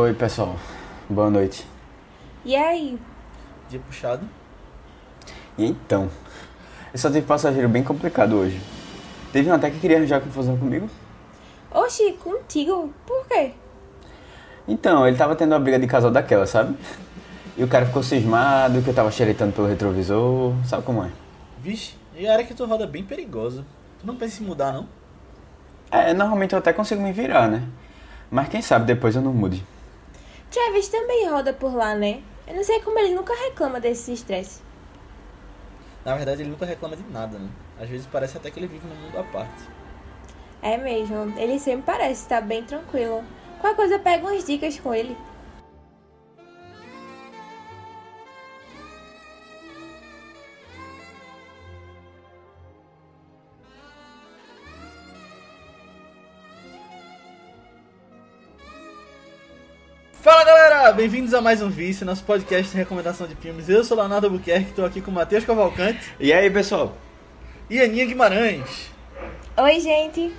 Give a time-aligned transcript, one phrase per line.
[0.00, 0.54] Oi, pessoal.
[1.10, 1.66] Boa noite.
[2.44, 2.96] E aí?
[3.68, 4.24] Dia puxado.
[5.58, 6.08] E então?
[6.92, 8.60] Eu só tive passageiro bem complicado hoje.
[9.32, 10.88] Teve um até que queria arranjar confusão comigo.
[11.72, 12.94] Oxi, contigo?
[13.04, 13.54] Por quê?
[14.68, 16.76] Então, ele tava tendo uma briga de casal daquela, sabe?
[17.56, 20.54] E o cara ficou cismado que eu tava xeretando pelo retrovisor.
[20.64, 21.10] Sabe como é?
[21.60, 23.64] Vixe, e a área que tu roda é bem perigosa.
[23.98, 24.86] Tu não pensa em mudar, não?
[25.90, 27.64] É, normalmente eu até consigo me virar, né?
[28.30, 29.66] Mas quem sabe depois eu não mude.
[30.50, 32.22] Travis também roda por lá, né?
[32.46, 34.62] Eu não sei como ele nunca reclama desse estresse.
[36.04, 37.48] Na verdade, ele nunca reclama de nada, né?
[37.78, 39.68] Às vezes parece até que ele vive num mundo à parte.
[40.62, 43.22] É mesmo, ele sempre parece estar bem tranquilo.
[43.60, 45.16] Qualquer coisa, pega umas dicas com ele.
[60.96, 63.68] Bem-vindos a mais um Vice, nosso podcast de recomendação de filmes.
[63.68, 66.96] Eu sou Leonardo Albuquerque, estou aqui com o Matheus Cavalcante E aí, pessoal?
[67.70, 68.90] e Aninha Guimarães.
[69.56, 70.32] Oi, gente.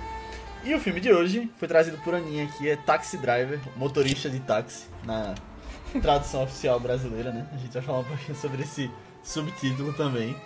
[0.64, 4.40] E o filme de hoje foi trazido por Aninha aqui, é Taxi Driver, motorista de
[4.40, 5.34] táxi, na
[6.02, 7.46] tradução oficial brasileira, né?
[7.52, 8.90] A gente vai falar um pouquinho sobre esse
[9.22, 10.36] subtítulo também.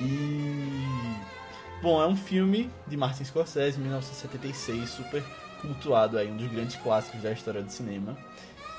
[0.00, 0.84] E.
[1.82, 5.22] Bom, é um filme de Martin Scorsese, 1976, super
[5.60, 8.16] cultuado aí, um dos grandes clássicos da história do cinema.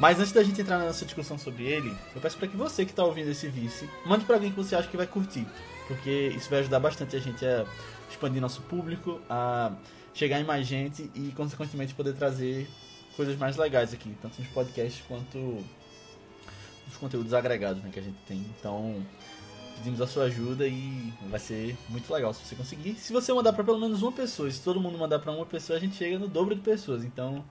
[0.01, 2.83] Mas antes da gente entrar na nossa discussão sobre ele, eu peço para que você
[2.85, 5.45] que está ouvindo esse vice, mande para alguém que você acha que vai curtir,
[5.87, 7.67] porque isso vai ajudar bastante a gente a
[8.09, 9.71] expandir nosso público, a
[10.11, 12.67] chegar em mais gente e, consequentemente, poder trazer
[13.15, 18.17] coisas mais legais aqui, tanto nos podcasts quanto nos conteúdos agregados né, que a gente
[18.27, 18.43] tem.
[18.59, 19.05] Então,
[19.77, 22.95] pedimos a sua ajuda e vai ser muito legal se você conseguir.
[22.95, 25.77] Se você mandar para pelo menos uma pessoa, se todo mundo mandar para uma pessoa,
[25.77, 27.03] a gente chega no dobro de pessoas.
[27.03, 27.45] Então,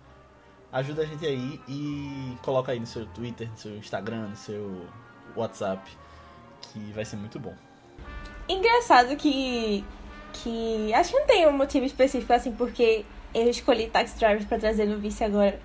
[0.72, 4.86] ajuda a gente aí e coloca aí no seu Twitter, no seu Instagram, no seu
[5.36, 5.82] WhatsApp,
[6.62, 7.54] que vai ser muito bom.
[8.48, 9.84] Engraçado que.
[10.32, 10.92] que.
[10.94, 13.04] Acho que não tem um motivo específico assim, porque
[13.34, 15.58] eu escolhi Taxi Driver pra trazer no vice agora.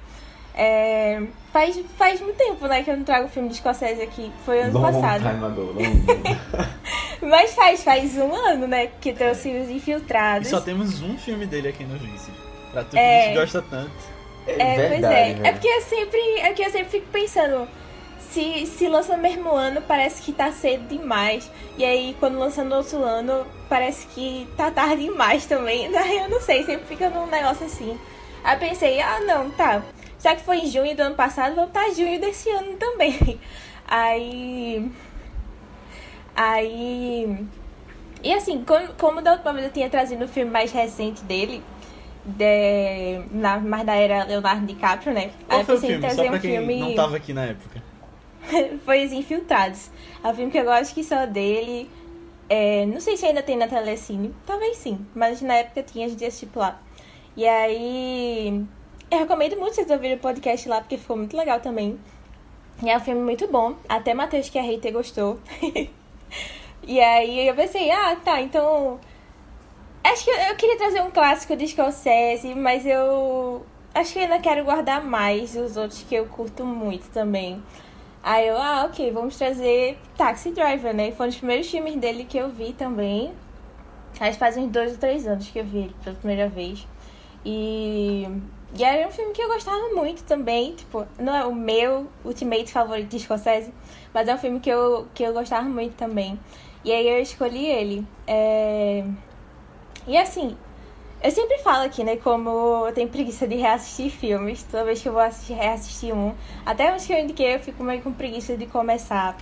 [0.57, 1.21] É,
[1.51, 4.31] faz, faz muito tempo, né, que eu não trago filme de Scorsese aqui.
[4.45, 5.21] Foi ano passado.
[7.21, 10.47] Mas faz, faz um ano, né, que trouxe os E infiltrados.
[10.47, 12.31] só temos um filme dele aqui no Vice.
[12.71, 13.23] Pra tu que É.
[13.23, 14.14] a gente gosta tanto.
[14.47, 15.31] É, pois é.
[15.43, 17.67] É porque eu sempre, é eu sempre fico pensando,
[18.19, 21.49] se, se lança no mesmo ano, parece que tá cedo demais.
[21.77, 25.85] E aí, quando lança no outro ano, parece que tá tarde demais também.
[25.89, 27.97] Eu não sei, sempre fica num negócio assim.
[28.43, 29.81] Aí pensei, ah não, tá.
[30.21, 33.39] Já que foi em junho do ano passado, vou botar junho desse ano também.
[33.87, 34.91] Aí.
[36.35, 37.45] Aí.
[38.23, 41.63] E assim, como, como da última vez eu tinha trazido o filme mais recente dele,
[42.25, 45.31] de, na, mais da era Leonardo DiCaprio, né?
[45.47, 46.01] Qual Aí eu foi o em filme?
[46.01, 46.79] Só trazer pra um quem filme.
[46.79, 47.83] não tava aqui na época.
[48.85, 49.89] foi Os Infiltrados.
[50.23, 51.89] É um filme que eu gosto que só dele.
[52.49, 54.33] É, não sei se ainda tem na Telecine.
[54.45, 55.05] Talvez sim.
[55.13, 56.79] Mas na época tinha, gente assistiu lá.
[57.35, 58.65] E aí.
[59.09, 61.99] Eu recomendo muito vocês ouvirem o podcast lá, porque ficou muito legal também.
[62.83, 63.75] E é um filme muito bom.
[63.87, 65.39] Até Matheus, que é hater, gostou.
[66.83, 68.99] e aí eu pensei, ah, tá, então.
[70.05, 73.65] Acho que eu, eu queria trazer um clássico de Scorsese, mas eu.
[73.91, 77.63] Acho que ainda quero guardar mais os outros que eu curto muito também.
[78.21, 81.11] Aí eu, ah, ok, vamos trazer Taxi Driver, né?
[81.11, 83.33] Foi um dos primeiros filmes dele que eu vi também.
[84.19, 86.87] Acho que faz uns dois ou três anos que eu vi ele pela primeira vez.
[87.43, 88.27] E,
[88.77, 90.75] e era um filme que eu gostava muito também.
[90.75, 93.73] Tipo, não é o meu ultimate favorito de Scorsese,
[94.13, 96.39] mas é um filme que eu, que eu gostava muito também.
[96.83, 98.07] E aí eu escolhi ele.
[98.27, 99.03] É...
[100.07, 100.55] E assim,
[101.23, 104.63] eu sempre falo aqui, né, como eu tenho preguiça de reassistir filmes.
[104.63, 106.33] Toda vez que eu vou assistir, reassistir um.
[106.65, 109.35] Até uns que eu indiquei, eu fico meio com preguiça de começar.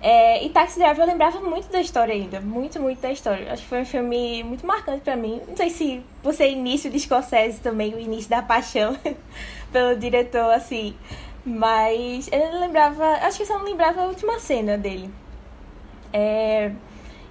[0.00, 2.40] É, e Taxi Driver eu lembrava muito da história ainda.
[2.40, 3.52] Muito, muito da história.
[3.52, 5.40] Acho que foi um filme muito marcante pra mim.
[5.48, 8.96] Não sei se você é início de Scorsese também, o início da paixão
[9.72, 10.94] pelo diretor, assim.
[11.44, 13.04] Mas eu lembrava.
[13.22, 15.10] Acho que eu só não lembrava a última cena dele.
[16.12, 16.70] É,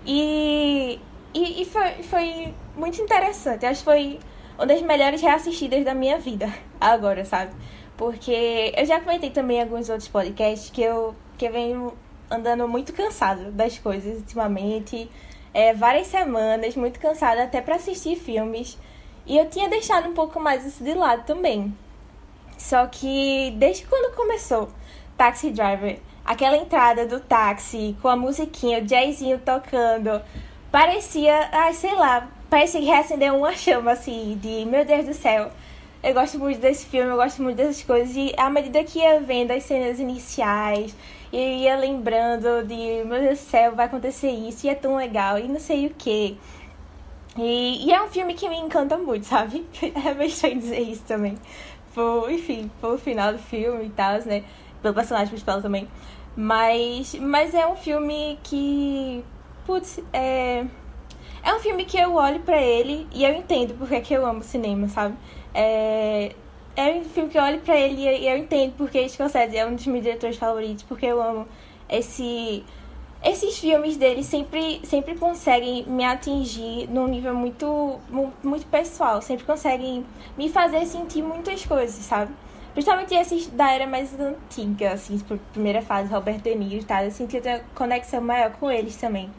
[0.05, 0.99] e
[1.33, 3.65] e, e foi, foi muito interessante.
[3.65, 4.19] Acho que foi
[4.57, 7.51] uma das melhores reassistidas da minha vida agora, sabe?
[7.95, 11.93] Porque eu já comentei também em alguns outros podcasts que eu, que eu venho
[12.29, 15.09] andando muito cansado das coisas ultimamente.
[15.53, 18.77] É, várias semanas, muito cansada até para assistir filmes.
[19.25, 21.75] E eu tinha deixado um pouco mais isso de lado também.
[22.57, 24.69] Só que desde quando começou
[25.17, 30.21] Taxi Driver, aquela entrada do táxi com a musiquinha, o jazzinho tocando,
[30.71, 35.51] parecia, ai, sei lá, parecia que reacendeu uma chama assim de, meu Deus do céu,
[36.03, 38.15] eu gosto muito desse filme, eu gosto muito dessas coisas.
[38.15, 40.95] E à medida que ia vendo as cenas iniciais,
[41.33, 45.37] eu ia lembrando de, meu Deus do céu, vai acontecer isso, e é tão legal,
[45.37, 46.37] e não sei o que.
[47.37, 49.65] E, é um filme que me encanta muito, sabe?
[50.05, 51.37] É meio estranho dizer isso também.
[51.93, 54.43] Por, enfim, pelo final do filme e tal, né?
[54.81, 55.87] Pelo personagem principal também.
[56.35, 59.23] Mas, mas é um filme que.
[59.67, 60.65] Putz, é.
[61.43, 64.25] É um filme que eu olho para ele e eu entendo porque é que eu
[64.25, 65.15] amo cinema, sabe?
[65.53, 66.33] É,
[66.75, 69.75] é um filme que eu olho pra ele e eu entendo porque Scorsese é um
[69.75, 71.45] dos meus diretores favoritos, porque eu amo
[71.89, 72.63] esse
[73.23, 77.99] esses filmes dele sempre, sempre conseguem me atingir num nível muito,
[78.41, 79.21] muito pessoal.
[79.21, 80.05] Sempre conseguem
[80.37, 82.31] me fazer sentir muitas coisas, sabe?
[82.73, 85.19] Principalmente esses da era mais antiga, assim,
[85.51, 87.03] primeira fase, Robert De Niro e tal.
[87.03, 89.29] Eu senti uma conexão maior com eles também.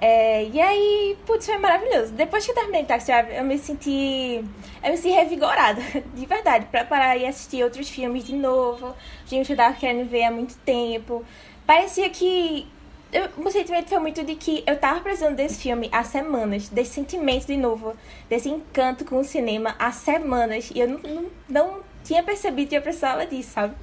[0.00, 2.12] É, e aí, putz, foi maravilhoso.
[2.12, 4.44] Depois que eu terminei Taxi Driver, eu me senti.
[4.82, 5.82] Eu me senti revigorada,
[6.14, 8.94] de verdade, pra parar e assistir outros filmes de novo.
[9.26, 11.24] Que eu tava querendo ver há muito tempo.
[11.66, 12.66] Parecia que
[13.12, 16.92] eu, o sentimento foi muito de que eu tava precisando desse filme há semanas, desse
[16.92, 17.94] sentimento de novo,
[18.28, 20.70] desse encanto com o cinema há semanas.
[20.74, 23.74] E eu não, não, não tinha percebido que eu precisava disso, sabe?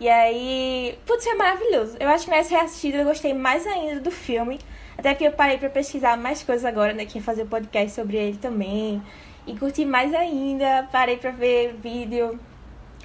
[0.00, 1.96] E aí, putz, foi maravilhoso.
[2.00, 4.58] Eu acho que nessa reassistida eu gostei mais ainda do filme.
[5.02, 7.04] Até que eu parei pra pesquisar mais coisas agora, né?
[7.04, 9.02] Que ia fazer podcast sobre ele também.
[9.44, 10.88] E curti mais ainda.
[10.92, 12.38] Parei pra ver vídeo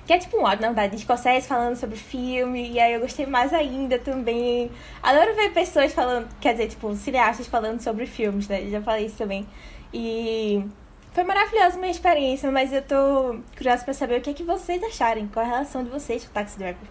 [0.05, 3.01] que é tipo um áudio, na verdade, de Scorsese falando sobre filme, e aí eu
[3.01, 4.71] gostei mais ainda também.
[5.03, 8.67] Adoro ver pessoas falando, quer dizer, tipo, cineastas falando sobre filmes, né?
[8.67, 9.45] Já falei isso também.
[9.93, 10.63] E
[11.11, 14.81] foi maravilhosa minha experiência, mas eu tô curiosa pra saber o que é que vocês
[14.81, 16.87] acharem, qual a relação de vocês com o Taxi Driver.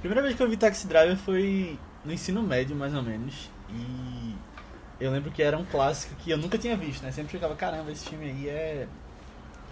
[0.00, 4.34] Primeira vez que eu vi Taxi Driver foi no ensino médio, mais ou menos, e
[5.00, 7.12] eu lembro que era um clássico que eu nunca tinha visto, né?
[7.12, 8.88] Sempre ficava, caramba, esse filme aí é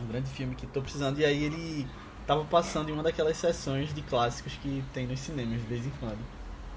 [0.02, 1.18] um grande filme que estou precisando.
[1.18, 1.86] E aí ele
[2.26, 5.90] tava passando em uma daquelas sessões de clássicos que tem nos cinemas de vez em
[6.00, 6.18] quando.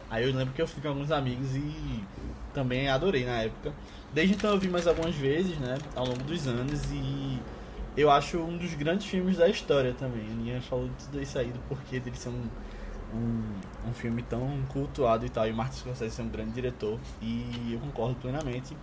[0.10, 2.04] Aí eu lembro que eu fui com alguns amigos e
[2.54, 3.74] também adorei na época.
[4.14, 7.40] Desde então eu vi mais algumas vezes, né, ao longo dos anos e
[7.98, 10.26] eu acho um dos grandes filmes da história também.
[10.30, 12.46] A Aninha falou tudo isso aí, do porquê dele ser um,
[13.14, 15.48] um, um filme tão cultuado e tal.
[15.48, 18.76] E o Martin Scorsese ser um grande diretor e eu concordo plenamente.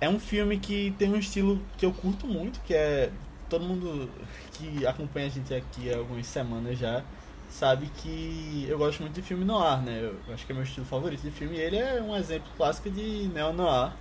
[0.00, 3.10] É um filme que tem um estilo que eu curto muito, que é
[3.48, 4.10] todo mundo
[4.52, 7.02] que acompanha a gente aqui há algumas semanas já
[7.48, 10.00] sabe que eu gosto muito de filme noir, né?
[10.02, 11.56] Eu acho que é meu estilo favorito de filme.
[11.56, 13.92] E ele é um exemplo clássico de neo-noir.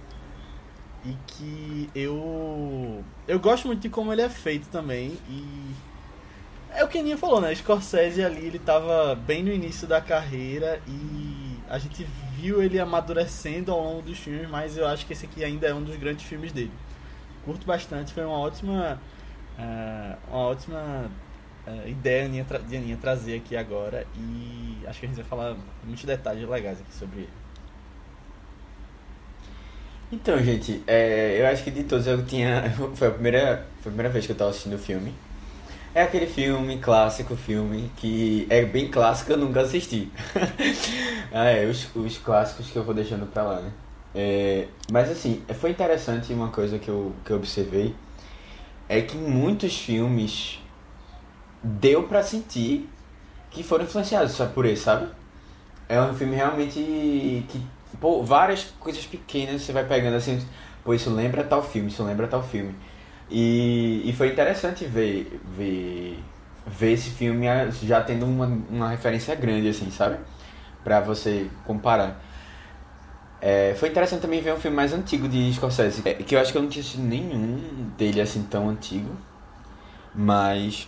[1.06, 3.04] E que eu.
[3.28, 5.18] Eu gosto muito de como ele é feito também.
[5.30, 5.93] E.
[6.76, 7.54] É o que a Aninha falou, né?
[7.54, 12.06] Scorsese ali, ele tava bem no início da carreira e a gente
[12.36, 15.74] viu ele amadurecendo ao longo dos filmes, mas eu acho que esse aqui ainda é
[15.74, 16.72] um dos grandes filmes dele.
[17.46, 19.00] Curto bastante, foi uma ótima
[19.58, 21.12] uh, uma ótima
[21.68, 26.04] uh, ideia de Aninha trazer aqui agora e acho que a gente vai falar muitos
[26.04, 27.44] detalhes legais aqui sobre ele.
[30.12, 32.72] Então, gente, é, eu acho que de todos eu tinha.
[32.94, 35.12] Foi a primeira, foi a primeira vez que eu estava assistindo o filme.
[35.96, 40.12] É aquele filme, clássico filme, que é bem clássico, eu nunca assisti.
[41.32, 43.72] ah, é, os, os clássicos que eu vou deixando pra lá, né?
[44.16, 47.96] É, mas assim, foi interessante uma coisa que eu, que eu observei
[48.90, 50.60] é que muitos filmes
[51.64, 52.90] deu para sentir
[53.52, 55.08] que foram influenciados só por ele, sabe?
[55.88, 57.62] É um filme realmente que,
[58.02, 60.44] pô, várias coisas pequenas você vai pegando assim,
[60.84, 62.76] pô, isso lembra tal filme, isso lembra tal filme.
[63.36, 66.20] E, e foi interessante ver, ver,
[66.68, 67.48] ver esse filme
[67.82, 70.18] já tendo uma, uma referência grande, assim, sabe?
[70.84, 72.22] Pra você comparar.
[73.42, 76.52] É, foi interessante também ver um filme mais antigo de Scorsese, é, que eu acho
[76.52, 79.10] que eu não tinha assistido nenhum dele assim tão antigo.
[80.14, 80.88] Mas.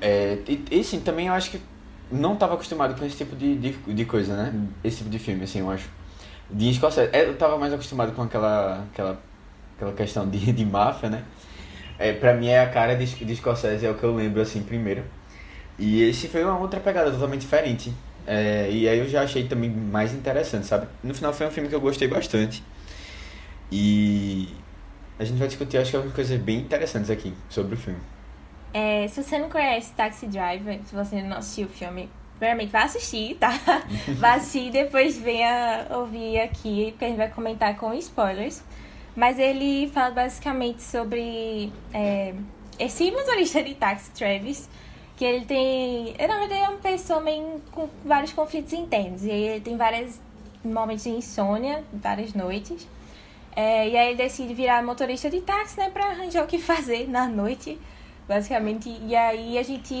[0.00, 1.60] É, e, e sim, também eu acho que
[2.10, 4.52] não estava acostumado com esse tipo de, de, de, coisa, né?
[4.82, 5.88] Esse tipo de filme, assim, eu acho.
[6.50, 7.10] De Scorsese.
[7.12, 9.22] É, eu estava mais acostumado com aquela, aquela,
[9.76, 11.22] aquela questão de, de máfia, né?
[12.02, 14.60] É, pra mim é a cara de, de Scorsese, é o que eu lembro, assim,
[14.60, 15.04] primeiro.
[15.78, 17.92] E esse foi uma outra pegada totalmente diferente.
[18.26, 20.88] É, e aí eu já achei também mais interessante, sabe?
[21.02, 22.60] No final foi um filme que eu gostei bastante.
[23.70, 24.48] E
[25.16, 28.00] a gente vai discutir, acho que algumas coisas bem interessantes aqui sobre o filme.
[28.74, 32.82] É, se você não conhece Taxi Driver, se você não assistiu o filme, primeiramente vai
[32.82, 33.52] assistir, tá?
[34.18, 38.62] vai assistir e depois venha ouvir aqui, porque a gente vai comentar com spoilers.
[39.14, 42.34] Mas ele fala basicamente sobre é,
[42.78, 44.68] esse motorista de táxi, Travis,
[45.16, 46.14] que ele tem.
[46.26, 49.24] Na verdade, é uma pessoa meio com vários conflitos internos.
[49.24, 50.18] E ele tem vários
[50.64, 52.88] momentos de insônia, várias noites.
[53.54, 57.06] É, e aí ele decide virar motorista de táxi, né, pra arranjar o que fazer
[57.08, 57.78] na noite,
[58.26, 58.88] basicamente.
[59.06, 59.94] E aí a gente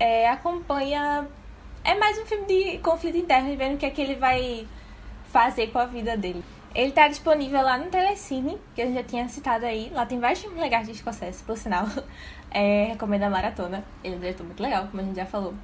[0.00, 1.28] é, acompanha.
[1.84, 4.66] É mais um filme de conflito interno, vendo o que é que ele vai
[5.30, 6.42] fazer com a vida dele.
[6.74, 9.90] Ele tá disponível lá no Telecine, que gente já tinha citado aí.
[9.92, 11.86] Lá tem vários filmes legais de Scorsese, por sinal.
[12.54, 13.82] É, recomendo a maratona.
[14.04, 15.54] Ele é um diretor muito legal, como a gente já falou.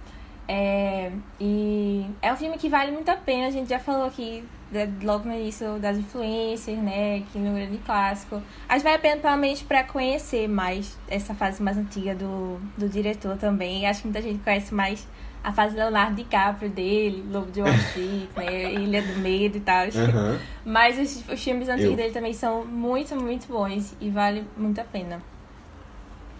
[0.48, 3.46] É, e é um filme que vale muito a pena.
[3.46, 7.20] A gente já falou aqui né, logo no início das influências, né?
[7.30, 8.42] Que no grande clássico.
[8.66, 12.88] Que vale a pena pelo menos para conhecer mais essa fase mais antiga do, do
[12.88, 13.86] diretor também.
[13.86, 15.06] Acho que muita gente conhece mais
[15.42, 18.72] a fase Leonardo DiCaprio dele, Lobo de Wall Street, né?
[18.74, 19.84] Ilha do Medo e tal.
[19.86, 20.38] Uhum.
[20.64, 21.96] Mas os, os filmes antigos Eu.
[21.96, 25.22] dele também são muito, muito bons e vale muito a pena.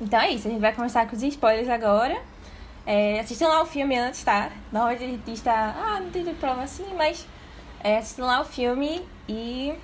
[0.01, 2.21] Então é isso, a gente vai começar com os spoilers agora.
[2.87, 4.51] É, assistam lá o filme antes, tá?
[4.73, 7.27] Na hora de a gente está, ah, não tem problema assim, mas
[7.81, 9.75] é, assistam lá o filme e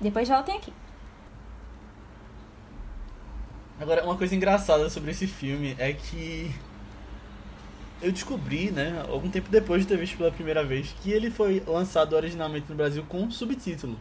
[0.00, 0.72] depois voltem aqui.
[3.80, 6.54] Agora, uma coisa engraçada sobre esse filme é que
[8.02, 11.62] eu descobri, né, algum tempo depois de ter visto pela primeira vez, que ele foi
[11.66, 13.98] lançado originalmente no Brasil com subtítulo.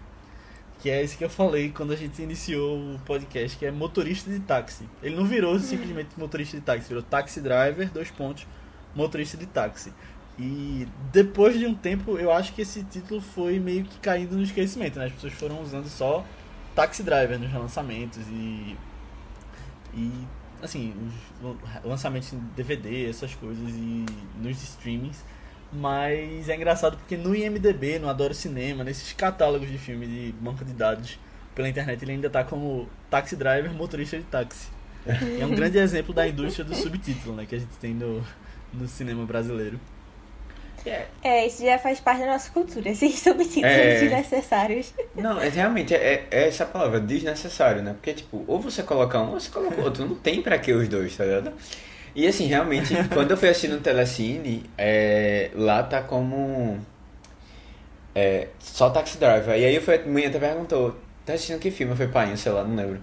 [0.79, 4.31] Que é esse que eu falei quando a gente iniciou o podcast, que é motorista
[4.31, 4.89] de táxi.
[5.03, 8.47] Ele não virou simplesmente motorista de táxi, virou taxi driver, dois pontos,
[8.95, 9.93] motorista de táxi.
[10.39, 14.41] E depois de um tempo, eu acho que esse título foi meio que caindo no
[14.41, 15.05] esquecimento, né?
[15.05, 16.25] As pessoas foram usando só
[16.73, 18.75] taxi driver nos lançamentos e
[19.93, 20.09] e
[20.61, 20.93] assim,
[21.41, 24.05] os lançamentos em DVD, essas coisas e
[24.41, 25.23] nos streamings.
[25.73, 30.65] Mas é engraçado porque no IMDB, no Adoro Cinema, nesses catálogos de filme de banco
[30.65, 31.17] de dados
[31.55, 34.67] pela internet, ele ainda tá como taxi driver, motorista de táxi.
[35.39, 38.21] É um grande exemplo da indústria do subtítulo, né, que a gente tem no,
[38.73, 39.79] no cinema brasileiro.
[40.85, 43.99] É, É, isso já faz parte da nossa cultura, esses subtítulos É.
[43.99, 44.93] desnecessários.
[45.15, 47.93] Não, é realmente é, é essa palavra, desnecessário, né?
[47.93, 50.05] Porque, tipo, ou você coloca um ou você coloca outro.
[50.05, 51.53] Não tem pra que os dois, tá ligado?
[52.15, 56.79] E assim, realmente, quando eu fui assistir no Telecine, é, lá tá como.
[58.13, 59.57] É, só Taxi Driver.
[59.57, 60.95] E aí eu fui, a mãe até perguntou:
[61.25, 61.93] tá assistindo que filme?
[61.93, 63.01] Eu falei, pai, sei lá, não lembro.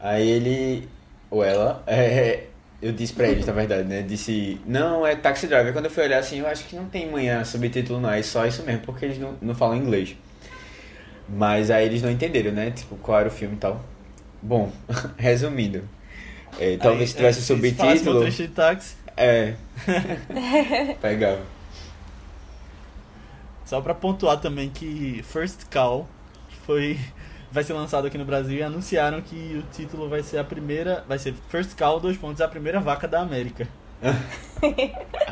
[0.00, 0.88] Aí ele.
[1.30, 1.82] Ou ela.
[1.86, 2.44] é,
[2.84, 4.02] eu disse pra eles, na verdade, né?
[4.02, 5.72] Disse, não, é Taxi Driver.
[5.72, 8.10] Quando eu fui olhar assim, eu acho que não tem manhã subtítulo, não.
[8.10, 10.14] É só isso mesmo, porque eles não, não falam inglês.
[11.26, 12.70] Mas aí eles não entenderam, né?
[12.70, 13.82] Tipo, qual era o filme e tal.
[14.42, 14.70] Bom,
[15.16, 15.82] resumindo.
[16.60, 18.14] é, talvez Aí, se tivesse é, se subtítulo.
[18.16, 19.54] motorista de táxi, É.
[21.00, 21.40] Pegava.
[23.64, 26.06] Só pra pontuar também que First Call
[26.66, 26.98] foi
[27.54, 31.04] vai ser lançado aqui no Brasil e anunciaram que o título vai ser a primeira,
[31.08, 33.68] vai ser First Call dois pontos a primeira vaca da América.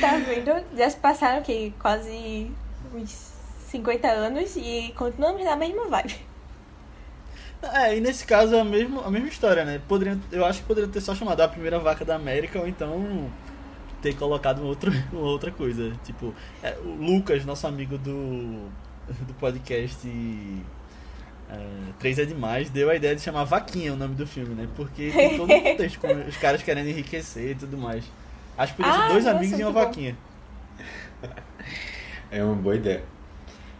[0.00, 0.64] Tá vendo?
[0.76, 2.50] Já se passaram aqui quase
[2.92, 3.32] uns
[3.68, 6.16] 50 anos e continuamos na mesma vibe.
[7.72, 9.80] É, e nesse caso é a mesma, a mesma história, né?
[9.88, 13.30] Poderiam, eu acho que poderia ter só chamado a primeira vaca da América ou então
[14.02, 15.92] ter colocado uma outra, uma outra coisa.
[16.04, 18.68] Tipo, é, o Lucas, nosso amigo do,
[19.26, 20.06] do podcast
[21.52, 24.68] é, 3 é Demais, deu a ideia de chamar Vaquinha o nome do filme, né?
[24.76, 28.04] Porque tem todo um contexto com os caras querendo enriquecer e tudo mais.
[28.56, 29.86] Acho que podia ser Ah, dois nossa, amigos e uma muito bom.
[29.86, 30.16] vaquinha.
[32.30, 33.04] É uma boa ideia.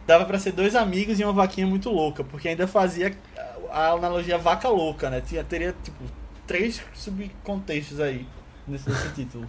[0.07, 3.17] Dava pra ser dois amigos e uma vaquinha muito louca, porque ainda fazia
[3.71, 5.21] a analogia vaca louca, né?
[5.21, 6.03] Tinha, teria, tipo,
[6.47, 8.27] três subcontextos aí
[8.67, 9.49] nesse, nesse título.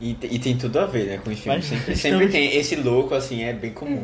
[0.00, 1.64] E, e tem tudo a ver, né, com os filmes.
[1.66, 4.02] Sempre, sempre tem esse louco, assim, é bem comum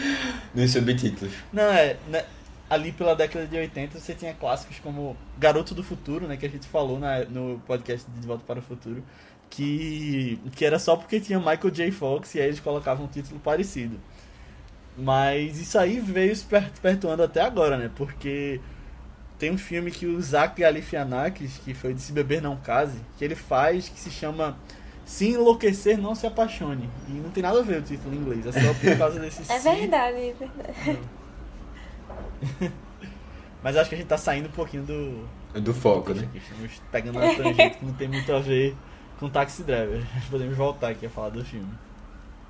[0.54, 1.34] nos subtítulos.
[1.52, 1.96] Não, é.
[2.08, 2.24] né,
[2.70, 6.36] ali pela década de 80 você tinha clássicos como Garoto do Futuro, né?
[6.38, 9.04] Que a gente falou na- no podcast de De Volta para o Futuro.
[9.50, 11.90] Que, que era só porque tinha Michael J.
[11.92, 14.00] Fox e aí eles colocavam um título parecido.
[14.96, 17.90] Mas isso aí veio se per- perpetuando até agora, né?
[17.94, 18.60] Porque
[19.38, 23.24] tem um filme que o Zach Galifianakis, que foi de Se Beber Não Case, que
[23.24, 24.56] ele faz que se chama
[25.04, 26.88] Se Enlouquecer Não Se Apaixone.
[27.08, 29.42] E não tem nada a ver o título em inglês, é só por causa desse
[29.42, 30.98] É se verdade, é verdade.
[33.62, 35.60] Mas acho que a gente tá saindo um pouquinho do.
[35.60, 36.28] Do foco, né?
[36.34, 38.76] Estamos pegando uma tangente que não tem muito a ver
[39.18, 40.02] com Taxi Driver.
[40.30, 41.72] Podemos voltar aqui a falar do filme.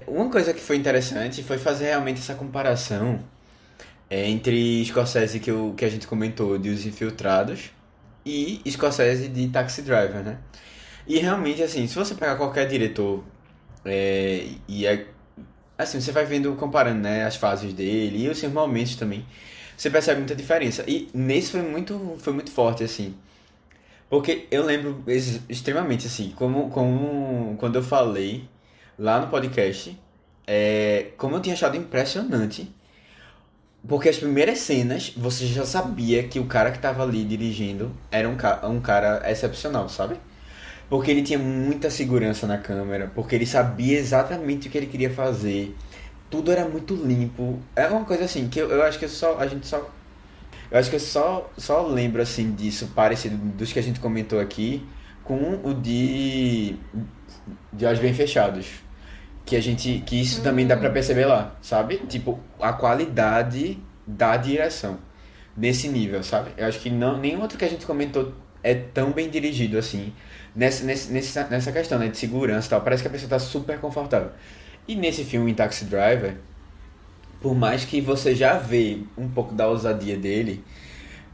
[0.07, 3.21] Uma coisa que foi interessante foi fazer realmente essa comparação
[4.11, 7.71] é, entre Scorsese que, eu, que a gente comentou de Os Infiltrados
[8.27, 10.39] e Scorsese de Taxi Driver, né?
[11.07, 13.23] E realmente, assim, se você pegar qualquer diretor
[13.85, 15.07] é, e é,
[15.79, 19.27] assim, você vai vendo, comparando, né, as fases dele e os seus momentos também,
[19.77, 20.85] você percebe muita diferença.
[20.89, 23.15] E nesse foi muito, foi muito forte, assim.
[24.09, 28.49] Porque eu lembro ex- extremamente, assim, como, como quando eu falei
[28.99, 29.99] lá no podcast,
[30.47, 32.73] é, como eu tinha achado impressionante
[33.87, 38.29] Porque as primeiras cenas, você já sabia que o cara que tava ali dirigindo era
[38.29, 40.17] um, ca um cara excepcional, sabe?
[40.89, 45.11] Porque ele tinha muita segurança na câmera, porque ele sabia exatamente o que ele queria
[45.11, 45.75] fazer.
[46.31, 47.59] Tudo era muito limpo.
[47.75, 49.39] É uma coisa assim, que eu, eu acho que só.
[49.39, 49.91] A gente só.
[50.71, 54.41] Eu acho que eu só, só lembro assim disso, parecido dos que a gente comentou
[54.41, 54.87] aqui,
[55.23, 56.77] com o de.
[57.73, 58.85] de Olhos Bem Fechados
[59.45, 61.99] que a gente que isso também dá para perceber lá, sabe?
[62.09, 64.99] Tipo, a qualidade da direção
[65.57, 66.51] nesse nível, sabe?
[66.57, 70.13] Eu acho que não nenhum outro que a gente comentou é tão bem dirigido assim
[70.55, 72.81] nessa nessa, nessa questão né, de segurança e tal.
[72.81, 74.31] Parece que a pessoa tá super confortável.
[74.87, 76.37] E nesse filme em Taxi Driver,
[77.41, 80.65] por mais que você já vê um pouco da ousadia dele,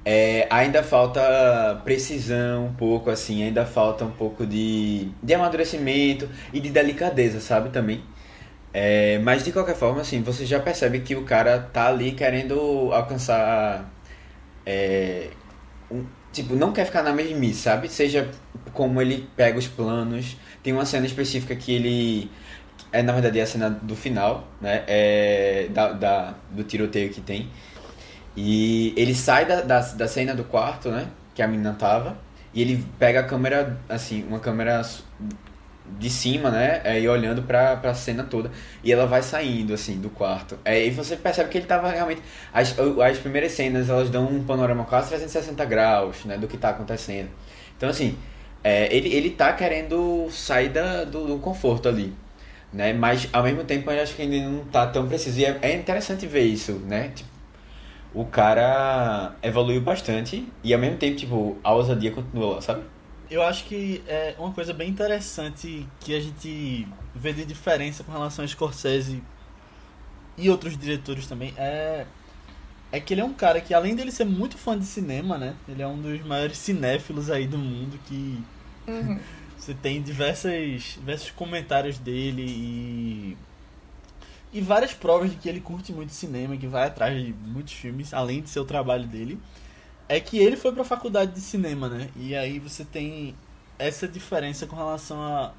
[0.04, 6.60] é, ainda falta precisão um pouco, assim, ainda falta um pouco de, de amadurecimento e
[6.60, 8.02] de delicadeza, sabe, também.
[8.72, 12.90] É, mas de qualquer forma, assim, você já percebe que o cara tá ali querendo
[12.92, 13.90] alcançar.
[14.64, 15.30] É,
[15.90, 17.88] um, tipo, não quer ficar na mesmice, sabe?
[17.88, 18.30] Seja
[18.72, 20.36] como ele pega os planos.
[20.62, 22.30] Tem uma cena específica que ele.
[22.92, 24.84] É, na verdade, é a cena do final, né?
[24.86, 27.48] É, da, da, do tiroteio que tem
[28.36, 31.08] e ele sai da, da, da cena do quarto, né?
[31.34, 32.16] Que a menina tava.
[32.54, 34.82] E ele pega a câmera, assim, uma câmera
[35.98, 36.80] de cima, né?
[36.84, 38.50] É, e olhando pra, pra cena toda.
[38.82, 40.58] E ela vai saindo, assim, do quarto.
[40.64, 42.22] É, e você percebe que ele tava realmente.
[42.52, 46.38] As, as primeiras cenas, elas dão um panorama quase 360 graus, né?
[46.38, 47.28] Do que tá acontecendo.
[47.76, 48.16] Então, assim,
[48.62, 52.12] é, ele, ele tá querendo sair da, do, do conforto ali.
[52.73, 52.93] Né?
[52.93, 55.38] Mas, ao mesmo tempo, eu acho que ele não tá tão preciso.
[55.40, 57.09] E é, é interessante ver isso, né?
[57.14, 57.31] Tipo,
[58.14, 62.83] o cara evoluiu bastante e ao mesmo tempo, tipo, a ousadia continua lá, sabe?
[63.31, 68.11] Eu acho que é uma coisa bem interessante que a gente vê de diferença com
[68.11, 69.23] relação a Scorsese
[70.37, 72.07] e outros diretores também é
[72.92, 75.55] é que ele é um cara que além dele ser muito fã de cinema, né?
[75.68, 78.42] Ele é um dos maiores cinéfilos aí do mundo que
[78.87, 79.18] uhum.
[79.57, 83.37] você tem diversas, diversos comentários dele e
[84.53, 88.12] e várias provas de que ele curte muito cinema, que vai atrás de muitos filmes,
[88.12, 89.38] além de ser o trabalho dele,
[90.09, 92.09] é que ele foi para a faculdade de cinema, né?
[92.16, 93.33] E aí você tem
[93.79, 95.53] essa diferença com relação a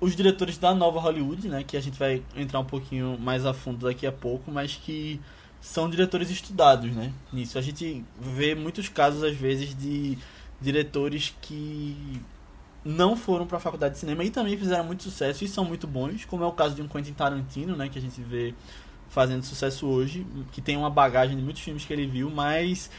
[0.00, 3.54] os diretores da nova Hollywood, né, que a gente vai entrar um pouquinho mais a
[3.54, 5.18] fundo daqui a pouco, mas que
[5.64, 7.10] são diretores estudados, né?
[7.32, 10.18] Nisso a gente vê muitos casos às vezes de
[10.60, 12.20] diretores que
[12.84, 15.86] não foram para a faculdade de cinema e também fizeram muito sucesso e são muito
[15.86, 18.54] bons, como é o caso de um Quentin Tarantino, né, que a gente vê
[19.08, 22.90] fazendo sucesso hoje, que tem uma bagagem de muitos filmes que ele viu, mas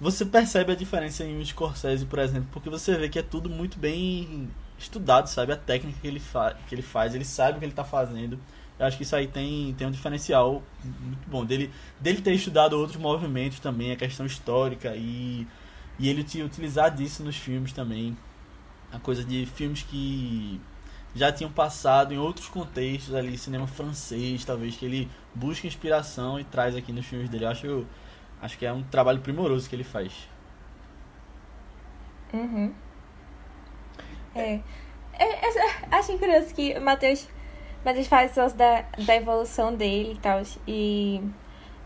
[0.00, 3.50] você percebe a diferença em um Scorsese, por exemplo, porque você vê que é tudo
[3.50, 4.48] muito bem
[4.78, 5.52] estudado, sabe?
[5.52, 8.38] A técnica que ele, fa que ele faz, ele sabe o que ele está fazendo.
[8.78, 11.44] Eu acho que isso aí tem, tem um diferencial muito bom.
[11.44, 15.46] Dele, dele ter estudado outros movimentos também, a questão histórica e,
[15.98, 18.16] e ele utilizar disso nos filmes também
[18.92, 20.60] a coisa de filmes que
[21.14, 26.44] já tinham passado em outros contextos ali, cinema francês, talvez, que ele busca inspiração e
[26.44, 27.44] traz aqui nos filmes dele.
[27.44, 27.86] Eu acho,
[28.40, 30.12] acho que é um trabalho primoroso que ele faz.
[32.32, 32.72] Uhum.
[34.34, 34.60] É.
[35.14, 37.26] é, é acho curioso que o Matheus,
[37.86, 40.42] Matheus faz só da, da evolução dele e tal.
[40.66, 41.22] E.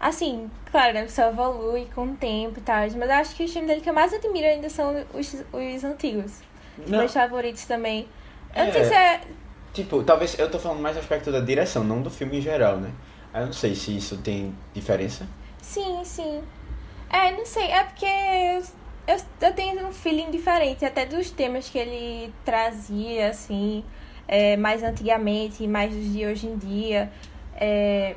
[0.00, 2.88] Assim, claro, a pessoa evolui com o tempo e tal.
[2.96, 6.40] Mas acho que os filmes dele que eu mais admiro ainda são os, os antigos.
[6.86, 7.00] Não.
[7.00, 8.08] Meus favoritos também.
[8.56, 9.20] Eu é, não sei se é.
[9.74, 12.78] Tipo, talvez eu tô falando mais do aspecto da direção, não do filme em geral,
[12.78, 12.90] né?
[13.34, 15.28] Eu não sei se isso tem diferença.
[15.60, 16.42] Sim, sim.
[17.10, 21.68] É, não sei, é porque eu, eu, eu tenho um feeling diferente, até dos temas
[21.68, 23.84] que ele trazia, assim,
[24.30, 27.10] é, mais antigamente, mais dos de hoje em dia.
[27.56, 28.14] É,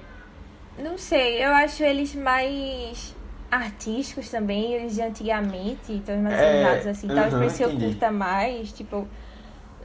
[0.78, 3.16] não sei, eu acho eles mais
[3.50, 7.08] artísticos também, eles de antigamente, então mais é, assim.
[7.08, 9.08] Talvez por isso eu curta mais, tipo.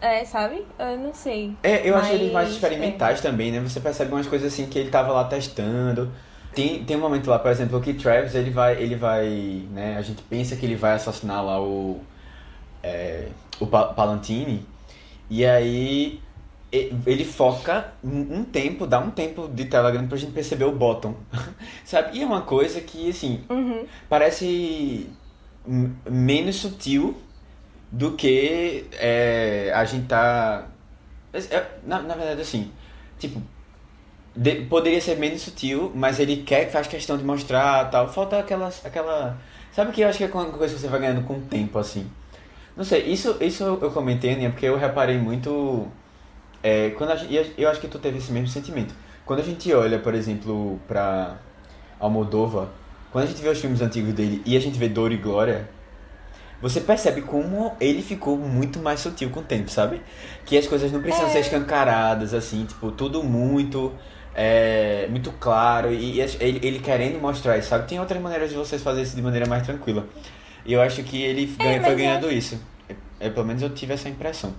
[0.00, 0.64] É, sabe?
[0.78, 1.56] Eu não sei.
[1.62, 3.22] É, eu mas, acho eles mais experimentais é.
[3.22, 3.60] também, né?
[3.60, 6.12] Você percebe umas coisas assim que ele tava lá testando.
[6.54, 9.96] Tem, tem um momento lá, por exemplo, que Travis, ele vai, ele vai, né?
[9.98, 12.00] A gente pensa que ele vai assassinar lá o,
[12.82, 14.64] é, o Palantini.
[15.30, 16.20] E aí
[16.70, 21.14] ele foca um tempo, dá um tempo de tela grande pra gente perceber o bottom.
[21.84, 22.18] Sabe?
[22.18, 23.86] E é uma coisa que, assim, uhum.
[24.08, 25.08] parece
[26.10, 27.16] menos sutil
[27.90, 30.66] do que é, a gente tá.
[31.32, 32.70] É, na, na verdade, assim,
[33.18, 33.40] tipo,
[34.36, 38.08] de, poderia ser menos sutil, mas ele quer, faz questão de mostrar tal.
[38.08, 38.70] Falta aquela.
[38.84, 39.38] aquela
[39.72, 41.78] sabe que eu acho que é uma coisa que você vai ganhando com o tempo,
[41.78, 42.10] assim.
[42.78, 44.48] Não sei, isso, isso eu comentei, né?
[44.48, 45.86] Porque eu reparei muito
[46.62, 48.94] é, quando gente, eu acho que tu teve esse mesmo sentimento.
[49.26, 51.36] Quando a gente olha, por exemplo, para
[52.00, 52.68] Almodóvar,
[53.10, 55.68] quando a gente vê os filmes antigos dele e a gente vê Dor e Glória,
[56.62, 60.00] você percebe como ele ficou muito mais sutil com o tempo, sabe?
[60.46, 61.32] Que as coisas não precisam É.
[61.32, 63.92] ser escancaradas, assim, tipo, tudo muito.
[64.40, 67.88] É, muito claro e as- ele, ele querendo mostrar isso, sabe?
[67.88, 70.06] Tem outras maneiras de vocês fazerem isso de maneira mais tranquila.
[70.68, 72.60] E eu acho que ele ganha- mas foi eu ganhando isso.
[73.18, 74.54] É, pelo menos eu tive essa impressão.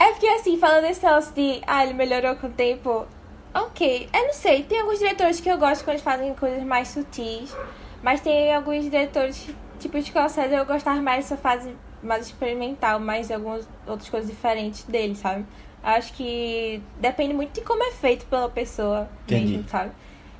[0.00, 3.06] É porque assim, falando desse negócio de ah, ele melhorou com o tempo.
[3.54, 6.88] Ok, eu não sei, tem alguns diretores que eu gosto quando eles fazem coisas mais
[6.88, 7.54] sutis.
[8.02, 9.46] Mas tem alguns diretores,
[9.78, 14.30] tipo de Scorsese, eu gostava mais dessa fase mais experimental, mais de algumas outras coisas
[14.30, 15.44] diferentes dele, sabe?
[15.82, 19.52] Acho que depende muito de como é feito pela pessoa Entendi.
[19.58, 19.92] mesmo, sabe?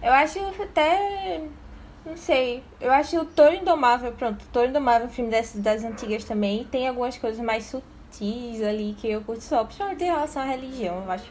[0.03, 1.43] Eu acho até.
[2.05, 2.63] Não sei.
[2.81, 6.25] Eu acho o Toro Indomável, pronto, o Toro Indomável é um filme dessas, das antigas
[6.25, 6.65] também.
[6.65, 11.03] Tem algumas coisas mais sutis ali que eu curto só, principalmente em relação à religião,
[11.05, 11.31] eu acho.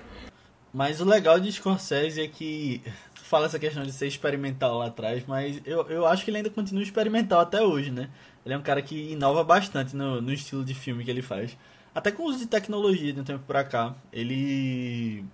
[0.73, 2.81] Mas o legal de Scorsese é que
[3.13, 6.37] tu fala essa questão de ser experimental lá atrás, mas eu, eu acho que ele
[6.37, 8.09] ainda continua experimental até hoje, né?
[8.45, 11.57] Ele é um cara que inova bastante no, no estilo de filme que ele faz.
[11.93, 13.93] Até com o uso de tecnologia de um tempo pra cá.
[14.13, 15.25] Ele.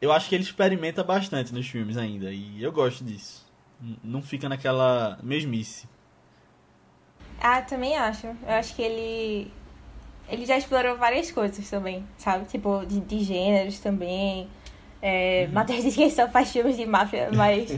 [0.00, 2.30] Eu acho que ele experimenta bastante nos filmes ainda.
[2.30, 3.47] E eu gosto disso.
[4.02, 5.88] Não fica naquela mesmice.
[7.40, 8.26] Ah, também acho.
[8.26, 9.52] Eu acho que ele.
[10.28, 12.44] Ele já explorou várias coisas também, sabe?
[12.46, 14.48] Tipo, de, de gêneros também.
[15.00, 15.54] É, Uhum.
[15.54, 17.70] Matheus diz que ele só faz filmes de máfia, mas.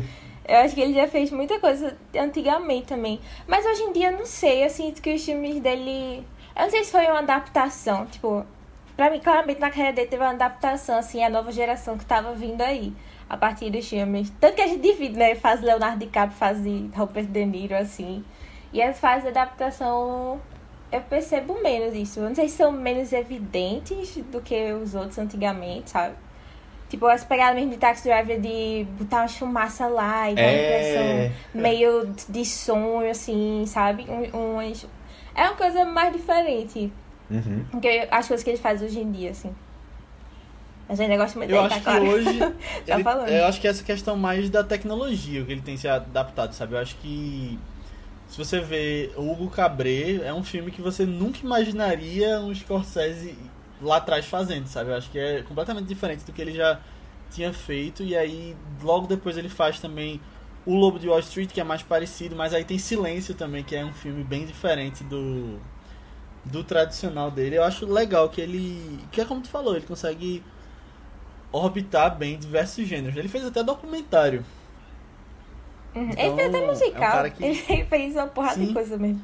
[0.48, 3.20] eu acho que ele já fez muita coisa antigamente também.
[3.46, 6.24] Mas hoje em dia não sei, eu sinto que os filmes dele.
[6.56, 8.44] Eu não sei se foi uma adaptação, tipo.
[8.96, 12.34] Pra mim, claramente na carreira dele teve uma adaptação, assim, a nova geração que tava
[12.34, 12.92] vindo aí.
[13.30, 14.30] A partir dos filmes.
[14.40, 15.36] Tanto que a gente divide, né?
[15.36, 16.58] Faz Leonardo DiCaprio, faz
[16.96, 18.24] Robert De Niro, assim.
[18.72, 20.40] E as fases de adaptação,
[20.90, 22.18] eu percebo menos isso.
[22.18, 26.14] Eu não sei se são menos evidentes do que os outros antigamente, sabe?
[26.88, 30.50] Tipo, as pegadas mesmo de Taxi Driver de botar umas fumaça lá e dar uma
[30.50, 31.26] É.
[31.26, 34.06] impressão meio de sonho, assim, sabe?
[34.10, 34.84] Um, umas...
[35.36, 36.92] É uma coisa mais diferente
[37.30, 37.64] Uhum.
[37.72, 39.54] do que as coisas que ele faz hoje em dia, assim.
[40.90, 42.10] Mas eu ainda gosto muito Eu dele, acho tá que claro?
[42.10, 42.38] hoje.
[42.86, 43.28] Já ele- falando.
[43.28, 46.74] eu acho que essa questão mais da tecnologia, que ele tem se adaptado, sabe?
[46.74, 47.58] Eu acho que.
[48.28, 53.36] Se você vê Hugo Cabré, é um filme que você nunca imaginaria um Scorsese
[53.80, 54.90] lá atrás fazendo, sabe?
[54.90, 56.78] Eu acho que é completamente diferente do que ele já
[57.30, 58.02] tinha feito.
[58.04, 60.20] E aí, logo depois, ele faz também
[60.66, 63.74] O Lobo de Wall Street, que é mais parecido, mas aí tem Silêncio também, que
[63.74, 65.58] é um filme bem diferente do,
[66.44, 67.56] do tradicional dele.
[67.58, 69.00] Eu acho legal que ele.
[69.10, 70.40] Que é como tu falou, ele consegue
[71.52, 73.16] orbitar bem diversos gêneros.
[73.16, 74.44] Ele fez até documentário.
[75.94, 76.10] Uhum.
[76.10, 77.00] Então, ele fez até é um musical.
[77.00, 78.66] cara que- Ele fez uma porrada Sim.
[78.68, 79.22] de coisa mesmo.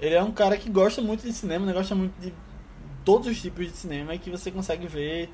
[0.00, 1.72] Ele é um cara que gosta muito de cinema, né?
[1.72, 2.32] gosta muito de
[3.04, 5.30] todos os tipos de cinema e que você consegue ver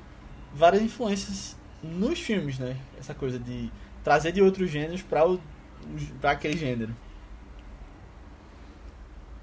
[0.53, 2.77] várias influências nos filmes, né?
[2.97, 3.69] Essa coisa de
[4.03, 5.39] trazer de outros gêneros para o
[6.21, 6.95] para aquele gênero.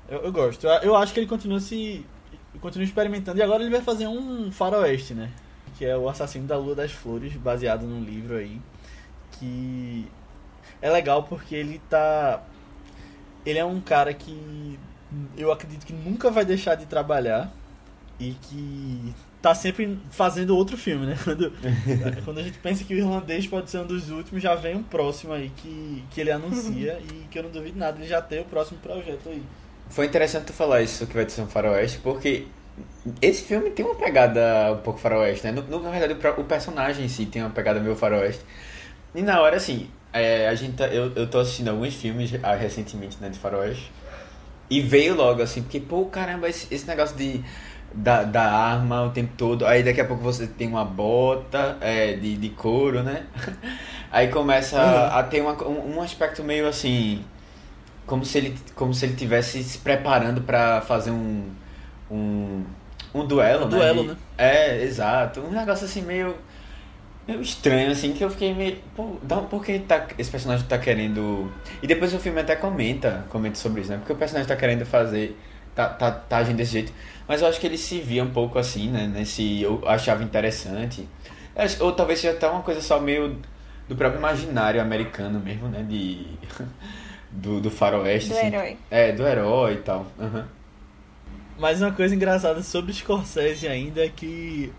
[0.09, 0.67] Eu, eu gosto.
[0.67, 2.05] Eu, eu acho que ele continua se
[2.61, 5.31] continua experimentando e agora ele vai fazer um faroeste, né?
[5.81, 8.61] Que é o Assassino da Lua das Flores, baseado num livro aí
[9.39, 10.07] que
[10.83, 12.43] é legal porque ele tá
[13.47, 14.79] ele é um cara que
[15.39, 17.51] eu acredito que nunca vai deixar de trabalhar
[18.19, 21.17] e que tá sempre fazendo outro filme, né?
[21.25, 21.51] Quando,
[22.27, 24.83] quando a gente pensa que o irlandês pode ser um dos últimos, já vem um
[24.83, 28.43] próximo aí que, que ele anuncia e que eu não duvido nada, ele já tem
[28.43, 29.43] o próximo projeto aí.
[29.89, 32.47] Foi interessante tu falar isso que vai ser um faroeste, porque
[33.23, 35.53] esse filme tem uma pegada um pouco faroeste, né?
[35.53, 38.45] No, no- na verdade, o, personagem em si tem uma pegada meio faroeste.
[39.15, 42.55] E na hora, assim, é, a gente tá, eu, eu tô assistindo alguns filmes ah,
[42.55, 43.93] recentemente, né, de faroeste.
[44.71, 47.43] E veio logo, assim, porque, pô, caramba, esse, esse negócio de,
[47.95, 49.67] da, da arma o tempo todo.
[49.67, 53.27] Aí daqui a pouco você tem uma bota é, de, de couro, né?
[54.13, 55.13] Aí começa Uhum.
[55.13, 57.25] a ter uma, um, um aspecto meio assim
[58.07, 61.51] como se ele como se ele tivesse se preparando pra fazer um
[62.11, 62.65] um,
[63.15, 63.77] um duelo, Um né?
[63.77, 64.17] duelo, né?
[64.37, 65.41] É, exato.
[65.41, 66.35] Um negócio assim meio
[67.27, 69.17] meio estranho assim que eu fiquei meio, pô,
[69.49, 71.51] por que tá, esse personagem tá querendo
[71.83, 73.99] E depois o filme até comenta, comenta sobre isso, né?
[73.99, 75.37] Porque o personagem tá querendo fazer
[75.75, 76.93] tá, tá, tá agindo desse jeito.
[77.29, 79.07] Mas eu acho que ele se via um pouco assim, né?
[79.07, 81.09] Nesse eu achava interessante.
[81.81, 83.39] Ou talvez seja até uma coisa só meio
[83.89, 85.85] do próprio imaginário americano mesmo, né?
[85.89, 86.27] De
[87.31, 88.31] do, do faroeste.
[88.31, 88.47] Do assim.
[88.47, 88.77] herói.
[88.91, 90.07] É, do herói e tal.
[90.19, 90.47] Aham.
[91.61, 94.73] Mas uma coisa engraçada sobre Scorsese ainda é que,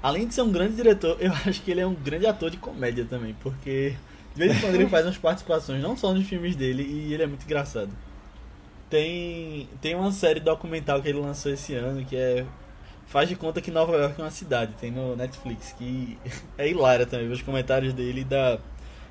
[0.00, 2.56] além de ser um grande diretor, eu acho que ele é um grande ator de
[2.56, 3.96] comédia também, porque
[4.36, 7.24] de vez em quando ele faz umas participações, não só nos filmes dele, e ele
[7.24, 7.90] é muito engraçado.
[8.88, 12.46] Tem, tem uma série documental que ele lançou esse ano que é
[13.08, 16.18] Faz de conta que Nova York é uma cidade, tem no Netflix, que
[16.58, 18.58] é hilária também, os comentários dele da,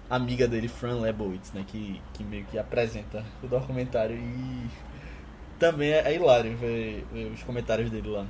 [0.10, 1.64] amiga dele, Fran Lebowitz, né?
[1.68, 4.68] Que, que meio que apresenta o documentário e
[5.60, 8.26] também é, é hilário ver, ver os comentários dele lá.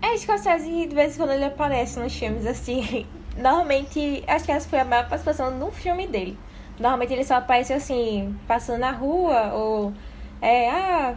[0.00, 3.06] É, Scorsese, de vez em quando ele aparece nos filmes, assim.
[3.36, 6.36] Normalmente, acho que essa foi a maior participação no filme dele.
[6.78, 9.92] Normalmente ele só aparece assim, passando na rua, ou
[10.40, 11.14] é, ah,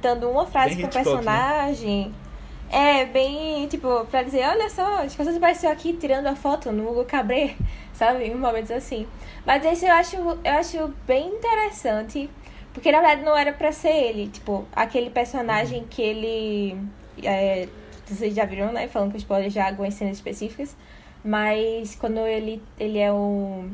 [0.00, 1.32] dando uma frase Bem pro Hitchcock, né?
[1.32, 2.14] personagem.
[2.70, 6.90] É, bem, tipo, pra dizer, olha só, as coisas apareceu aqui tirando a foto no
[6.90, 7.56] Hugo Cabré,
[7.94, 8.24] sabe?
[8.24, 9.06] Em momentos assim.
[9.44, 12.28] Mas esse eu acho, eu acho bem interessante,
[12.78, 16.76] porque na verdade não era pra ser ele, tipo, aquele personagem que ele.
[17.22, 17.66] É,
[18.06, 18.86] vocês já viram, né?
[18.88, 20.76] Falando com spoiler já algumas cenas específicas.
[21.24, 23.70] Mas quando ele, ele é um.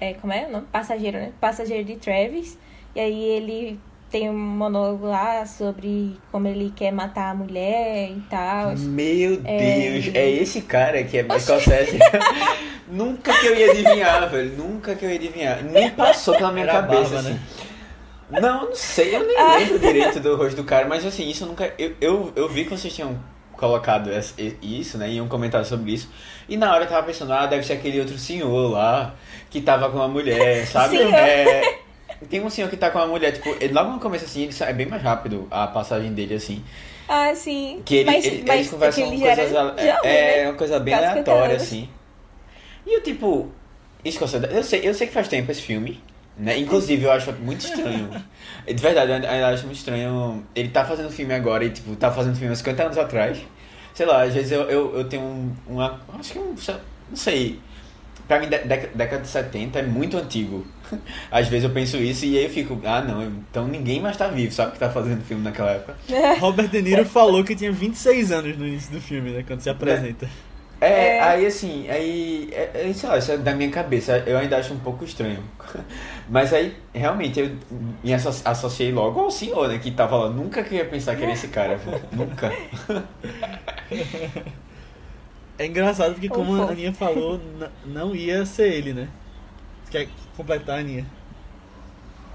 [0.00, 0.66] É, como é o nome?
[0.70, 1.32] Passageiro, né?
[1.40, 2.56] Passageiro de Travis.
[2.94, 3.78] E aí ele
[4.10, 8.76] tem um monólogo lá sobre como ele quer matar a mulher e tal.
[8.76, 9.78] Meu É.
[10.00, 11.98] Deus, é esse cara que é Scorsese.
[12.88, 14.56] nunca que eu ia adivinhar, velho.
[14.56, 15.64] Nunca que eu ia adivinhar.
[15.64, 17.32] Nem passou pela minha Era cabeça, barba, assim.
[17.32, 17.40] né?
[18.30, 19.56] Não, não sei, eu nem Ah.
[19.56, 21.72] lembro direito do rosto do cara, mas assim, isso eu nunca.
[21.78, 23.18] Eu, eu, eu vi que vocês tinham
[23.52, 25.08] colocado essa- isso, né?
[25.10, 26.10] Iam comentar sobre isso.
[26.48, 29.14] E na hora eu tava pensando, ah, deve ser aquele outro senhor lá
[29.48, 30.98] que tava com uma mulher, sabe?
[30.98, 31.14] Senhor.
[31.14, 31.78] É,
[32.28, 34.54] tem um senhor que tá com uma mulher, tipo, ele- logo no começo assim, ele
[34.60, 36.64] é bem mais rápido a passagem dele, assim.
[37.08, 37.80] Ah, sim.
[37.84, 39.50] Que ele, mas, ele- mas eles conversam coisas.
[39.50, 40.48] jovem, é, né?
[40.48, 41.62] uma coisa bem aleatória, 50 anos.
[41.62, 41.88] assim.
[42.84, 43.50] E eu, tipo.
[44.04, 46.00] Escocesa, eu sei, eu sei que faz tempo esse filme.
[46.38, 46.58] Né?
[46.58, 48.10] Inclusive, eu acho muito estranho.
[48.66, 50.44] De verdade, eu ainda acho muito estranho.
[50.54, 53.38] Ele tá fazendo filme agora e, tipo, tá fazendo filme há 50 anos atrás.
[53.94, 56.00] Sei lá, às vezes eu, eu, eu tenho um, uma.
[56.18, 56.54] Acho que um.
[57.08, 57.58] Não sei.
[58.28, 60.66] Pra mim, dé- década, década de 70 é muito antigo.
[61.30, 64.26] Às vezes eu penso isso e aí eu fico, ah não, então ninguém mais tá
[64.26, 65.96] vivo, sabe, que tá fazendo filme naquela época.
[66.40, 69.44] Robert De Niro falou que tinha 26 anos no início do filme, né?
[69.46, 70.26] Quando se apresenta.
[70.26, 70.28] É,
[70.80, 71.20] É.
[71.20, 74.74] aí assim, aí, é, é, sei lá, isso é da minha cabeça, eu ainda acho
[74.74, 75.42] um pouco estranho.
[76.28, 77.50] Mas aí, realmente, eu
[78.04, 81.16] me asso- associei logo ao senhor, né, que tava lá, nunca que eu ia pensar
[81.16, 82.52] que era esse cara, pô, nunca.
[85.58, 87.40] É engraçado porque, como a Aninha falou,
[87.84, 89.08] não ia ser ele, né?
[89.84, 91.06] Você quer completar, Aninha?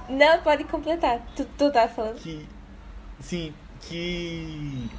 [0.10, 1.22] Não, pode completar.
[1.36, 2.20] Tu, tu tá falando.
[2.20, 2.48] Que.
[3.20, 4.90] Sim, que.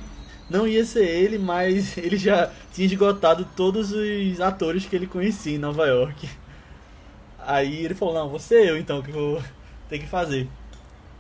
[0.53, 5.55] Não ia ser ele, mas ele já tinha esgotado todos os atores que ele conhecia
[5.55, 6.29] em Nova York.
[7.39, 9.43] Aí ele falou: Não, vou ser eu então que vou
[9.89, 10.47] ter que fazer.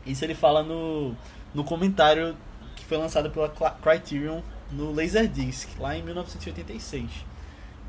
[0.05, 1.17] Isso ele fala no,
[1.55, 2.37] no comentário
[2.77, 7.11] que foi lançado pela Criterion no Laserdisc, lá em 1986.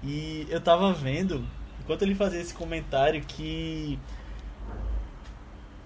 [0.02, 1.46] E eu tava vendo,
[1.82, 4.00] enquanto ele fazia esse comentário, que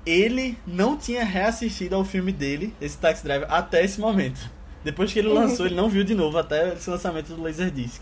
[0.06, 4.57] ele não tinha reassistido ao filme dele, esse Taxi Driver, até esse momento.
[4.88, 8.02] Depois que ele lançou, ele não viu de novo até esse lançamento do Laserdisc.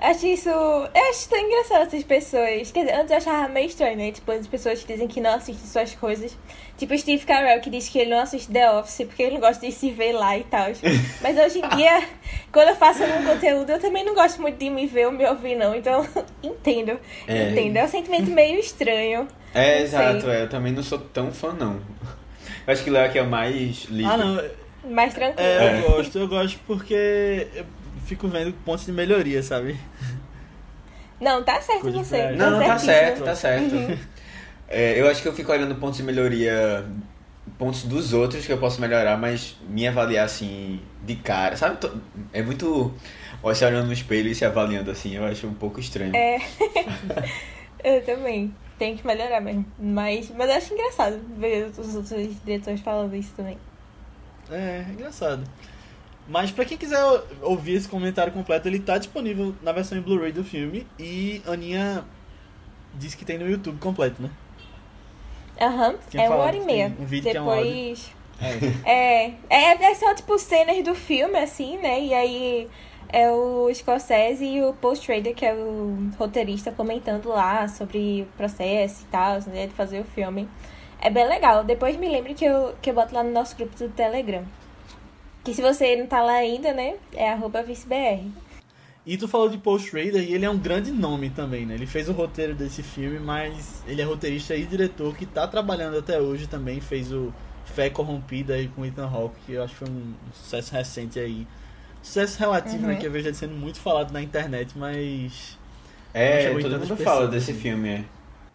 [0.00, 0.48] Acho isso.
[0.48, 2.72] Eu acho tão engraçado essas pessoas.
[2.72, 4.10] Quer dizer, antes eu achava meio estranho, né?
[4.10, 6.36] Tipo, as pessoas que dizem que não assistem suas coisas.
[6.76, 9.40] Tipo o Steve Carell, que diz que ele não assiste The Office porque ele não
[9.40, 10.66] gosta de se ver lá e tal.
[11.22, 12.02] Mas hoje em dia,
[12.50, 15.24] quando eu faço algum conteúdo, eu também não gosto muito de me ver ou me
[15.26, 15.76] ouvir, não.
[15.76, 16.04] Então,
[16.42, 16.98] entendo.
[17.28, 17.50] É.
[17.50, 17.76] Entendo.
[17.76, 19.28] É um sentimento meio estranho.
[19.54, 21.80] É, exato, é, eu também não sou tão fã, não.
[22.66, 24.12] Eu acho que o Léo aqui é o mais livre.
[24.12, 25.46] Ah, não, Mais tranquilo.
[25.46, 25.80] é, É.
[25.84, 27.64] eu gosto, eu gosto porque eu
[28.04, 29.78] fico vendo pontos de melhoria, sabe?
[31.20, 32.18] Não, tá certo Coisa você.
[32.18, 32.90] pra- Não, tá certíssimo.
[32.92, 33.98] certo, tá certo.
[34.68, 36.84] É, eu acho que eu fico olhando pontos de melhoria,
[37.56, 41.78] pontos dos outros que eu posso melhorar, mas me avaliar assim, de cara, sabe?
[42.32, 42.92] É muito.
[43.42, 46.14] Ó, se olhando no espelho e se avaliando assim, eu acho um pouco estranho.
[46.16, 46.38] É.
[47.84, 48.52] eu também.
[48.78, 49.64] Tem que melhorar mesmo.
[49.78, 53.56] Mas, mas eu acho engraçado ver os outros diretores falando isso também.
[54.50, 55.44] É, é engraçado.
[56.28, 57.02] Mas pra quem quiser
[57.40, 62.04] ouvir esse comentário completo, ele tá disponível na versão em Blu-ray do filme e Aninha
[62.94, 64.30] disse que tem no YouTube completo, né?
[65.60, 66.94] Aham, Tinha é uma hora e meia.
[66.98, 68.12] um vídeo que é um Depois.
[68.38, 68.90] É.
[68.90, 72.00] É, é, é só tipo cenas do filme, assim, né?
[72.00, 72.68] E aí
[73.16, 78.36] é o Scorsese e o Paul Schrader, que é o roteirista, comentando lá sobre o
[78.36, 79.66] processo e tal, né?
[79.66, 80.46] De fazer o filme.
[81.00, 81.64] É bem legal.
[81.64, 84.44] Depois me lembre que eu, que eu boto lá no nosso grupo do Telegram.
[85.42, 86.96] Que se você não tá lá ainda, né?
[87.14, 88.20] É arroba vicebr.
[89.06, 91.72] E tu falou de Paul Schrader e ele é um grande nome também, né?
[91.72, 95.96] Ele fez o roteiro desse filme, mas ele é roteirista e diretor que tá trabalhando
[95.96, 96.82] até hoje também.
[96.82, 97.32] Fez o
[97.64, 101.46] Fé Corrompida aí com Ethan Hawke, que eu acho que foi um sucesso recente aí.
[102.06, 102.88] Sucesso relativo, Uhum.
[102.92, 102.96] né?
[102.96, 105.58] Que eu vejo ele sendo muito falado na internet, mas
[106.14, 107.60] É, todo mundo pessoas, fala desse assim.
[107.60, 108.04] filme, é.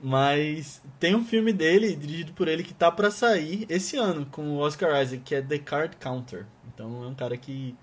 [0.01, 4.41] Mas tem um filme dele, dirigido por ele, que tá pra sair esse ano, com
[4.51, 6.45] o Oscar Isaac, que é The Card Counter.
[6.73, 7.75] Então é um cara que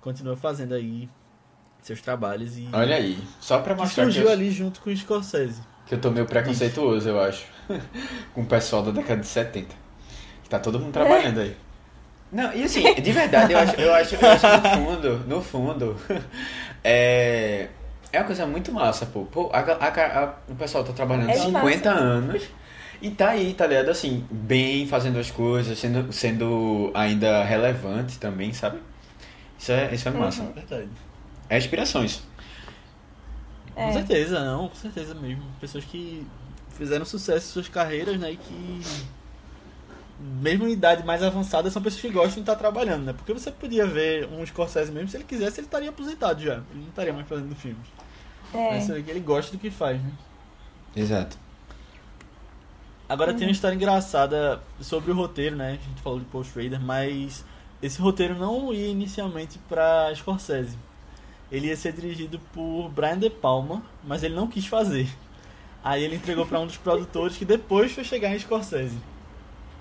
[0.00, 1.08] continua fazendo aí
[1.82, 4.90] seus trabalhos e Olha aí, só pra que mostrar que surgiu eu, ali junto com
[4.90, 5.60] o Scorsese.
[5.86, 7.46] que eu tô meio preconceituoso, eu acho.
[8.34, 9.74] Com o pessoal da década de 70.
[10.42, 11.56] Que tá todo mundo trabalhando aí.
[12.36, 15.42] Não, e assim, de verdade, eu acho, eu acho, eu acho que no fundo, no
[15.42, 15.96] fundo,
[16.84, 17.68] é,
[18.12, 19.24] é uma coisa muito massa, pô.
[19.24, 22.04] pô a, a- a- o pessoal tá trabalhando É 50 massa.
[22.04, 22.42] anos
[23.00, 23.88] e tá aí, tá ligado?
[23.90, 28.78] Assim, bem fazendo as coisas, sendo, sendo ainda relevante também, sabe?
[29.58, 30.42] Isso é, isso é massa.
[30.42, 30.52] Uhum.
[30.52, 30.88] Verdade.
[31.48, 32.22] É inspiração isso.
[33.74, 33.92] Com É.
[33.92, 35.42] certeza, não, com certeza mesmo.
[35.60, 36.26] Pessoas que
[36.76, 38.32] fizeram sucesso em suas carreiras, né?
[38.32, 38.82] E que,
[40.18, 43.12] mesmo em idade mais avançada, são pessoas que gostam de estar trabalhando, né?
[43.12, 46.54] Porque você podia ver um Scorsese mesmo, se ele quisesse, ele estaria aposentado já.
[46.70, 47.86] Ele não estaria mais fazendo filmes.
[48.54, 48.70] É.
[48.70, 50.12] Mas ele gosta do que faz, né?
[50.94, 51.36] Exato.
[53.08, 55.68] Agora tem uma história engraçada sobre o roteiro, né?
[55.68, 57.44] A gente falou de Paul Schrader, mas
[57.80, 60.76] esse roteiro não ia inicialmente para Scorsese.
[61.52, 65.08] Ele ia ser dirigido por Brian De Palma, mas ele não quis fazer.
[65.84, 68.98] Aí ele entregou para um dos produtores que depois foi chegar em Scorsese.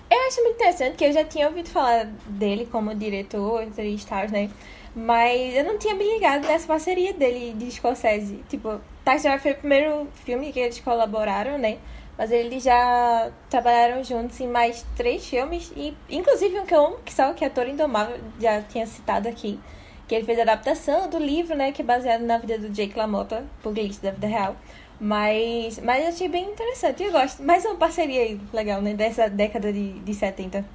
[0.10, 4.32] Eu acho muito interessante que eu já tinha ouvido falar dele como diretor entre Stars,
[4.32, 4.50] né?
[4.96, 8.44] Mas eu não tinha me ligado nessa parceria dele de Scorsese.
[8.48, 11.80] Tipo, Taxi Driver foi o primeiro filme que eles colaboraram, né?
[12.18, 15.74] Mas eles já trabalharam juntos em mais três filmes.
[15.76, 19.28] E inclusive um que eu amo, que só que é Ator Indomável, já tinha citado
[19.28, 19.60] aqui.
[20.08, 21.72] Que ele fez a adaptação do livro, né?
[21.72, 24.56] Que é baseado na vida do Jake LaMotta, por Glitch da vida real.
[25.00, 27.44] Mas, mas eu achei bem interessante, eu gosto.
[27.44, 28.94] Mais uma parceria aí legal, né?
[28.94, 30.66] Dessa década de, de 70.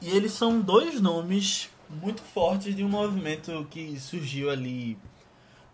[0.00, 4.96] E eles são dois nomes muito fortes de um movimento que surgiu ali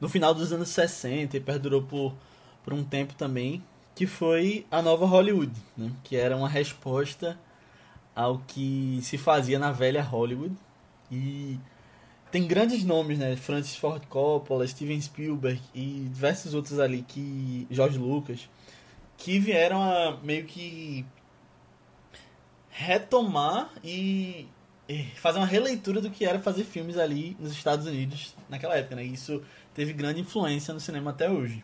[0.01, 2.15] no final dos anos 60 e perdurou por,
[2.63, 3.63] por um tempo também,
[3.95, 5.91] que foi a nova Hollywood, né?
[6.05, 7.39] que era uma resposta
[8.15, 10.55] ao que se fazia na velha Hollywood.
[11.11, 11.59] E
[12.35, 13.37] tem grandes nomes, né?
[13.37, 18.51] Francis Ford Coppola, Steven Spielberg e diversos outros ali que George Lucas
[19.17, 21.07] que vieram a meio que
[22.71, 24.49] retomar e
[25.15, 29.05] fazer uma releitura do que era fazer filmes ali nos Estados Unidos naquela época, né?
[29.05, 29.41] E isso
[29.73, 31.63] teve grande influência no cinema até hoje.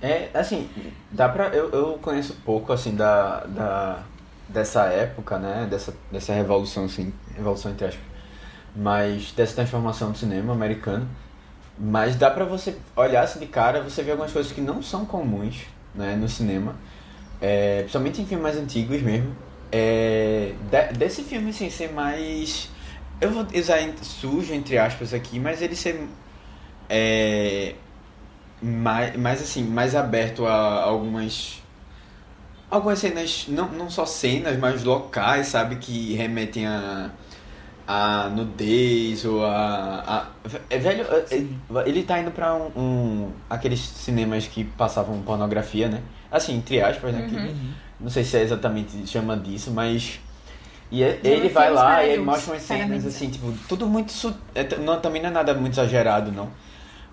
[0.00, 0.70] É, assim,
[1.10, 1.48] dá pra.
[1.48, 4.04] Eu, eu conheço pouco, assim, da, da.
[4.48, 5.66] dessa época, né?
[5.70, 7.12] Dessa, dessa revolução, assim.
[7.36, 8.17] Revolução entre aspas.
[8.76, 11.08] Mas dessa transformação do cinema americano.
[11.78, 15.04] Mas dá pra você olhar assim de cara, você vê algumas coisas que não são
[15.06, 15.62] comuns,
[15.94, 16.16] né?
[16.16, 16.74] No cinema.
[17.40, 19.34] É, principalmente em filmes mais antigos mesmo.
[19.70, 22.70] É, de- desse filme, assim, ser mais.
[23.20, 26.08] Eu vou usar sujo, entre aspas, aqui, mas ele ser.
[26.88, 27.74] É,
[28.62, 31.62] mais, mais assim, mais aberto a algumas
[32.70, 37.10] algumas cenas, não, não só cenas, mas locais, sabe, que remetem a
[37.90, 40.26] a nudez ou a, a
[40.68, 46.02] é velho, é- ele tá indo pra um, um- aqueles cinemas que passavam pornografia, né?
[46.30, 47.26] Assim, entre aspas, né?
[47.26, 47.70] que- Uhum.
[47.98, 50.20] não sei se é exatamente chama disso, mas
[50.92, 54.36] e é- ele vai lá e ele mostra umas cenas assim, tipo, tudo muito su-
[54.54, 56.50] é, não, também não é nada muito exagerado, não.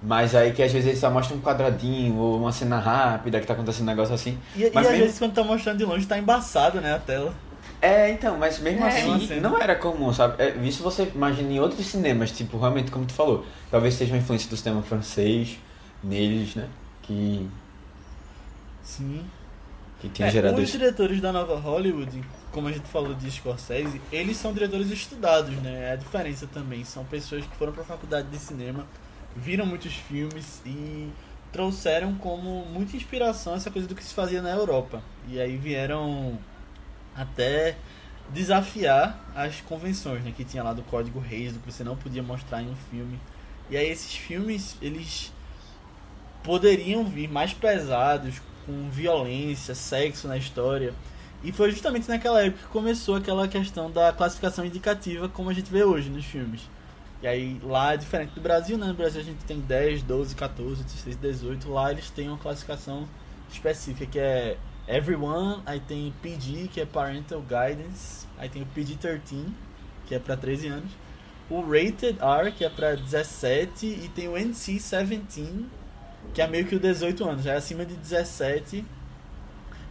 [0.04, 3.48] Mas aí que às vezes ele só mostra um quadradinho ou uma cena rápida que
[3.48, 4.38] tá acontecendo um negócio assim.
[4.56, 7.00] E, e Mas às mesmo- vezes quando tá mostrando de longe tá embaçado, né, a
[7.00, 7.34] tela.
[7.82, 8.88] É, então, mas mesmo É.
[8.88, 9.50] assim, cena.
[9.50, 10.42] não era comum, sabe?
[10.42, 14.20] É, isso você imagina em outros cinemas, tipo, realmente, como tu falou, talvez seja uma
[14.20, 15.58] influência do cinema francês
[16.04, 16.68] neles, né?
[17.04, 17.48] Que,
[18.84, 19.24] Sim.
[20.00, 24.02] que tinha É, gerado os diretores da nova Hollywood, como a gente falou de Scorsese,
[24.12, 25.90] eles são diretores estudados, né?
[25.90, 26.84] É a diferença também.
[26.84, 28.86] São pessoas que foram pra faculdade de cinema,
[29.36, 31.10] viram muitos filmes e
[31.52, 35.02] trouxeram como muita inspiração essa coisa do que se fazia na Europa.
[35.28, 36.38] E aí vieram
[37.15, 37.78] até
[38.30, 40.34] desafiar as convenções, né?
[40.36, 43.19] Que tinha lá do Código Reis, do que você não podia mostrar em um filme.
[43.69, 45.32] E aí esses filmes, eles
[46.43, 50.94] poderiam vir mais pesados, com violência, sexo na história.
[51.44, 55.71] E foi justamente naquela época que começou aquela questão da classificação indicativa, como a gente
[55.71, 56.62] vê hoje nos filmes.
[57.21, 58.87] E aí lá é diferente do Brasil, né?
[58.87, 61.69] No Brasil a gente tem 10, 12, 14, 16, 18.
[61.71, 63.08] Lá eles têm uma classificação
[63.52, 64.58] específica que é
[64.88, 69.48] Everyone, aí tem PG, que é Parental Guidance, aí tem o PG-13,
[70.06, 70.92] que é pra 13 anos,
[71.50, 75.65] o Rated R, que é pra 17, e tem o NC-17,
[76.33, 78.86] que é meio que o 18 anos, já é acima de 17,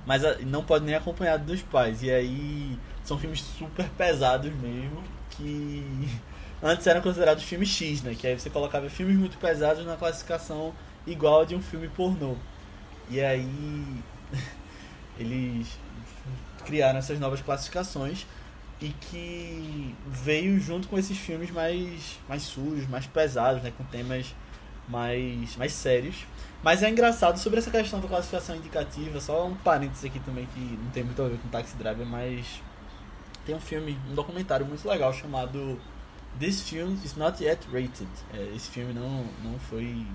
[0.06, 2.02] mas ah, não pode nem acompanhado dos pais.
[2.02, 6.08] E aí são filmes super pesados mesmo, que
[6.62, 8.14] antes eram considerados filmes X, né?
[8.14, 10.74] Que aí você colocava filmes muito pesados na classificação
[11.06, 12.36] igual a de um filme pornô.
[13.10, 13.46] E aí
[15.18, 15.66] eles
[16.64, 18.26] criaram essas novas classificações
[18.80, 23.72] e que veio junto com esses filmes mais, mais sujos, mais pesados, né?
[23.76, 24.34] Com temas
[24.88, 26.26] mais, mais sérios.
[26.62, 30.60] Mas é engraçado sobre essa questão da classificação indicativa, só um parênteses aqui também que
[30.60, 32.62] não tem muito a ver com Taxi Driver, mas
[33.44, 35.78] tem um filme, um documentário muito legal chamado
[36.38, 38.08] This Film is Not Yet Rated.
[38.32, 40.06] É, esse filme não, não foi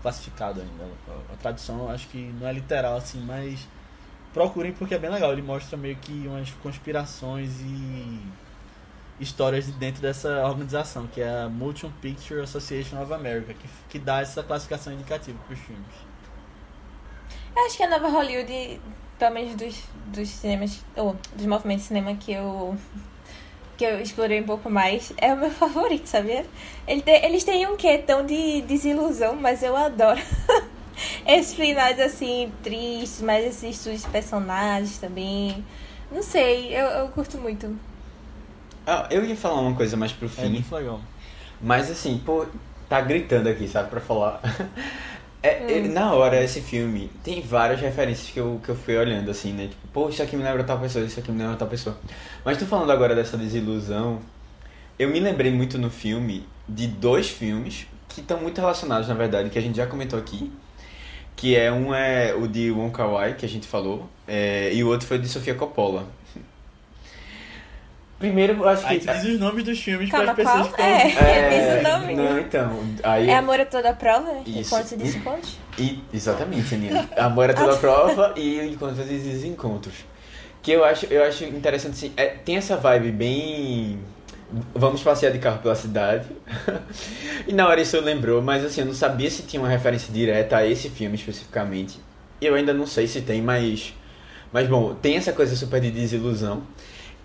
[0.00, 0.84] classificado ainda.
[1.08, 3.66] A, a tradução acho que não é literal assim, mas
[4.32, 5.32] procurem porque é bem legal.
[5.32, 8.20] Ele mostra meio que umas conspirações e
[9.20, 13.98] histórias de dentro dessa organização, que é a Motion Picture Association of America, que, que
[13.98, 15.86] dá essa classificação indicativa para os filmes.
[17.54, 18.80] Eu acho que a nova Hollywood,
[19.18, 22.76] pelo menos dos, dos cinemas, ou dos movimentos de cinema que eu
[23.76, 26.44] que eu explorei um pouco mais, é o meu favorito, sabia?
[26.86, 30.20] Ele te, eles têm um quê tão de desilusão, mas eu adoro.
[31.26, 35.64] Esses finais assim, tristes, mas esses estudos de personagens também.
[36.10, 37.76] Não sei, eu, eu curto muito.
[38.86, 41.00] Ah, eu ia falar uma coisa mais pro É fim, muito legal.
[41.60, 42.46] mas assim, pô,
[42.88, 44.40] tá gritando aqui, sabe, pra falar.
[45.42, 45.70] É, Hum.
[45.70, 49.52] ele- na hora, esse filme, tem várias referências que eu, que eu fui olhando, assim,
[49.54, 49.68] né?
[49.68, 51.96] Tipo, pô, isso aqui me lembra tal pessoa, isso aqui me lembra tal pessoa.
[52.44, 54.20] Mas tô falando agora dessa desilusão,
[54.98, 59.50] eu me lembrei muito no filme de dois filmes que estão muito relacionados, na verdade,
[59.50, 60.52] que a gente já comentou aqui.
[61.36, 64.84] Que é um é o de Wong Kar Wai, que a gente falou, é, e
[64.84, 66.06] o outro foi de Sofia Coppola.
[68.18, 68.92] Primeiro, eu acho que...
[68.92, 71.08] Aí tu diz os nomes dos filmes para as pessoas que É.
[71.08, 72.14] estão diz o nome.
[72.14, 73.30] Não, então, aí...
[73.30, 74.42] É amor a toda prova, né?
[74.46, 74.74] Isso.
[74.74, 75.58] Enquanto e descontos.
[75.78, 77.08] E, exatamente, Aninha.
[77.16, 79.94] Amor é toda prova e encontros e desencontros.
[80.60, 83.98] Que eu acho, eu acho interessante, assim, é, tem essa vibe bem...
[84.74, 86.26] Vamos passear de carro pela cidade.
[87.46, 90.12] e na hora isso eu lembrou, mas assim, eu não sabia se tinha uma referência
[90.12, 92.00] direta a esse filme especificamente.
[92.40, 93.94] Eu ainda não sei se tem, mas...
[94.52, 96.62] Mas bom, tem essa coisa super de desilusão.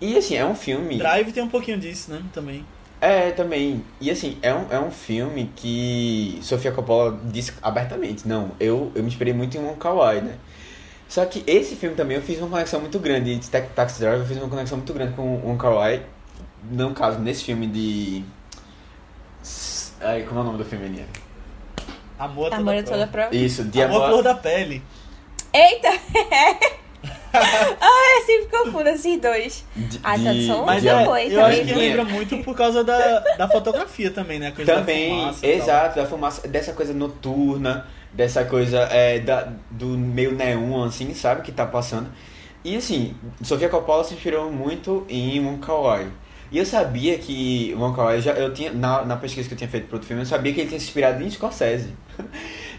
[0.00, 0.98] E assim, é um filme...
[0.98, 2.22] Drive tem um pouquinho disso, né?
[2.32, 2.64] Também.
[3.00, 3.84] É, também.
[4.00, 9.02] E assim, é um, é um filme que Sofia Coppola disse abertamente, não, eu, eu
[9.02, 10.36] me inspirei muito em Kar Wai, né?
[11.08, 14.20] Só que esse filme também eu fiz uma conexão muito grande, de Ta- Taxi Driver
[14.20, 15.72] eu fiz uma conexão muito grande com Wong Kar
[16.70, 18.24] No caso, nesse filme de...
[20.00, 21.06] Ai, como é o nome do filme, Aninha?
[22.18, 23.34] Amor a toda Amor a toda prova.
[23.36, 24.08] Isso, de Amor à Amor...
[24.10, 24.82] flor da pele.
[25.52, 25.88] Eita!
[27.32, 29.64] ah, eu sempre confundo esses dois.
[29.76, 31.78] de- Ah, de- tradução Mas de é, Amor- foi eu também, acho que né?
[31.78, 34.48] lembra muito por causa da, da fotografia também, né?
[34.48, 39.52] A coisa Também, da fumaça exato, da fumaça, dessa coisa noturna, dessa coisa é, da,
[39.70, 42.08] do meio neon, assim, sabe, que tá passando.
[42.64, 46.08] E assim, Sofia Coppola se inspirou muito em Wong Kar Wai.
[46.50, 49.68] E eu sabia que Kar Wai, já, eu tinha, na, na pesquisa que eu tinha
[49.68, 51.90] feito pro outro filme, eu sabia que ele tinha se inspirado em Scorsese.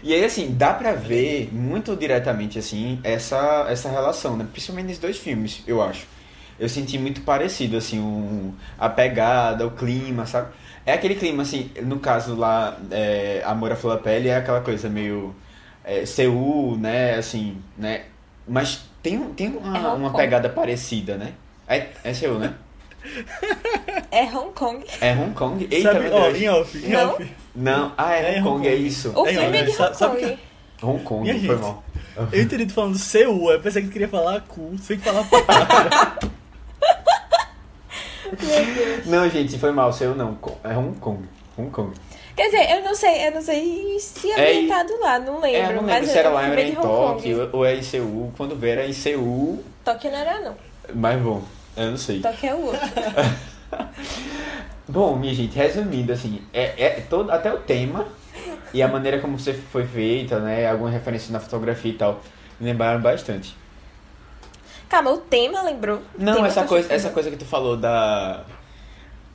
[0.00, 4.46] E aí, assim, dá pra ver muito diretamente, assim, essa, essa relação, né?
[4.52, 6.06] Principalmente nesses dois filmes, eu acho.
[6.58, 10.52] Eu senti muito parecido, assim, um, a pegada, o clima, sabe?
[10.86, 14.60] É aquele clima, assim, no caso lá, é, Amor à Flor da Pele é aquela
[14.60, 15.34] coisa meio
[15.84, 18.04] é, Seul, né, assim, né?
[18.46, 21.32] Mas tem, tem É uma, Hong uma pegada parecida, né?
[21.66, 22.54] É, é Seul, né?
[24.10, 24.84] É Hong Kong.
[25.00, 25.68] É Hong Kong?
[25.70, 26.38] Eita, Sabe, meu ó, Deus.
[26.40, 27.10] em off, em Não?
[27.10, 27.32] off.
[27.54, 28.86] Não, ah, é, É Hong Hong Kong, é Kong.
[28.86, 29.12] isso.
[29.14, 30.38] O É, filme é de Hong sabe Kong.
[30.82, 31.60] Hong Kong, Minha foi gente.
[31.60, 31.84] mal.
[32.32, 36.18] Eu entendi tu falando Seul, eu pensei que tu queria falar cu, sem falar palavra.
[38.42, 39.06] Meu Deus.
[39.06, 40.38] Não, gente, foi mal, Seul não.
[40.64, 41.24] É Hong Kong.
[41.56, 41.94] Hong Kong.
[42.36, 45.58] Quer dizer, eu não sei, eu não sei se é É, ambientado lá, não lembro.
[45.60, 46.74] É, eu não lembro mas se era lá era é em.
[46.74, 48.32] Tóquio ou é em Seul.
[48.36, 50.56] Quando ver era em Seul, Tóquio não era, não.
[50.94, 51.42] mas bom,
[51.84, 52.20] eu não sei.
[52.20, 52.80] Tóquio é o outro.
[54.88, 58.06] Bom, minha gente, resumindo, assim, é, é todo, até o tema
[58.72, 60.68] e a maneira como você foi feita, né?
[60.68, 62.20] Algumas referências na fotografia e tal,
[62.58, 63.54] me lembraram bastante.
[64.88, 66.00] Calma, o tema lembrou?
[66.18, 68.44] Não, tema essa coisa, essa coisa que tu falou da.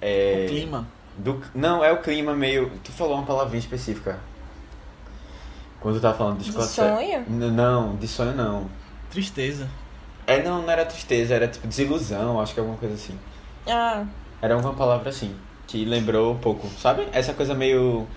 [0.01, 0.87] É, O clima.
[1.17, 2.71] do, não, é o clima meio.
[2.83, 4.19] Tu falou uma palavrinha específica.
[5.79, 7.25] Quando tu tava falando de De sonho?
[7.27, 8.67] Não, de sonho não.
[9.11, 9.69] Tristeza.
[10.25, 13.19] É, não, não era tristeza, era tipo desilusão, acho que alguma coisa assim.
[13.67, 14.05] Ah,
[14.41, 15.35] Era uma palavra assim,
[15.67, 17.07] que lembrou um pouco, sabe?
[17.13, 18.07] Essa coisa meio.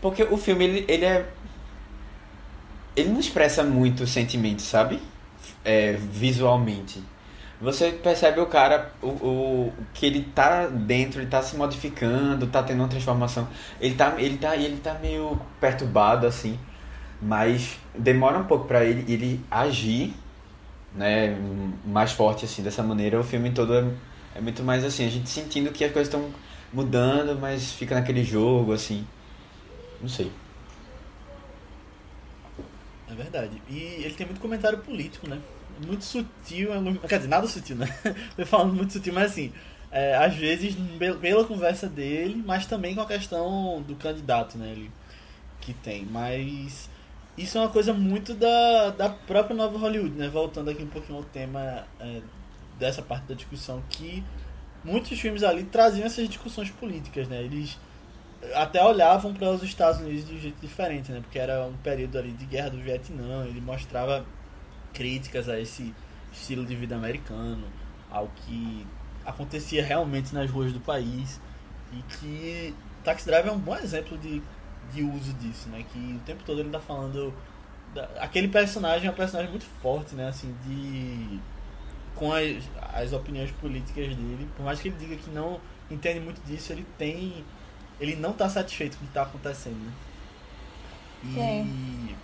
[0.00, 1.26] Porque o filme, ele, ele é.
[2.96, 5.00] Ele não expressa muito sentimento, sabe?
[5.64, 7.02] É, visualmente.
[7.60, 12.62] Você percebe o cara, o, o que ele tá dentro, ele tá se modificando, tá
[12.62, 13.46] tendo uma transformação.
[13.80, 16.58] Ele tá, ele tá, ele tá meio perturbado, assim.
[17.20, 20.14] Mas demora um pouco pra ele, ele agir,
[20.94, 21.36] né?
[21.84, 23.18] Mais forte, assim, dessa maneira.
[23.18, 23.84] O filme todo é
[24.34, 26.30] é muito mais assim, a gente sentindo que as coisas estão
[26.72, 29.06] mudando, mas fica naquele jogo, assim.
[30.00, 30.30] Não sei.
[33.10, 33.60] É verdade.
[33.68, 35.40] E ele tem muito comentário político, né?
[35.84, 37.86] Muito sutil, é quer dizer, nada sutil, né?
[38.36, 39.52] Tô falando muito sutil, mas assim,
[39.90, 40.76] é, às vezes
[41.20, 44.72] pela conversa dele, mas também com a questão do candidato, né?
[44.72, 44.90] Ele,
[45.60, 46.88] que tem, mas
[47.36, 50.28] isso é uma coisa muito da, da própria nova Hollywood, né?
[50.28, 52.20] Voltando aqui um pouquinho ao tema é,
[52.78, 54.22] dessa parte da discussão, que
[54.84, 57.42] muitos filmes ali traziam essas discussões políticas, né?
[57.42, 57.78] Eles
[58.54, 61.20] até olhavam para os Estados Unidos de um jeito diferente, né?
[61.20, 64.24] Porque era um período ali de guerra do Vietnã, ele mostrava
[64.92, 65.94] críticas a esse
[66.32, 67.66] estilo de vida americano,
[68.10, 68.86] ao que
[69.24, 71.40] acontecia realmente nas ruas do país
[71.92, 72.74] e que
[73.04, 74.42] Taxi Driver é um bom exemplo de,
[74.92, 75.84] de uso disso, né?
[75.92, 77.32] Que o tempo todo ele tá falando
[77.94, 80.28] da, aquele personagem é um personagem muito forte, né?
[80.28, 81.40] Assim, de
[82.14, 82.62] com as,
[82.92, 85.60] as opiniões políticas dele, por mais que ele diga que não
[85.90, 87.44] entende muito disso, ele tem
[87.98, 89.92] ele não está satisfeito com o que está acontecendo, né?
[91.22, 92.16] E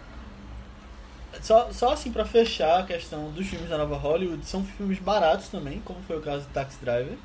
[1.35, 1.41] é.
[1.43, 5.49] só, só assim para fechar a questão dos filmes da Nova Hollywood, são filmes baratos
[5.49, 7.19] também, como foi o caso de Taxi Driver,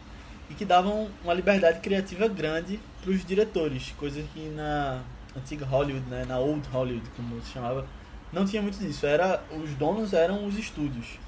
[0.50, 5.02] e que davam uma liberdade criativa grande para os diretores, coisa que na
[5.36, 7.86] antiga Hollywood, né, na Old Hollywood, como se chamava,
[8.32, 9.06] não tinha muito disso.
[9.06, 11.20] Era os donos eram os estúdios.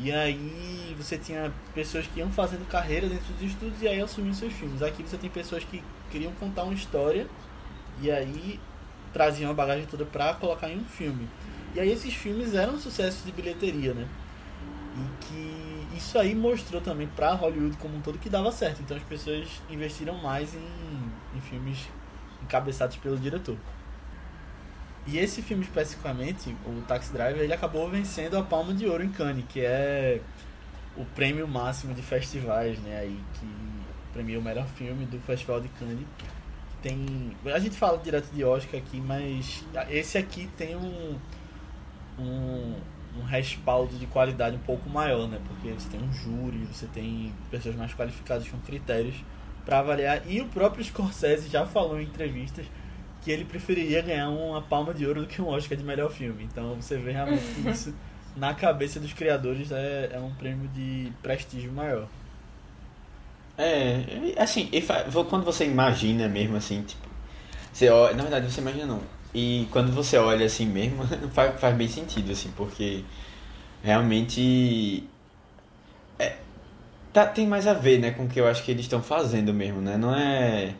[0.00, 4.32] E aí você tinha pessoas que iam fazendo carreira dentro dos estúdios e aí assumiam
[4.32, 4.80] seus filmes.
[4.80, 7.26] Aqui você tem pessoas que queriam contar uma história
[8.00, 8.60] e aí
[9.12, 11.28] traziam a bagagem toda pra colocar em um filme.
[11.74, 14.06] E aí esses filmes eram sucessos de bilheteria, né?
[14.96, 18.80] E que isso aí mostrou também pra Hollywood como um todo que dava certo.
[18.80, 21.88] Então as pessoas investiram mais em, em filmes
[22.42, 23.56] encabeçados pelo diretor.
[25.06, 29.08] E esse filme especificamente, o Taxi Driver, ele acabou vencendo a Palma de Ouro em
[29.08, 30.20] Cannes, que é
[30.96, 33.46] o prêmio máximo de festivais, né, aí que
[34.12, 36.06] premia o melhor filme do Festival de Cannes.
[36.82, 41.18] Tem, a gente fala direto de Oscar aqui, mas esse aqui tem um
[42.18, 42.74] um,
[43.16, 45.40] um respaldo de qualidade um pouco maior, né?
[45.46, 49.16] Porque você tem um júri, você tem pessoas mais qualificadas com critérios
[49.68, 50.22] para avaliar.
[50.26, 52.64] E o próprio Scorsese já falou em entrevistas
[53.22, 56.44] que ele preferiria ganhar uma palma de ouro do que um Oscar de melhor filme.
[56.44, 57.94] Então você vê realmente que isso,
[58.34, 62.08] na cabeça dos criadores, é, é um prêmio de prestígio maior.
[63.58, 64.04] É,
[64.38, 64.70] assim,
[65.28, 67.06] quando você imagina mesmo assim, tipo,
[67.70, 69.02] você olha, na verdade você imagina não.
[69.34, 71.04] E quando você olha assim mesmo,
[71.34, 73.04] faz, faz bem sentido, assim, porque
[73.82, 75.04] realmente
[77.18, 79.52] tá, tem mais a ver, né, com o que eu acho que eles estão fazendo
[79.52, 79.96] mesmo, né?
[79.96, 80.74] Não é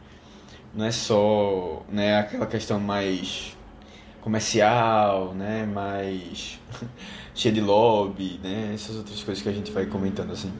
[0.74, 3.56] não é só né, aquela questão mais
[4.20, 6.60] comercial, né, mais
[7.34, 10.52] cheia de lobby, né, essas outras coisas que a gente vai comentando assim,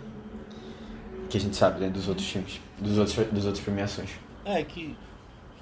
[1.28, 4.10] que a gente sabe né, dos outros filmes, dos outros, dos outros premiações.
[4.44, 4.96] É que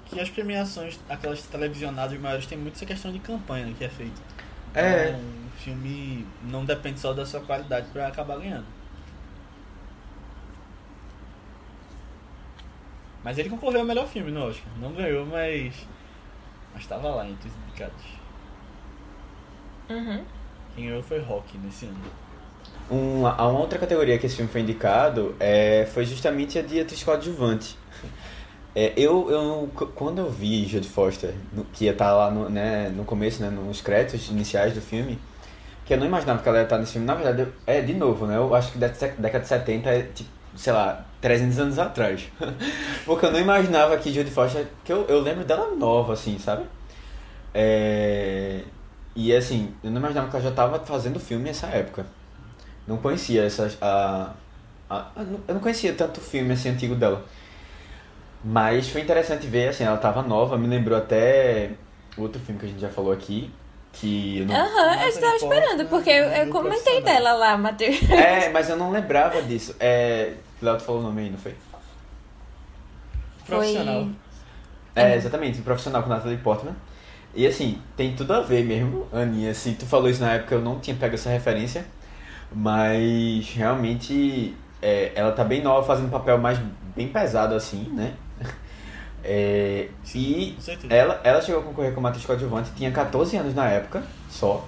[0.09, 4.21] que as premiações, aquelas televisionadas maiores, tem muito essa questão de campanha que é feita.
[4.73, 5.09] É.
[5.09, 8.76] Então, o filme não depende só da sua qualidade para acabar ganhando.
[13.27, 14.71] Mas ele concorreu ao melhor filme no Oscar.
[14.79, 15.73] Não ganhou, mas.
[16.73, 18.05] Mas estava lá entre os indicados.
[19.89, 20.23] Uhum.
[20.73, 21.97] Quem ganhou foi Rock nesse ano.
[22.89, 26.79] Uma, a uma outra categoria que esse filme foi indicado é, foi justamente a de
[26.79, 27.77] atriz coadjuvante.
[28.73, 31.33] É, eu, eu, quando eu vi Jodie Foster,
[31.73, 35.19] que ia estar tá lá no, né, no começo, né, nos créditos iniciais do filme,
[35.83, 37.05] que eu não imaginava que ela ia estar nesse filme.
[37.05, 38.37] Na verdade, é de novo, né?
[38.37, 42.27] Eu acho que da década de 70 é tipo sei lá, 300 anos atrás.
[43.05, 46.65] Porque eu não imaginava que Jodie Foster, que eu, eu lembro dela nova, assim, sabe?
[47.53, 48.63] É...
[49.15, 52.05] E assim, eu não imaginava que ela já estava fazendo filme nessa época.
[52.87, 53.77] Não conhecia essas.
[53.81, 54.31] A,
[54.89, 55.07] a,
[55.47, 57.25] eu não conhecia tanto filme assim antigo dela.
[58.43, 61.71] Mas foi interessante ver, assim, ela estava nova, me lembrou até
[62.17, 63.51] outro filme que a gente já falou aqui,
[63.91, 67.97] que Aham, uhum, eu estava esperando, porque eu, eu comentei dela lá, Matheus.
[68.09, 69.75] É, mas eu não lembrava disso.
[69.79, 71.55] É, Léo, tu falou o nome aí, não foi?
[73.45, 74.07] Profissional.
[74.95, 76.75] É, exatamente, profissional com Natalie Portman.
[77.35, 79.51] E assim, tem tudo a ver mesmo, Aninha.
[79.51, 81.85] Assim, tu falou isso na época, eu não tinha pego essa referência.
[82.51, 86.59] Mas realmente é, ela tá bem nova, fazendo um papel mais
[86.95, 88.13] bem pesado assim, né?
[89.29, 90.55] É, e
[90.89, 94.63] ela, ela chegou a concorrer como atriz coadjuvante, tinha 14 anos na época, só.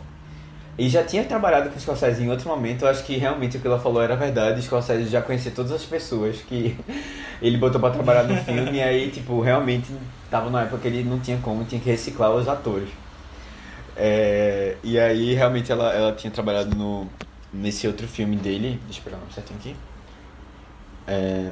[0.79, 3.59] E já tinha trabalhado com o Scorsese em outro momento, eu acho que realmente o
[3.59, 4.61] que ela falou era verdade.
[4.61, 6.73] O Scorsese já conhecia todas as pessoas que
[7.41, 9.93] ele botou para trabalhar no filme, e aí, tipo, realmente
[10.31, 12.87] tava numa época que ele não tinha como, tinha que reciclar os atores.
[13.93, 17.09] É, e aí, realmente, ela, ela tinha trabalhado no,
[17.51, 19.75] nesse outro filme dele, deixa eu pegar o nome certinho aqui.
[21.05, 21.49] É,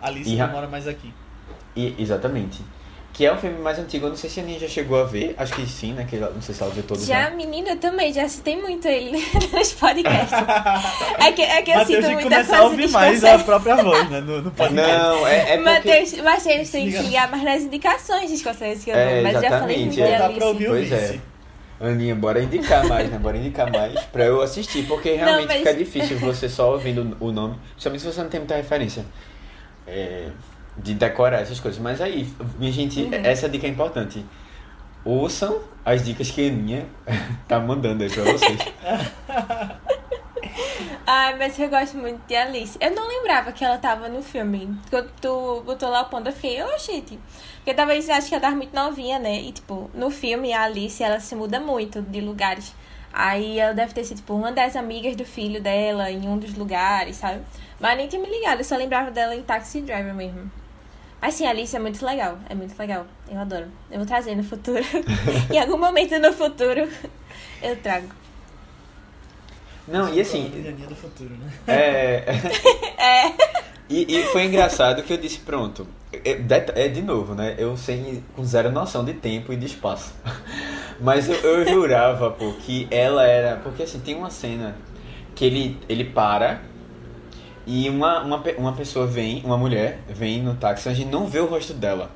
[0.00, 1.12] Alice e, não mora mais aqui.
[1.74, 2.62] E, exatamente
[3.16, 4.04] que é um filme mais antigo.
[4.06, 5.34] Eu não sei se a Aninha já chegou a ver.
[5.38, 6.06] Acho que sim, né?
[6.08, 7.06] Que ela- não sei se ela viu todos.
[7.06, 7.36] Já, né?
[7.36, 9.12] menina, eu também, já citei muito ele
[9.54, 10.32] nos podcasts.
[11.18, 13.38] É que, é que eu tem que muita começar a coisa ouvir de mais a
[13.38, 14.20] própria voz, né?
[14.20, 14.92] No, no podcast.
[14.98, 15.58] Não, é, é porque...
[15.88, 16.98] Matheus, Matheus tem Desliga.
[16.98, 19.86] que ligar mais nas indicações de Scorsese que eu É, dou, mas já falei exatamente,
[19.86, 20.04] muito é.
[20.04, 20.94] de Voltar pra ouvir Alice.
[20.94, 21.20] o Pois é.
[21.88, 23.18] Aninha, bora indicar mais, né?
[23.18, 27.32] Bora indicar mais pra eu assistir, porque realmente mas- fica difícil você só ouvindo o
[27.32, 29.04] nome, principalmente se você não tem muita referência
[29.86, 30.28] é,
[30.78, 31.80] de decorar essas coisas.
[31.80, 33.10] Mas aí, minha gente, Uhum.
[33.24, 34.24] essa dica é importante.
[35.04, 36.86] Ouçam as dicas que a Aninha
[37.46, 38.58] tá mandando aí pra vocês.
[41.06, 42.76] Ai, mas eu gosto muito de Alice.
[42.80, 44.76] Eu não lembrava que ela tava no filme.
[44.90, 47.18] Quando tu botou lá o ponto, eu fiquei, ô, gente.
[47.58, 49.40] Porque talvez acho que ela tava muito novinha, né?
[49.40, 52.74] E, tipo, no filme, a Alice, ela se muda muito de lugares.
[53.12, 56.54] Aí ela deve ter sido, tipo, uma das amigas do filho dela em um dos
[56.54, 57.40] lugares, sabe?
[57.80, 60.50] Mas nem tinha me ligado, eu só lembrava dela em Taxi Driver mesmo.
[61.20, 63.06] Mas sim, a Alice é muito legal, é muito legal.
[63.28, 63.66] Eu adoro.
[63.90, 64.82] Eu vou trazer no futuro.
[65.52, 66.88] em algum momento no futuro,
[67.62, 68.08] eu trago.
[69.88, 71.52] Não, e assim, Aninha do futuro, né?
[71.66, 72.24] É.
[72.98, 73.32] É.
[73.88, 75.86] E, e foi engraçado que eu disse, pronto.
[76.12, 76.40] É,
[76.74, 77.54] é de novo, né?
[77.56, 80.12] Eu sem com zero noção de tempo e de espaço.
[81.00, 83.56] Mas eu, eu jurava, pô, que ela era.
[83.58, 84.76] Porque assim, tem uma cena
[85.36, 86.62] que ele, ele para
[87.66, 91.40] e uma, uma, uma pessoa vem, uma mulher, vem no táxi, a gente não vê
[91.40, 92.10] o rosto dela.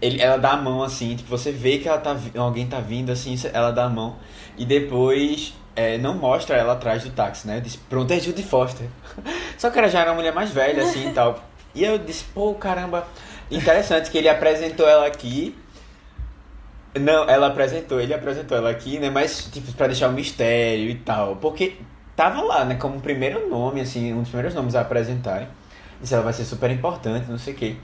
[0.00, 3.10] Ele, ela dá a mão assim, tipo, você vê que ela tá, alguém tá vindo
[3.10, 4.16] assim, ela dá a mão.
[4.58, 7.56] E depois é, não mostra ela atrás do táxi, né?
[7.56, 8.86] Eu disse, pronto, é Judy Foster.
[9.56, 11.42] Só que ela já era uma mulher mais velha, assim e tal.
[11.74, 13.06] E eu disse, pô, caramba,
[13.50, 15.56] interessante que ele apresentou ela aqui.
[16.94, 19.08] Não, ela apresentou, ele apresentou ela aqui, né?
[19.08, 21.36] Mas, tipo, pra deixar o mistério e tal.
[21.36, 21.76] Porque
[22.16, 22.74] tava lá, né?
[22.76, 25.48] Como primeiro nome, assim, um dos primeiros nomes a apresentarem.
[26.00, 27.76] Disse, ela vai ser super importante, não sei o quê.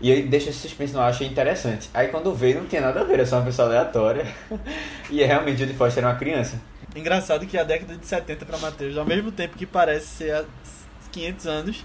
[0.00, 1.90] E aí deixa esse suspense ar, achei interessante.
[1.92, 4.26] Aí quando veio, não tinha nada a ver, era só uma pessoa aleatória.
[5.10, 6.60] e é realmente Judy Foster era uma criança.
[6.96, 10.44] Engraçado que a década de 70 pra Matheus, ao mesmo tempo que parece ser há
[11.12, 11.84] 500 anos,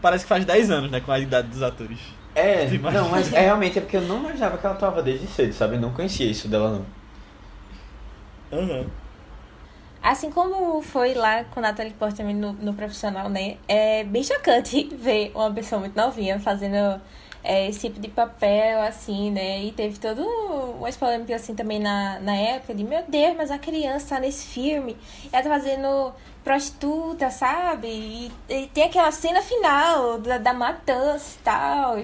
[0.00, 1.00] parece que faz 10 anos, né?
[1.00, 1.98] Com a idade dos atores.
[2.34, 5.52] É, não, mas é realmente é porque eu não imaginava que ela atuava desde cedo,
[5.52, 5.76] sabe?
[5.76, 6.70] Eu não conhecia isso dela,
[8.50, 8.58] não.
[8.58, 8.86] Aham.
[10.02, 13.56] Assim como foi lá com Natalie Portman no, no profissional, né?
[13.68, 17.00] É bem chocante ver uma pessoa muito novinha fazendo
[17.44, 19.62] é, esse tipo de papel, assim, né?
[19.62, 20.22] E teve todo
[20.78, 24.46] umas polêmicas assim também na, na época de meu Deus, mas a criança tá nesse
[24.46, 24.96] filme.
[25.32, 27.88] Ela tá fazendo prostituta, sabe?
[27.88, 31.96] E, e tem aquela cena final da, da matança e tal.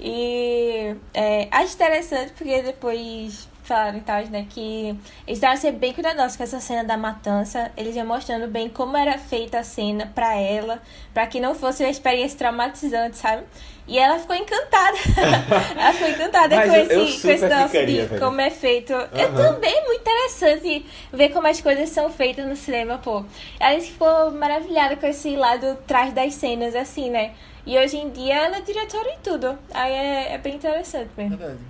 [0.00, 4.46] E é, acho interessante porque depois falaram e tal, né?
[4.48, 4.88] Que
[5.26, 7.70] eles estavam ser bem cuidadosos com essa cena da matança.
[7.76, 10.80] Eles iam mostrando bem como era feita a cena pra ela,
[11.14, 13.42] pra que não fosse uma experiência traumatizante, sabe?
[13.88, 14.96] E ela ficou encantada.
[15.78, 18.20] ela ficou encantada com eu- esse, eu com esse ficaria, de velho.
[18.20, 18.92] como é feito.
[18.92, 19.36] Eu Aham.
[19.54, 23.24] também, muito interessante ver como as coisas são feitas no cinema, pô.
[23.60, 27.32] Ela ficou maravilhada com esse lado trás das cenas, assim, né?
[27.64, 29.58] E hoje em dia ela é diretora e tudo.
[29.74, 31.36] Aí é, é bem interessante mesmo.
[31.36, 31.60] Verdade.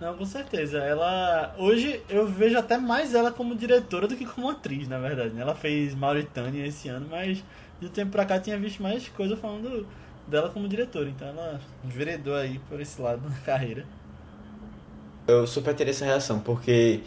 [0.00, 0.78] Não, com certeza.
[0.78, 1.54] Ela.
[1.58, 5.30] Hoje eu vejo até mais ela como diretora do que como atriz, na verdade.
[5.30, 5.42] né?
[5.42, 7.42] Ela fez Mauritânia esse ano, mas
[7.80, 9.86] de um tempo pra cá tinha visto mais coisa falando
[10.26, 11.08] dela como diretora.
[11.08, 13.84] Então ela enveredou aí por esse lado na carreira.
[15.26, 17.00] Eu super teria essa reação, porque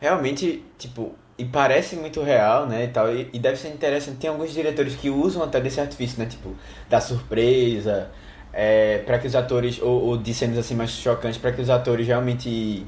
[0.00, 4.18] realmente, tipo, e parece muito real, né, e tal, e, e deve ser interessante.
[4.18, 6.54] Tem alguns diretores que usam até desse artifício, né, tipo,
[6.90, 8.10] da surpresa,
[8.52, 11.70] é, para que os atores, ou, ou de cenas assim mais chocantes, para que os
[11.70, 12.84] atores realmente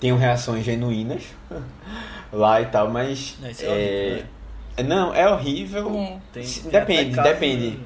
[0.00, 1.22] tenham reações genuínas
[2.32, 3.36] lá e tal, mas...
[3.40, 4.82] Não, isso é horrível, né?
[4.84, 5.90] Não, é horrível.
[5.94, 6.18] É.
[6.32, 7.80] Tem- tem depende, até caso- depende.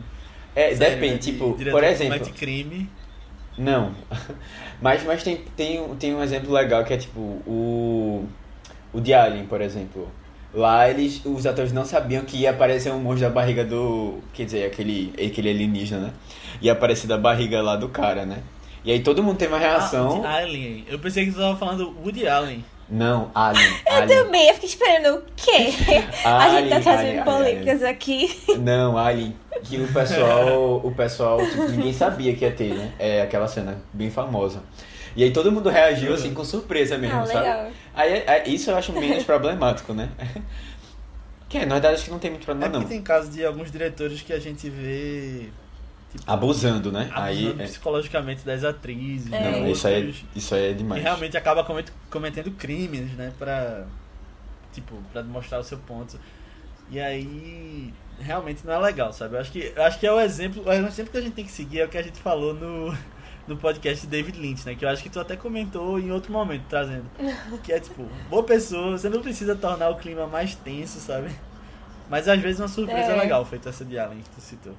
[0.54, 2.30] É, Sério, né, depende, de tipo, por exemplo...
[2.34, 2.90] crime.
[3.56, 3.94] Não.
[4.80, 8.26] Mas, mas tem, tem, tem um exemplo legal que é tipo o.
[8.92, 10.10] O de Alien, por exemplo.
[10.54, 11.22] Lá eles.
[11.24, 14.18] Os atores não sabiam que ia aparecer um monstro da barriga do.
[14.34, 16.12] Quer dizer, aquele, aquele alienígena, né?
[16.60, 18.38] Ia aparecer da barriga lá do cara, né?
[18.84, 20.22] E aí todo mundo teve uma reação.
[20.24, 20.84] Ah, Alien.
[20.88, 22.64] Eu pensei que você tava falando Woody Allen.
[22.90, 23.64] Não, Alien.
[23.86, 24.24] Eu Alien.
[24.24, 25.72] também, eu fiquei esperando o quê?
[26.26, 28.38] a gente tá trazendo Alien, polêmicas aqui.
[28.58, 29.34] Não, Alien.
[29.62, 30.80] Que o pessoal.
[30.84, 32.92] O pessoal, tipo, ninguém sabia que ia ter, né?
[32.98, 34.62] É aquela cena bem famosa.
[35.14, 37.38] E aí todo mundo reagiu assim com surpresa mesmo, Ah, sabe?
[37.46, 37.70] legal.
[37.94, 40.08] Aí, aí, isso eu acho menos problemático, né?
[41.48, 42.88] Que é, na verdade acho que não tem muito É problema porque não.
[42.88, 45.50] tem casos de alguns diretores que a gente vê.
[46.10, 47.10] Tipo, Abusando, né?
[47.12, 47.38] Aí.
[47.46, 49.30] abusando é- psicologicamente das atrizes.
[49.32, 49.50] É.
[49.50, 51.02] Não, de isso aí, outros, é, isso aí é E demais.
[51.02, 53.32] realmente acaba comet- cometendo crimes, né?
[53.38, 53.84] Pra.
[54.72, 56.18] Tipo, pra demonstrar o seu ponto.
[56.90, 57.92] E aí.
[58.20, 59.34] Realmente não é legal, sabe?
[59.36, 60.62] Eu acho que, eu acho que é o exemplo.
[60.64, 62.96] O exemplo que a gente tem que seguir é o que a gente falou no,
[63.46, 64.74] do podcast David Lynch, né?
[64.74, 67.06] Que eu acho que tu até comentou em outro momento, trazendo.
[67.62, 71.28] Que é tipo, boa pessoa, você não precisa tornar o clima mais tenso, sabe?
[72.08, 73.16] Mas às vezes uma surpresa É.
[73.20, 74.74] legal, feita essa de Allen que tu citou.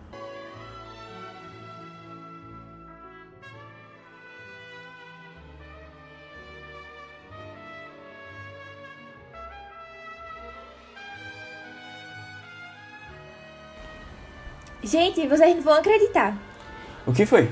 [14.83, 16.35] Gente, vocês não vão acreditar.
[17.05, 17.49] O que foi?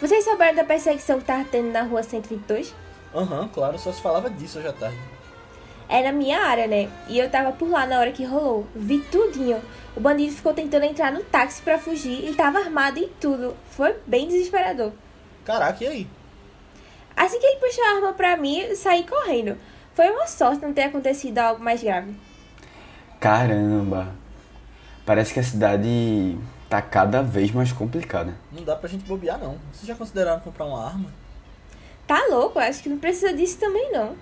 [0.00, 2.74] Vocês souberam da perseguição que tava tendo na rua 122?
[3.14, 4.96] Aham, claro, só se falava disso hoje à tarde.
[5.90, 6.88] É na minha área, né?
[7.06, 8.66] E eu tava por lá na hora que rolou.
[8.74, 9.60] Vi tudinho.
[9.94, 12.24] O bandido ficou tentando entrar no táxi pra fugir.
[12.24, 13.54] Ele tava armado e tudo.
[13.70, 14.92] Foi bem desesperador.
[15.44, 16.06] Caraca, e aí?
[17.16, 19.58] Assim que ele puxou a arma pra mim, eu saí correndo.
[19.94, 22.14] Foi uma sorte não ter acontecido algo mais grave.
[23.18, 24.14] Caramba.
[25.04, 26.38] Parece que a cidade
[26.70, 28.32] tá cada vez mais complicada.
[28.52, 29.58] Não dá pra gente bobear, não.
[29.72, 31.10] Vocês já consideraram comprar uma arma?
[32.06, 32.60] Tá louco?
[32.60, 34.14] Acho que não precisa disso também, não.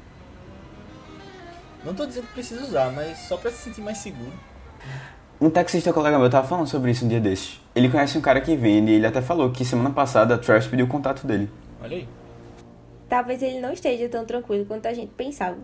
[1.85, 4.33] Não tô dizendo que precisa usar, mas só pra se sentir mais seguro.
[5.39, 7.61] Um taxista colega meu tava falando sobre isso um dia desses.
[7.75, 10.67] Ele conhece um cara que vende e ele até falou que semana passada a Trash
[10.67, 11.51] pediu o contato dele.
[11.83, 12.09] Olha aí.
[13.11, 15.59] Talvez ele não esteja tão tranquilo quanto a gente pensava.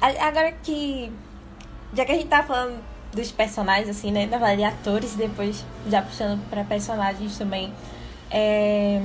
[0.00, 1.12] Agora que.
[1.94, 2.80] Já que a gente tá falando
[3.12, 4.26] dos personagens, assim, né?
[4.26, 7.72] Na verdade, atores, depois já puxando pra personagens também.
[8.30, 9.02] É.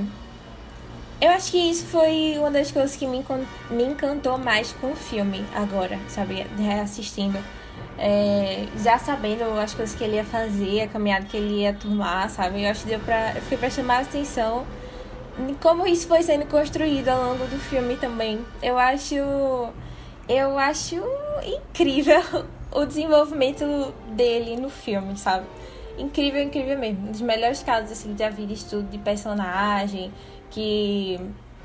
[1.20, 3.24] Eu acho que isso foi uma das coisas que me,
[3.70, 6.46] me encantou mais com o filme agora, sabe?
[6.58, 7.38] Reassistindo.
[7.98, 12.28] É, já sabendo as coisas que ele ia fazer, a caminhada que ele ia tomar,
[12.28, 12.62] sabe?
[12.62, 13.32] Eu acho que deu pra.
[13.34, 14.66] Eu fiquei prestando mais atenção
[15.38, 18.44] em como isso foi sendo construído ao longo do filme também.
[18.62, 19.14] Eu acho.
[20.28, 20.96] Eu acho
[21.44, 22.20] incrível
[22.72, 23.64] o desenvolvimento
[24.10, 25.46] dele no filme, sabe?
[25.98, 27.08] Incrível, incrível mesmo.
[27.08, 30.12] Um dos melhores casos assim, de estudo de personagem.
[30.50, 31.18] Que,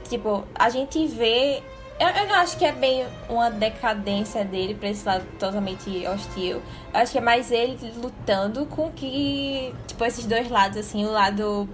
[0.09, 1.62] tipo, a gente vê.
[1.99, 6.62] Eu, eu não acho que é bem uma decadência dele pra esse lado totalmente hostil.
[6.93, 9.74] Eu acho que é mais ele lutando com que.
[9.88, 11.68] Tipo, esses dois lados, assim, o lado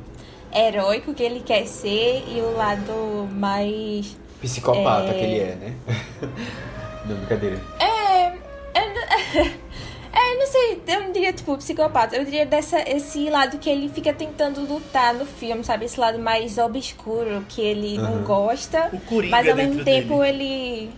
[0.53, 4.17] heróico que ele quer ser e o lado mais.
[4.41, 5.13] Psicopata É.
[5.13, 5.73] que ele é, né?
[7.05, 7.59] não, brincadeira.
[7.79, 8.29] É.
[8.29, 9.43] Não-
[10.13, 13.89] é, não sei, eu não diria tipo psicopata, eu diria dessa, esse lado que ele
[13.89, 15.85] fica tentando lutar no filme, sabe?
[15.85, 18.23] Esse lado mais obscuro que ele não Aham.
[18.23, 20.43] gosta, O Coringa mas ao mesmo tempo dele.
[20.43, 20.91] ele.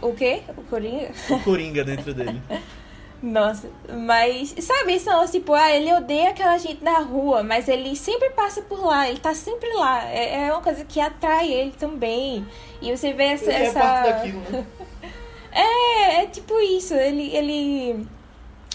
[0.00, 0.42] O quê?
[0.56, 1.10] O Coringa?
[1.30, 2.40] O Coringa dentro dele.
[3.26, 3.68] Nossa,
[4.06, 8.62] mas sabe não, tipo, ah, ele odeia aquela gente na rua, mas ele sempre passa
[8.62, 10.04] por lá, ele tá sempre lá.
[10.08, 12.46] É, é uma coisa que atrai ele também.
[12.80, 13.52] E você vê essa.
[13.52, 13.80] Ele é essa...
[13.80, 14.66] parte daquilo, né?
[15.50, 16.94] É, é tipo isso.
[16.94, 18.06] Ele, ele,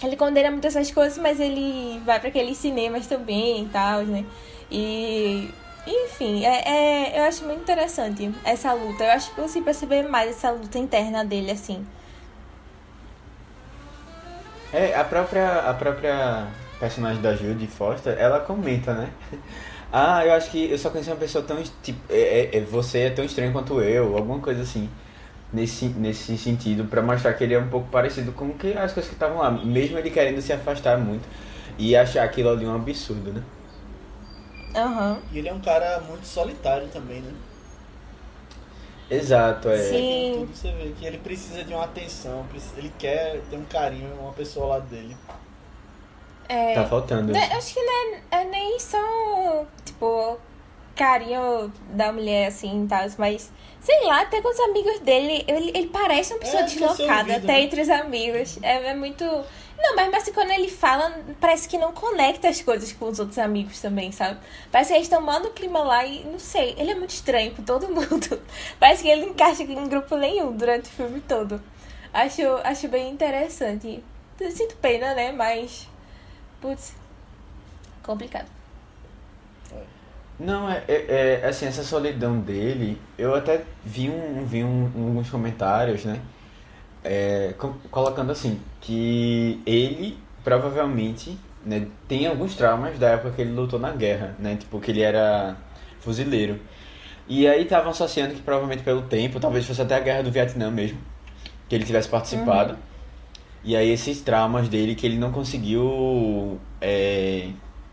[0.04, 4.26] ele condena muito essas coisas, mas ele vai pra aqueles cinemas também e tal, né?
[4.70, 5.48] E,
[5.86, 9.04] enfim, é, é, eu acho muito interessante essa luta.
[9.04, 11.86] Eu acho que você perceber mais essa luta interna dele, assim.
[14.74, 16.48] É, a própria, a própria
[16.80, 19.10] personagem da Judy Foster, ela comenta, né?
[19.94, 21.62] Ah, eu acho que eu só conheci uma pessoa tão.
[21.84, 24.90] Tipo, é, é- é- você é tão estranho quanto eu, alguma coisa assim.
[25.54, 29.08] Nesse, nesse sentido, pra mostrar que ele é um pouco parecido com que as coisas
[29.10, 31.28] que estavam lá, mesmo ele querendo se afastar muito
[31.78, 33.44] e achar aquilo ali um absurdo, né?
[34.76, 35.22] Aham.
[35.32, 37.34] E ele é um cara muito solitário também, né?
[39.12, 39.78] Exato, é.
[39.78, 40.36] Sim.
[40.40, 42.46] Tudo você vê que ele precisa de uma atenção,
[42.78, 45.16] ele quer ter um carinho, uma pessoa ao lado dele.
[46.48, 46.74] É.
[46.74, 47.32] Tá faltando.
[47.34, 50.38] Né, Acho que não é, é nem só, tipo,
[50.96, 53.52] carinho da mulher, assim, e tal, mas,
[53.82, 57.32] sei lá, até com os amigos dele, ele, ele parece uma pessoa É, deslocada, ouvido,
[57.32, 57.62] até né?
[57.62, 58.60] entre os amigos.
[58.62, 59.26] É, é muito...
[59.82, 63.40] Não, mas, mas quando ele fala, parece que não conecta as coisas com os outros
[63.40, 64.40] amigos também, sabe?
[64.72, 67.56] Parece que eles estão mandando o clima lá e, não sei, ele é muito estranho
[67.56, 68.40] com todo mundo.
[68.80, 71.62] Parece que ele não encaixa em grupo nenhum durante o filme todo.
[72.14, 74.04] Acho, acho bem interessante.
[74.52, 75.88] Sinto pena, né, mas...
[76.60, 76.94] Putz,
[78.04, 78.48] complicado.
[80.40, 85.30] Não, é, é, é, assim, essa solidão dele, eu até vi, um, vi um, alguns
[85.30, 86.20] comentários, né?
[87.04, 93.52] É, co- colocando assim, que ele provavelmente né, tem alguns traumas da época que ele
[93.52, 94.56] lutou na guerra, né?
[94.56, 95.56] Tipo, que ele era
[96.00, 96.60] fuzileiro.
[97.28, 100.70] E aí estavam associando que provavelmente pelo tempo, talvez fosse até a guerra do Vietnã
[100.72, 100.98] mesmo,
[101.70, 102.78] que ele tivesse participado.
[103.64, 106.60] E aí esses traumas dele que ele não conseguiu.
[106.82, 107.50] É,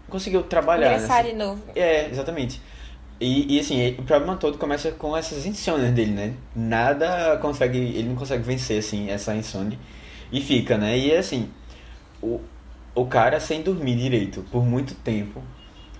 [0.08, 0.94] conseguiu trabalhar.
[0.94, 1.62] Ingressar nessa- de novo.
[1.76, 2.60] é, exatamente.
[3.20, 6.34] E, e assim, o problema todo começa com essas insônias dele, né?
[6.54, 7.78] Nada consegue.
[7.78, 9.78] Ele não consegue vencer, assim, essa insônia.
[10.30, 10.96] E fica, né?
[10.96, 11.48] E assim,
[12.22, 12.40] o,
[12.94, 15.42] o cara sem dormir direito por muito tempo.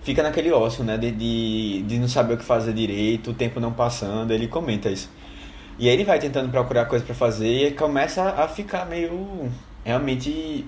[0.02, 0.96] Fica naquele ócio, né?
[0.96, 4.88] De, de, de não saber o que fazer direito, o tempo não passando, ele comenta
[4.88, 5.10] isso.
[5.78, 9.50] E aí ele vai tentando procurar coisa para fazer e começa a ficar meio
[9.84, 10.66] realmente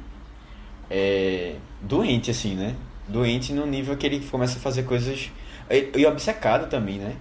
[0.91, 2.75] é, doente, assim, né?
[3.09, 5.31] Doente no nível que ele começa a fazer coisas.
[5.71, 7.17] E, e obcecado também, né?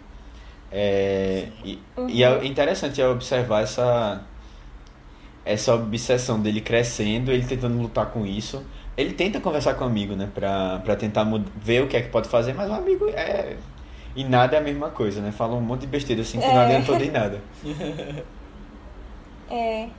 [0.72, 2.10] É, e, uhum.
[2.10, 4.22] e, é interessante observar essa,
[5.46, 8.64] essa obsessão dele crescendo, ele tentando lutar com isso.
[8.98, 10.30] Ele tenta conversar com o amigo, né?
[10.34, 11.26] Pra, pra tentar
[11.56, 13.56] ver o que é que pode fazer, mas o amigo é.
[14.16, 15.32] E nada é a mesma coisa, né?
[15.32, 16.54] Fala um monte de besteira assim que é.
[16.54, 17.42] não adiantou de nada.
[19.52, 19.90] É.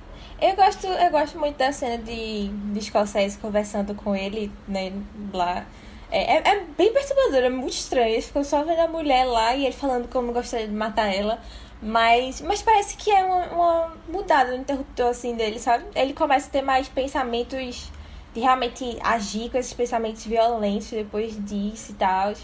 [0.40, 4.92] Eu gosto, eu gosto muito da cena de, de Scorsese conversando com ele, né,
[5.34, 5.66] lá.
[6.10, 8.14] É, é, é bem perturbador, é muito estranho.
[8.14, 11.40] Ele ficou só vendo a mulher lá e ele falando como gostaria de matar ela.
[11.82, 15.84] Mas, mas parece que é uma, uma mudada no interruptor, assim, dele, sabe?
[15.94, 17.90] Ele começa a ter mais pensamentos
[18.34, 22.34] de realmente agir com esses pensamentos violentos depois disso e tal.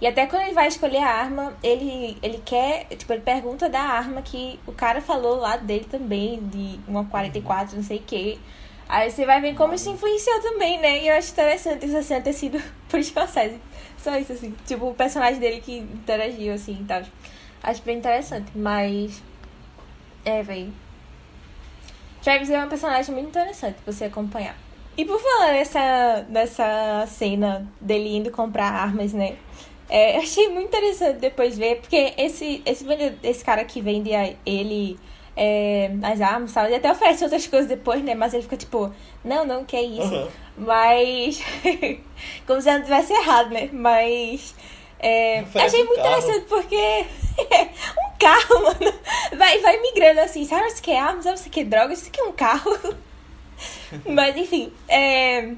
[0.00, 3.80] E até quando ele vai escolher a arma, ele, ele quer, tipo, ele pergunta da
[3.80, 8.38] arma que o cara falou lá dele também, de uma 44, não sei o quê.
[8.90, 11.02] Aí você vai ver como isso influenciou também, né?
[11.02, 12.60] E eu acho interessante essa cena ter sido
[12.90, 13.60] por Scorsese.
[13.96, 14.54] Só isso, assim.
[14.66, 17.02] Tipo, o personagem dele que interagiu, assim, e tal.
[17.62, 19.22] Acho bem interessante, mas...
[20.24, 20.72] É, velho.
[22.20, 24.56] Travis é um personagem muito interessante pra você acompanhar.
[24.96, 29.36] E por falar nessa, nessa cena dele indo comprar armas, né?
[29.88, 32.84] É, achei muito interessante depois ver, porque esse, esse,
[33.22, 34.10] esse cara que vende
[34.44, 34.98] ele
[35.36, 36.68] é, as armas, sabe?
[36.68, 38.14] Ele até oferece outras coisas depois, né?
[38.14, 38.92] Mas ele fica tipo,
[39.24, 40.14] não, não, que é isso.
[40.14, 40.28] Uhum.
[40.58, 41.42] Mas.
[42.46, 43.68] como se não tivesse errado, né?
[43.72, 44.54] Mas.
[44.98, 46.18] É, achei um muito carro.
[46.18, 46.76] interessante porque.
[47.98, 48.94] um carro, mano.
[49.36, 50.70] Vai, vai migrando assim, sabe?
[50.70, 51.38] Você quer armas, sabe?
[51.38, 52.76] Você quer drogas, você quer um carro.
[54.06, 55.52] Mas enfim, é.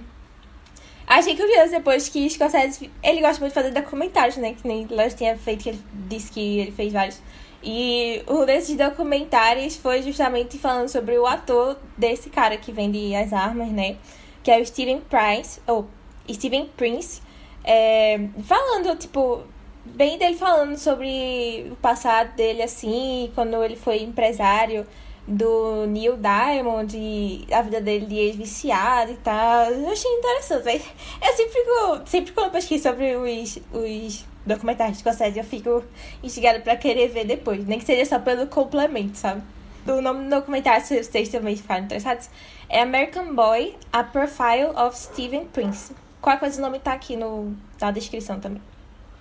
[1.06, 4.54] Achei curioso depois que Scorsese, ele gosta muito de fazer documentários, né?
[4.54, 7.20] Que nem Lars tinha feito, que ele disse que ele fez vários.
[7.62, 13.32] E um desses documentários foi justamente falando sobre o ator desse cara que vende as
[13.32, 13.96] armas, né?
[14.42, 15.86] Que é o Steven Price, ou
[16.30, 17.22] Steven Prince.
[17.64, 19.42] É, falando, tipo,
[19.84, 24.86] bem dele falando sobre o passado dele, assim, quando ele foi empresário
[25.26, 29.70] do Neil Diamond e a vida dele de ex-viciado e tal.
[29.70, 30.84] Eu achei interessante.
[31.24, 35.84] Eu sempre fico, sempre quando pesquiso sobre os, os documentários de Scorsese, eu fico
[36.22, 39.43] instigada pra querer ver depois, nem que seja só pelo complemento, sabe?
[39.86, 42.28] O nome do documentário, se vocês também ficarem interessados,
[42.68, 45.93] é American Boy, A Profile of Steven Prince.
[46.20, 48.62] Qual coisa o nome tá aqui no, na descrição também.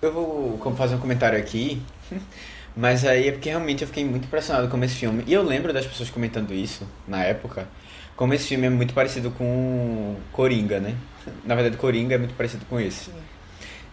[0.00, 1.82] Eu vou fazer um comentário aqui.
[2.76, 5.24] Mas aí é porque realmente eu fiquei muito impressionado com esse filme.
[5.26, 7.68] E eu lembro das pessoas comentando isso na época.
[8.16, 10.94] Como esse filme é muito parecido com Coringa, né?
[11.44, 13.06] Na verdade, Coringa é muito parecido com esse.
[13.06, 13.12] Sim.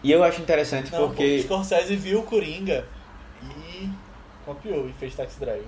[0.04, 1.38] E eu acho interessante Não, porque.
[1.38, 2.86] O Scorsese viu Coringa
[3.43, 3.89] e
[4.45, 5.64] copiou e fez Taxi Driver.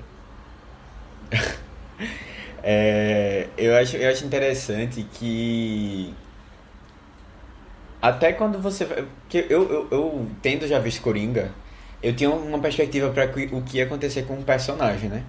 [2.63, 6.13] é, eu, acho, eu acho interessante que.
[8.01, 8.85] Até quando você.
[8.85, 11.51] Porque eu, eu, eu tendo já visto Coringa
[12.03, 15.23] eu tinha uma perspectiva para o que ia acontecer com o personagem, né?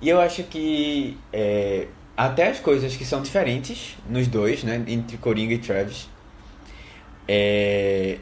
[0.00, 5.16] E eu acho que é, até as coisas que são diferentes nos dois, né, entre
[5.16, 6.08] Coringa e Travis,
[7.28, 8.18] é,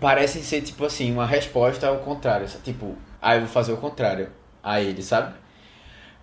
[0.00, 4.30] parecem ser tipo assim uma resposta ao contrário, tipo, ah, eu vou fazer o contrário
[4.62, 5.34] a ele, sabe?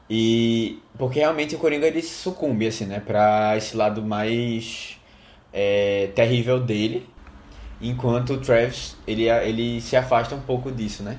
[0.10, 4.98] E porque realmente o Coringa ele sucumbe assim, né, para esse lado mais
[5.54, 7.08] é, terrível dele
[7.82, 11.18] Enquanto o Travis, ele, ele se afasta um pouco disso, né?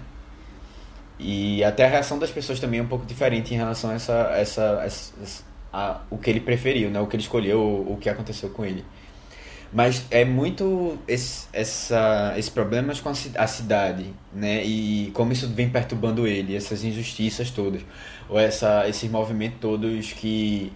[1.19, 4.13] E até a reação das pessoas também é um pouco diferente em relação a essa,
[4.37, 7.01] essa, essa a, o que ele preferiu, né?
[7.01, 8.85] O que ele escolheu, o, o que aconteceu com ele.
[9.73, 14.63] Mas é muito esse, essa, esse problemas com a, cidade, né?
[14.63, 17.81] E como isso vem perturbando ele, essas injustiças todas.
[18.29, 20.71] Ou essa, esses movimentos todos que,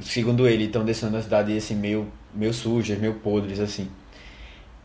[0.00, 3.88] segundo ele, estão deixando a cidade assim, meio, meio sujas, meio podres, assim.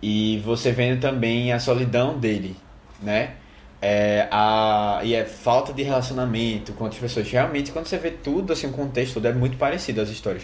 [0.01, 2.55] E você vendo também a solidão dele,
[3.01, 3.33] né?
[3.81, 7.29] É, a, e é falta de relacionamento com outras pessoas.
[7.29, 10.43] Realmente, quando você vê tudo, assim, o contexto todo é muito parecido as histórias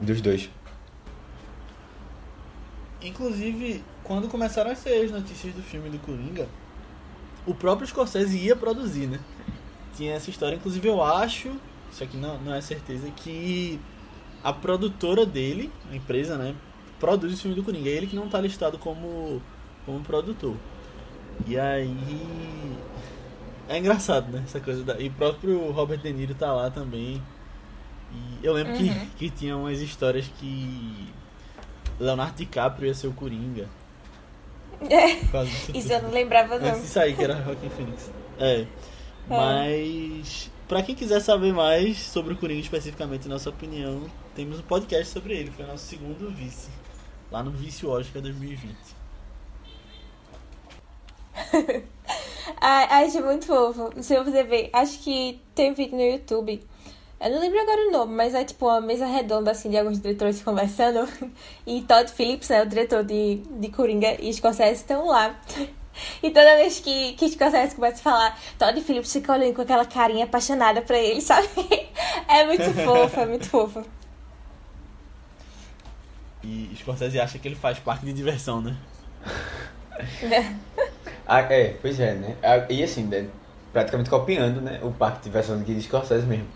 [0.00, 0.48] dos dois.
[3.04, 6.48] Inclusive, quando começaram a sair as notícias do filme do Coringa,
[7.46, 9.20] o próprio Scorsese ia produzir, né?
[9.96, 11.52] Tinha essa história, inclusive eu acho,
[11.92, 13.78] isso aqui não, não é certeza, que
[14.42, 16.54] a produtora dele, a empresa, né,
[16.98, 17.88] produz o filme do Coringa.
[17.88, 19.40] É ele que não está listado como,
[19.84, 20.56] como produtor.
[21.46, 21.96] E aí.
[23.68, 24.42] É engraçado, né?
[24.44, 24.98] Essa coisa da...
[25.00, 27.22] E o próprio Robert De Niro tá lá também.
[28.12, 28.78] E eu lembro Uhum.
[28.78, 31.08] que, que tinha umas histórias que.
[31.98, 33.68] Leonardo DiCaprio ia ser o Coringa.
[34.90, 35.12] É,
[35.76, 36.68] isso eu não lembrava, não.
[36.68, 38.10] Antes disso aí, que era Joaquin Phoenix.
[38.38, 38.66] É.
[39.28, 44.02] Mas, pra quem quiser saber mais sobre o Coringa especificamente, nossa opinião,
[44.34, 45.50] temos um podcast sobre ele.
[45.50, 46.68] Foi nosso segundo vice.
[47.30, 48.76] Lá no Vício Oscar 2020.
[52.60, 53.90] Ai, ai, achei muito fofo.
[54.02, 56.62] Se você ver, acho que tem um vídeo no YouTube.
[57.24, 59.98] Eu não lembro agora o nome, mas é tipo uma mesa redonda assim de alguns
[60.00, 61.08] diretores conversando.
[61.66, 65.34] E Todd Phillips, né, o diretor de, de Coringa, e Scorsese estão lá.
[66.22, 69.86] E toda vez que, que Scorsese começa a falar, Todd Phillips fica olhando com aquela
[69.86, 71.48] carinha apaixonada pra ele, sabe?
[72.28, 73.82] É muito fofo, é muito fofo.
[76.42, 78.76] E Scorsese acha que ele faz parque de diversão, né?
[81.26, 82.36] Ah, é, pois é, né?
[82.42, 83.28] Ah, E assim, né,
[83.72, 84.78] praticamente copiando, né?
[84.82, 86.48] O parque de diversão aqui de Scorsese mesmo.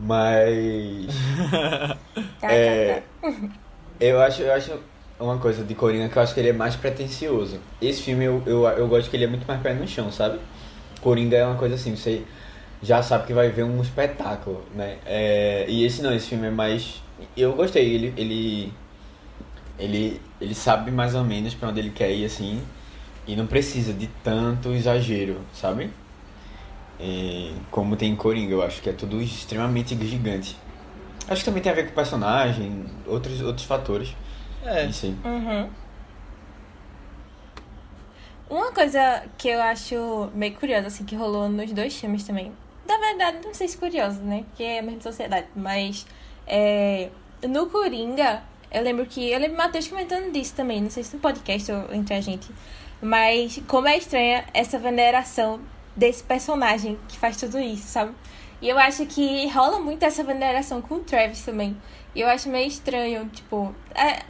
[0.00, 1.06] Mas.
[2.40, 3.48] Tá, É, tá, tá.
[3.98, 4.78] Eu acho, eu acho
[5.18, 7.58] uma coisa de Coringa que eu acho que ele é mais pretencioso.
[7.80, 10.38] Esse filme eu, eu, eu gosto que ele é muito mais pé no chão, sabe?
[11.00, 12.22] Coringa é uma coisa assim, você
[12.82, 14.98] já sabe que vai ver um espetáculo, né?
[15.06, 17.02] É, e esse não, esse filme é mais.
[17.34, 18.12] Eu gostei, ele.
[18.18, 18.72] Ele,
[19.78, 22.62] ele, ele sabe mais ou menos pra onde ele quer ir, assim,
[23.26, 25.90] e não precisa de tanto exagero, sabe?
[26.98, 30.56] É, como tem em Coringa, eu acho que é tudo extremamente gigante.
[31.28, 34.14] Acho que também tem a ver com o personagem, outros, outros fatores.
[34.64, 34.86] É.
[34.86, 35.16] Isso aí.
[35.24, 35.68] Uhum.
[38.48, 42.52] Uma coisa que eu acho meio curiosa, assim, que rolou nos dois filmes também.
[42.86, 44.44] Na verdade, não sei se curiosa, né?
[44.48, 45.48] Porque é a mesma sociedade.
[45.56, 46.06] Mas
[46.46, 47.10] é,
[47.48, 49.30] no Coringa, eu lembro que.
[49.30, 50.80] Eu lembro o Matheus comentando disso também.
[50.80, 52.48] Não sei se no podcast ou entre a gente.
[53.02, 55.60] Mas como é estranha essa veneração
[55.96, 58.12] desse personagem que faz tudo isso, sabe?
[58.60, 61.76] E eu acho que rola muito essa veneração com o Travis também.
[62.14, 64.22] E eu acho meio estranho, tipo, é,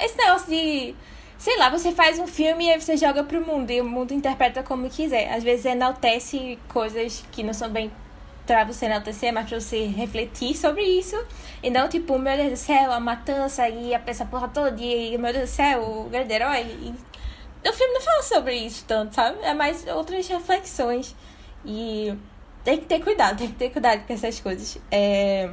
[0.00, 0.94] esse negócio de.
[1.38, 4.12] Sei lá, você faz um filme e aí você joga pro mundo e o mundo
[4.12, 5.32] interpreta como quiser.
[5.32, 7.90] Às vezes enaltece coisas que não são bem
[8.46, 11.16] pra você enaltecer, mas pra você refletir sobre isso.
[11.62, 15.16] E não, tipo, meu Deus do céu, a matança e a peça porra toda e
[15.18, 16.60] meu Deus do céu, o grande herói.
[16.60, 16.94] E...
[17.64, 19.38] O filme não fala sobre isso tanto, sabe?
[19.42, 21.14] É mais outras reflexões.
[21.64, 22.16] E
[22.64, 24.78] tem que ter cuidado, tem que ter cuidado com essas coisas.
[24.90, 25.50] É...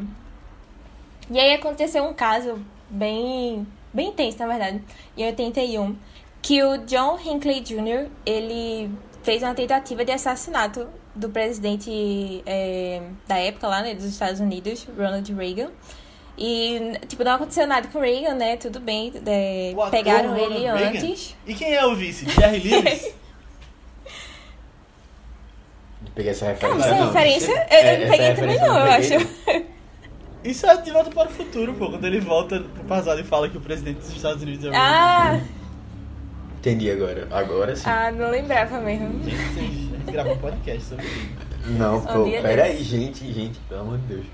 [1.30, 4.84] E aí aconteceu um caso bem, bem intenso, na verdade,
[5.16, 5.96] em 81,
[6.42, 8.90] que o John Hinckley Jr., ele
[9.22, 14.88] fez uma tentativa de assassinato do presidente é, da época lá, né, dos Estados Unidos,
[14.98, 15.70] Ronald Reagan.
[16.42, 20.30] E, tipo, não aconteceu nada com o Reagan, né, tudo bem, é, O ator pegaram
[20.30, 20.88] Ronald ele Reagan?
[21.00, 21.36] antes.
[21.46, 22.26] E quem é o vice?
[22.30, 23.14] Jerry Lewis?
[26.16, 26.86] Peguei essa Ah, referência.
[26.86, 27.06] essa não.
[27.08, 29.66] referência, eu, É, eu não peguei também não, eu acho.
[30.44, 31.90] Isso é de volta para o futuro, pô.
[31.90, 34.74] Quando ele volta pro passado e fala que o presidente dos Estados Unidos é o
[34.76, 35.40] Ah,
[36.58, 37.28] Entendi agora.
[37.32, 37.84] Agora sim.
[37.86, 39.22] ah, não lembrava mesmo.
[39.24, 41.36] Gente, a gente gravou um podcast sobre ele.
[41.78, 44.26] Não, pô, peraí, gente, gente, pelo amor de Deus.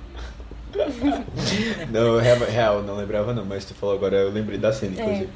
[1.91, 5.03] não, real, não lembrava não, mas tu falou agora, eu lembrei da cena, É.
[5.03, 5.29] inclusive.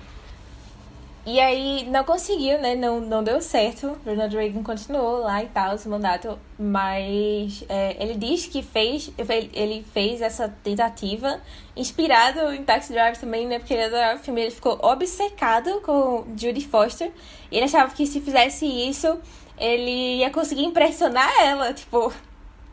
[1.26, 2.76] E aí não conseguiu, né?
[2.76, 3.96] Não, não deu certo.
[4.04, 6.40] Ronald Reagan continuou lá e tal, esse mandato.
[6.58, 9.12] Mas é, ele diz que fez.
[9.54, 11.40] Ele fez essa tentativa,
[11.76, 13.60] inspirado em Taxi Driver também, né?
[13.60, 14.42] Porque ele adorava o filme.
[14.42, 17.12] Ele ficou obcecado com Judy Foster.
[17.52, 19.20] E ele achava que se fizesse isso,
[19.58, 21.74] ele ia conseguir impressionar ela.
[21.74, 22.12] Tipo,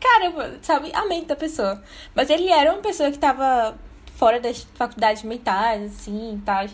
[0.06, 0.90] caramba, sabe?
[0.94, 1.82] A mente da pessoa.
[2.14, 3.76] Mas ele era uma pessoa que tava
[4.14, 6.66] fora das faculdades mentais, assim, tal,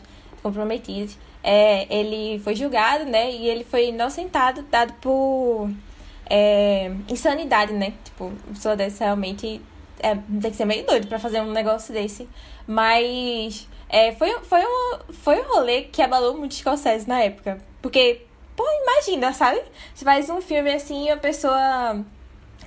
[0.42, 1.16] comprometidas.
[1.42, 3.32] É, ele foi julgado, né?
[3.32, 5.70] E ele foi inocentado, dado por
[6.30, 7.92] é, insanidade, né?
[8.04, 9.60] Tipo, uma pessoa dessa realmente
[10.00, 12.28] é, tem que ser meio doido pra fazer um negócio desse.
[12.66, 17.58] Mas é, foi, foi, um, foi um rolê que abalou muito Scorsese na época.
[17.80, 18.24] Porque,
[18.54, 19.60] pô, imagina, sabe?
[19.94, 22.04] Você faz um filme assim e a pessoa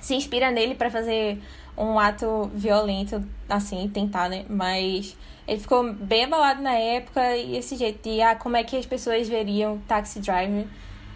[0.00, 1.38] se inspira nele pra fazer
[1.76, 4.44] um ato violento, assim, tentar, né?
[4.48, 5.16] Mas
[5.46, 8.86] ele ficou bem abalado na época e esse jeito de, ah, como é que as
[8.86, 10.66] pessoas veriam Taxi Driver.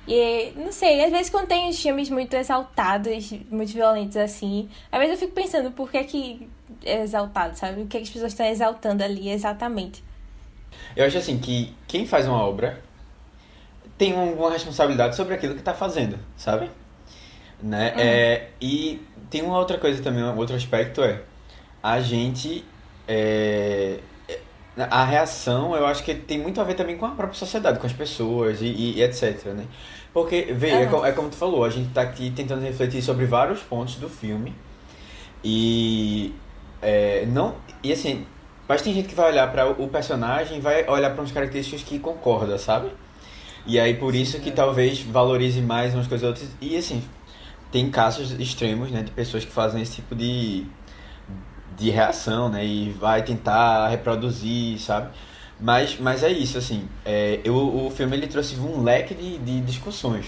[0.06, 4.98] E, não sei, às vezes quando tem os filmes muito exaltados, muito violentos assim, às
[4.98, 6.48] vezes eu fico pensando por que que
[6.84, 7.82] é exaltado, sabe?
[7.82, 10.02] O que, que as pessoas estão exaltando ali exatamente.
[10.96, 12.82] Eu acho assim que quem faz uma obra
[13.98, 16.70] tem uma responsabilidade sobre aquilo que tá fazendo, sabe?
[17.62, 17.92] Né?
[17.98, 21.20] É, e tem uma outra coisa também, um outro aspecto é
[21.82, 22.64] a gente
[23.06, 23.98] é,
[24.76, 27.86] a reação eu acho que tem muito a ver também com a própria sociedade, com
[27.86, 29.64] as pessoas e, e- e etc, né?
[30.12, 30.90] Porque, vê, é, Aham.
[31.00, 34.08] co- é como tu falou, a gente tá aqui tentando refletir sobre vários pontos do
[34.08, 34.54] filme.
[35.44, 36.34] E.
[36.82, 37.56] É, não.
[37.82, 38.26] E assim.
[38.68, 41.98] Mas tem gente que vai olhar para o personagem vai olhar para umas características que
[41.98, 42.90] concorda, sabe?
[43.66, 44.52] E aí por isso que É.
[44.52, 46.48] talvez valorize mais umas coisas outras.
[46.60, 47.02] E assim,
[47.70, 50.66] tem casos extremos, né, de pessoas que fazem esse tipo de,
[51.76, 52.64] de reação, né?
[52.64, 55.10] E vai tentar reproduzir, sabe?
[55.60, 56.88] Mas, mas é isso, assim.
[57.04, 60.26] É, eu, o filme ele trouxe um leque de, de discussões.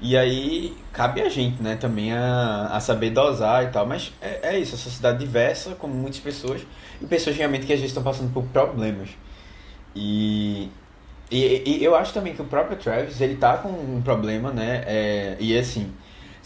[0.00, 3.86] E aí cabe a gente, né, também a, a saber dosar e tal.
[3.86, 6.62] Mas é, é isso, a sociedade diversa, como muitas pessoas,
[7.00, 9.10] e pessoas realmente que às vezes estão passando por problemas.
[9.94, 10.68] E,
[11.30, 14.82] e, e eu acho também que o próprio Travis, ele tá com um problema, né?
[14.86, 15.92] É, e assim,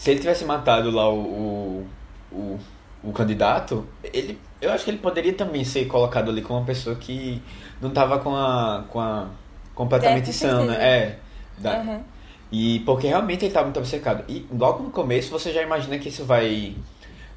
[0.01, 1.87] se ele tivesse matado lá o, o,
[2.31, 2.59] o,
[3.03, 6.95] o candidato, ele, eu acho que ele poderia também ser colocado ali como uma pessoa
[6.95, 7.39] que
[7.79, 9.29] não tava com a, com a
[9.75, 10.75] completamente É, sã, né?
[10.79, 11.19] É,
[11.55, 12.03] da, Aham.
[12.51, 14.23] e porque realmente ele tá muito obcecado.
[14.27, 16.75] E logo no começo você já imagina que isso vai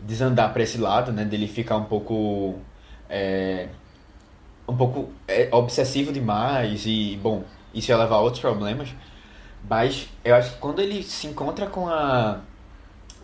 [0.01, 1.25] desandar pra esse lado, né?
[1.25, 2.61] Dele ficar um pouco.
[3.09, 3.69] é,
[4.69, 7.45] um pouco é, obsessivo demais e, bom,
[7.75, 8.95] isso ia levar a outros problemas.
[9.69, 12.41] Mas eu acho que quando ele se encontra com a.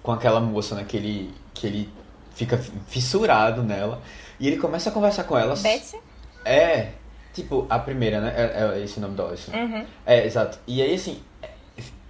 [0.03, 0.84] com aquela moça, né?
[0.86, 1.88] Que ele, que ele
[2.34, 4.01] fica fissurado nela.
[4.38, 5.55] E ele começa a conversar com ela.
[5.57, 5.98] Betsy?
[6.44, 6.92] É,
[7.34, 8.32] tipo, a primeira, né?
[8.36, 9.51] É, é esse o nome dela, isso.
[9.51, 9.84] Uhum.
[10.07, 10.59] É, exato.
[10.66, 11.20] E aí, assim,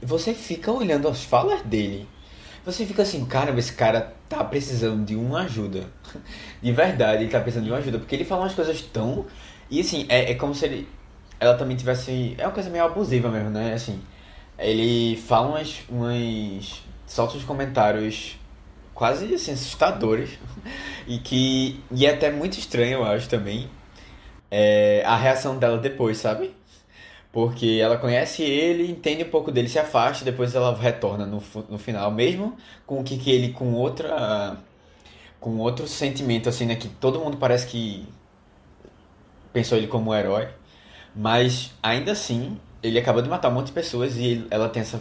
[0.02, 2.08] você fica olhando as falas dele.
[2.64, 5.84] Você fica assim, caramba, esse cara tá precisando de uma ajuda.
[6.62, 7.98] De verdade, ele tá precisando de uma ajuda.
[7.98, 9.24] Porque ele fala umas coisas tão.
[9.70, 10.88] E assim, é, é como se ele.
[11.38, 12.34] Ela também tivesse.
[12.36, 13.72] É uma coisa meio abusiva mesmo, né?
[13.72, 14.00] Assim,
[14.58, 15.80] ele fala umas.
[15.88, 18.38] umas solta uns comentários
[18.94, 20.38] quase assim, assustadores.
[21.06, 21.82] E que.
[21.90, 23.68] E é até muito estranho, eu acho também.
[24.50, 26.54] É, a reação dela depois, sabe?
[27.32, 31.78] Porque ela conhece ele, entende um pouco dele, se afasta, depois ela retorna no, no
[31.78, 32.56] final, mesmo
[32.86, 34.58] com o que, que ele com outra
[35.38, 38.06] com outro sentimento assim, né, que todo mundo parece que
[39.52, 40.48] pensou ele como um herói,
[41.14, 45.00] mas ainda assim, ele acabou de matar um monte de pessoas e ela tem essa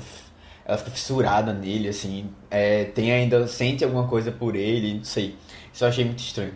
[0.70, 5.36] ela fica fissurada nele assim, é, tem ainda sente alguma coisa por ele, não sei.
[5.74, 6.54] Isso eu achei muito estranho.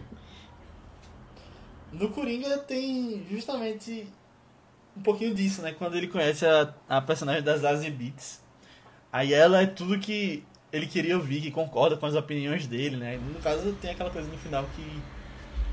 [1.91, 4.07] No Coringa tem justamente
[4.95, 5.73] um pouquinho disso, né?
[5.75, 8.39] Quando ele conhece a, a personagem das Zazie Beats.
[9.11, 13.17] Aí ela é tudo que ele queria ouvir, que concorda com as opiniões dele, né?
[13.17, 15.01] No caso, tem aquela coisa no final que.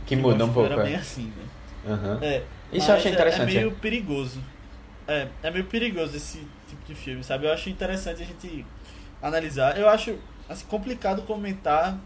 [0.07, 0.73] Que muda um pouco.
[0.73, 0.85] Era é.
[0.85, 1.93] bem assim, né?
[1.93, 2.19] Aham.
[2.23, 3.55] É, Isso eu achei é- interessante.
[3.55, 4.41] É meio perigoso.
[5.11, 6.39] É, é meio perigoso esse
[6.69, 7.47] tipo de filme, sabe?
[7.47, 8.65] Eu acho interessante a gente
[9.21, 9.77] analisar.
[9.79, 10.17] Eu acho
[10.49, 11.99] assim, complicado comentar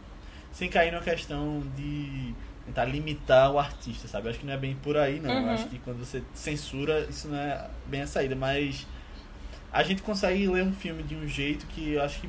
[0.53, 2.33] sem cair numa questão de
[2.65, 4.27] tentar limitar o artista, sabe?
[4.27, 5.31] Eu acho que não é bem por aí, não.
[5.31, 5.51] Eu Uhum.
[5.51, 8.35] acho que quando você censura, isso não é bem a saída.
[8.35, 8.87] Mas
[9.73, 12.29] a gente consegue ler um filme de um jeito que eu acho que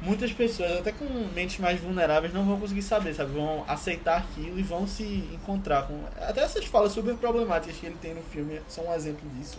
[0.00, 3.32] muitas pessoas, até com mentes mais vulneráveis, não vão conseguir saber, sabe?
[3.32, 5.02] Vão aceitar aquilo e vão se
[5.34, 6.00] encontrar com.
[6.20, 9.58] Até essas falas sobre problemáticas que ele tem no filme são um exemplo disso.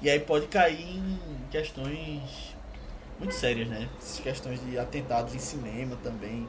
[0.00, 1.18] E aí pode cair em
[1.50, 2.56] questões
[3.18, 3.88] muito sérias, né?
[3.98, 6.46] Essas questões de atentados em cinema também.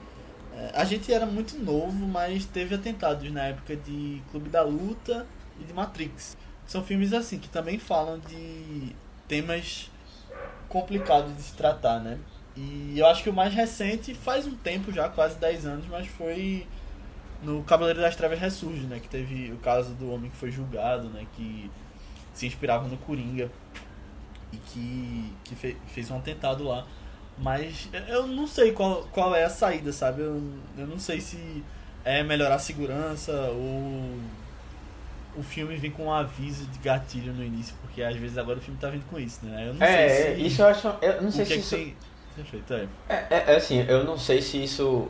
[0.56, 5.26] É, a gente era muito novo, mas teve atentados na época de Clube da Luta
[5.60, 6.38] e de Matrix.
[6.68, 8.96] São filmes assim que também falam de
[9.28, 9.90] temas
[10.68, 12.20] complicados de se tratar, né?
[12.56, 16.08] E eu acho que o mais recente faz um tempo já, quase 10 anos, mas
[16.08, 16.68] foi
[17.42, 19.00] no Cavaleiro das Trevas Ressurge, né?
[19.00, 21.26] Que teve o caso do homem que foi julgado, né?
[21.36, 21.72] Que
[22.40, 23.52] se inspirava no Coringa
[24.52, 26.86] e que, que fe- fez um atentado lá.
[27.38, 30.22] Mas eu não sei qual, qual é a saída, sabe?
[30.22, 30.42] Eu,
[30.78, 31.64] eu não sei se
[32.04, 34.20] é melhorar a segurança ou
[35.36, 38.62] o filme vir com um aviso de gatilho no início, porque às vezes agora o
[38.62, 39.68] filme tá vindo com isso, né?
[39.68, 40.34] Eu não É, sei se.
[40.46, 40.88] isso eu acho.
[41.02, 41.76] Eu não sei se é isso.
[42.36, 42.88] tem feito, é.
[43.08, 45.08] É, é, é assim, eu não sei se isso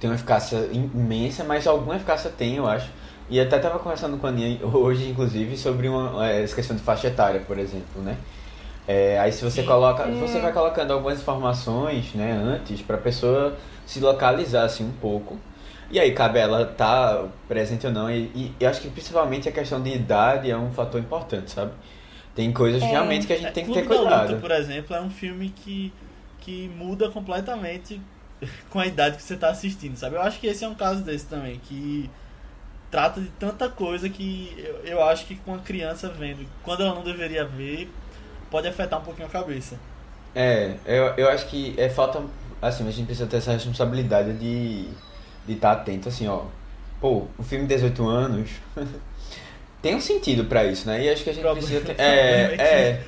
[0.00, 2.90] tem uma eficácia imensa, mas alguma eficácia tem, eu acho.
[3.28, 6.82] E até tava conversando com a Aninha hoje, inclusive, sobre uma, é, essa questão de
[6.82, 8.16] faixa etária, por exemplo, né?
[8.86, 9.66] É, aí se você Sim.
[9.66, 10.18] coloca, Hum.
[10.20, 15.38] você vai colocando algumas informações, né, antes, pra pessoa se localizar assim um pouco.
[15.90, 18.10] E aí cabe ela estar presente ou não.
[18.10, 21.72] E, e eu acho que principalmente a questão de idade é um fator importante, sabe?
[22.34, 22.86] Tem coisas É.
[22.86, 24.28] realmente que a gente É, tem que Clube ter da cuidado.
[24.30, 25.92] Luta, por exemplo, é um filme que,
[26.40, 28.00] que muda completamente
[28.70, 30.16] com a idade que você tá assistindo, sabe?
[30.16, 32.10] Eu acho que esse é um caso desse também, que
[32.90, 36.94] trata de tanta coisa que eu, eu acho que com a criança vendo, quando ela
[36.94, 37.90] não deveria ver,
[38.50, 39.76] pode afetar um pouquinho a cabeça.
[40.34, 42.22] É, eu, eu acho que é falta.
[42.60, 44.88] Assim, a gente precisa ter essa responsabilidade de
[45.46, 46.42] de estar atento, assim, ó.
[47.00, 48.50] Pô, um filme de 18 anos
[49.80, 51.04] tem um sentido pra isso, né?
[51.04, 51.96] E acho que a gente Problema- precisa ter.
[52.02, 53.02] É, é que- é.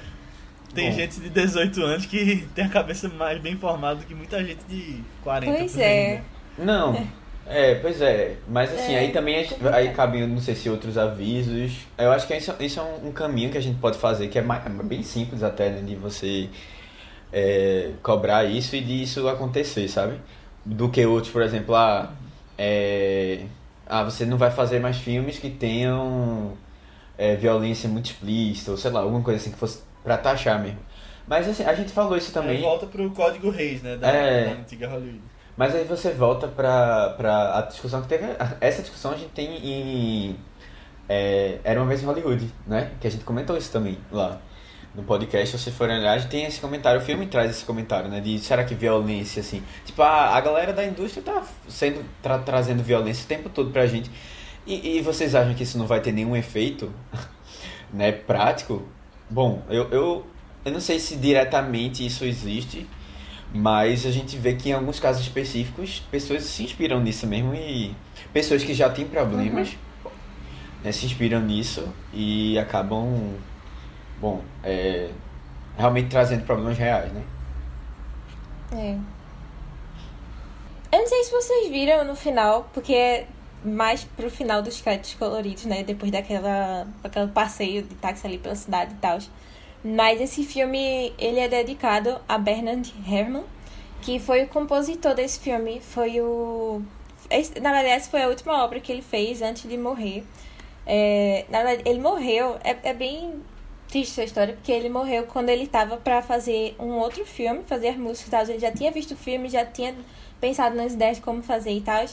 [0.74, 0.96] tem Bom.
[0.96, 4.60] gente de 18 anos que tem a cabeça mais bem formada do que muita gente
[4.68, 5.56] de 40.
[5.58, 6.14] Pois aí, é.
[6.14, 6.24] né?
[6.58, 7.08] Não.
[7.48, 8.36] É, pois é.
[8.46, 9.74] Mas assim, É, aí também complicado.
[9.74, 11.86] aí cabem, não sei se outros avisos.
[11.96, 14.38] Eu acho que isso, isso é um, um caminho que a gente pode fazer, que
[14.38, 15.80] é mais, bem simples até, né?
[15.80, 16.48] De você
[17.32, 20.20] é, cobrar isso e de isso acontecer, sabe?
[20.64, 22.12] Do que outros, por exemplo, ah,
[22.58, 23.40] é,
[23.86, 26.52] ah você não vai fazer mais filmes que tenham
[27.16, 30.78] é, violência muito explícita, ou sei lá, alguma coisa assim que fosse pra taxar mesmo.
[31.26, 32.60] Mas assim, a gente falou isso também.
[32.60, 33.96] volta pro Código Reis, né?
[33.96, 34.44] Da, É.
[34.46, 35.20] da antiga Hollywood.
[35.58, 37.14] Mas aí você volta pra
[37.58, 38.24] a discussão que teve.
[38.60, 40.36] Essa discussão a gente tem em.
[41.08, 42.92] é, Era uma vez em Hollywood, né?
[43.00, 44.40] Que a gente comentou isso também lá.
[44.94, 47.64] No podcast, se vocês forem olhar, a gente tem esse comentário, o filme traz esse
[47.64, 48.20] comentário, né?
[48.20, 49.62] De será que violência, assim.
[49.84, 53.86] Tipo, a, a galera da indústria tá sendo, tra- trazendo violência o tempo todo pra
[53.86, 54.10] gente.
[54.66, 56.92] E, e vocês acham que isso não vai ter nenhum efeito,
[57.92, 58.12] né?
[58.12, 58.86] Prático?
[59.28, 60.26] Bom, eu, eu,
[60.64, 62.88] eu não sei se diretamente isso existe,
[63.54, 67.94] mas a gente vê que em alguns casos específicos, pessoas se inspiram nisso mesmo e
[68.32, 69.76] pessoas que já têm problemas
[70.82, 73.34] né, se inspiram nisso e acabam,
[74.20, 75.10] bom, é,
[75.76, 77.22] realmente trazendo problemas reais, né?
[78.72, 78.98] É.
[80.90, 83.26] Eu não sei se vocês viram no final, porque é
[83.64, 85.82] mais pro final dos créditos coloridos, né?
[85.82, 89.18] Depois daquela aquele passeio de táxi ali pela cidade e tal.
[89.84, 93.44] Mas esse filme, ele é dedicado a Bernard Herrmann,
[94.02, 95.80] que foi o compositor desse filme.
[95.80, 96.82] Foi o...
[97.62, 100.24] na verdade, foi a última obra que ele fez antes de morrer.
[100.86, 102.56] É, na verdade, ele morreu...
[102.64, 103.40] É, é bem
[103.88, 107.98] triste essa história, porque ele morreu quando ele tava pra fazer um outro filme, fazer
[107.98, 108.42] música e tal.
[108.42, 109.94] Ele já tinha visto o filme, já tinha
[110.40, 112.04] pensado nas ideias de como fazer e tal.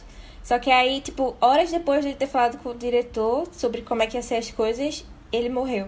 [0.44, 4.04] Só que aí, tipo, horas depois de ele ter falado com o diretor sobre como
[4.04, 5.88] é que ia ser as coisas, ele morreu.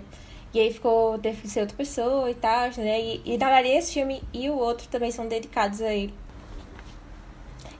[0.54, 3.00] E aí ficou, que ser outra pessoa e tal, né?
[3.00, 6.14] E, e na verdade esse filme e o outro também são dedicados a ele.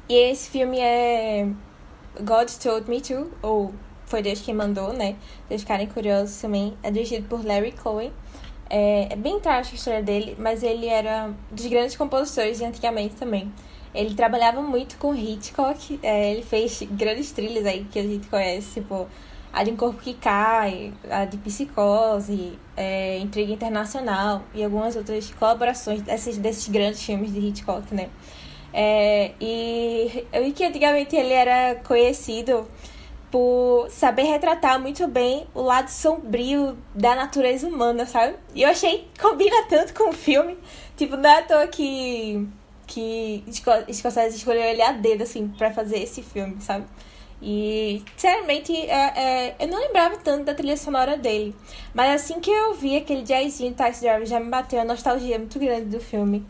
[0.10, 1.48] E esse filme é
[2.22, 3.74] God Told Me To, ou
[4.06, 5.14] Foi Deus Quem Mandou, né?
[5.14, 6.78] Se vocês ficarem curiosos também.
[6.82, 8.12] É dirigido por Larry Cohen.
[8.70, 13.16] É, é bem trágica a história dele, mas ele era dos grandes compositores de antigamente
[13.16, 13.52] também.
[13.94, 18.82] Ele trabalhava muito com Hitchcock, é, ele fez grandes trilhas aí que a gente conhece,
[18.82, 19.08] tipo
[19.58, 25.32] a de Um Corpo que Cai, a de Psicose, é, Intriga Internacional e algumas outras
[25.32, 28.10] colaborações desses, desses grandes filmes de Hitchcock, né?
[28.72, 32.68] É, e vi que antigamente ele era conhecido
[33.32, 38.36] por saber retratar muito bem o lado sombrio da natureza humana, sabe?
[38.54, 40.56] E eu achei combina tanto com o filme.
[40.96, 42.48] Tipo, não é à toa que,
[42.86, 46.86] que Sco- Scorsese escolheu ele a dedo, assim, pra fazer esse filme, sabe?
[47.42, 49.14] E, sinceramente, é,
[49.50, 51.56] é, eu não lembrava tanto da trilha sonora dele.
[51.94, 55.60] Mas assim que eu vi aquele jazzinho Taxi Driver, já me bateu uma nostalgia muito
[55.60, 56.44] grande do filme.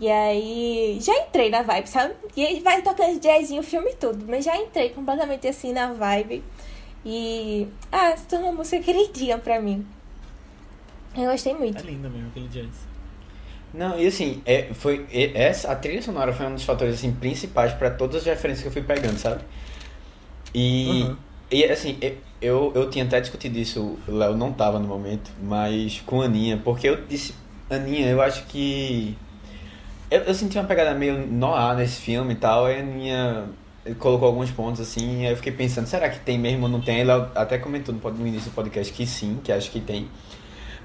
[0.00, 2.14] E aí, já entrei na vibe, sabe?
[2.34, 4.24] E vai tocando jazzinho o filme todo.
[4.26, 6.42] Mas já entrei completamente assim na vibe.
[7.04, 9.86] E, ah, se tornou uma música queridinha pra mim.
[11.14, 11.84] Eu gostei É muito.
[11.86, 12.68] lindo mesmo aquele jazz.
[13.74, 17.12] Não, e assim, é, foi, e- essa, a trilha sonora foi um dos fatores assim,
[17.12, 19.44] principais pra todas as referências que eu fui pegando, sabe?
[20.54, 21.16] E, Uhum.
[21.50, 25.30] e assim, e- eu, eu tinha até discutido isso, o Léo não tava no momento,
[25.42, 27.34] mas com a Aninha, porque eu disse,
[27.68, 29.16] Aninha, eu acho que.
[30.10, 33.44] Eu, eu senti uma pegada meio noir nesse filme e tal, a Aninha
[33.98, 37.00] colocou alguns pontos assim, aí eu fiquei pensando, será que tem mesmo ou não tem?
[37.00, 40.08] Ela até comentou no, início do podcast que sim, que acho que tem.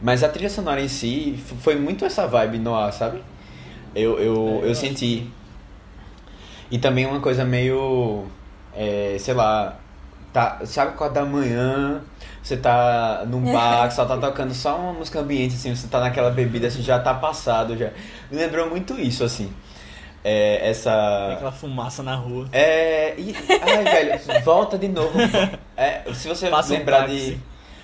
[0.01, 3.21] Mas a trilha sonora em si foi muito essa vibe noir, sabe?
[3.95, 5.29] Eu, eu, É, eu eu senti.
[6.69, 8.25] E também uma coisa meio.
[8.75, 9.77] É, sei lá.
[10.33, 12.01] Tá, sabe qual da manhã?
[12.43, 15.99] Você tá num bar, que só tá tocando só uma música ambiente, assim, você tá
[16.01, 17.89] naquela bebida, assim, já tá passado, já.
[18.29, 19.51] Me lembrou muito isso, assim.
[20.23, 21.33] É, Tem essa.
[21.33, 22.47] aquela fumaça na rua.
[22.51, 23.13] É.
[23.17, 25.13] E, ai, velho, volta de novo.
[25.77, 27.15] É, se você Passa um lembrar táxi.
[27.31, 27.39] de.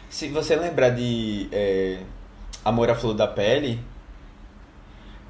[0.10, 2.00] Se você lembrar de é,
[2.66, 3.80] Amor à Flor da Pele,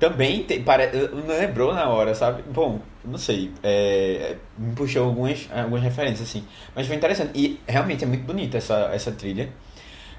[0.01, 2.41] também tem, pare, não lembrou na hora, sabe?
[2.51, 6.43] Bom, não sei, é, me puxou algumas, algumas referências, assim.
[6.75, 7.29] Mas foi interessante.
[7.35, 9.49] E realmente é muito bonita essa, essa trilha.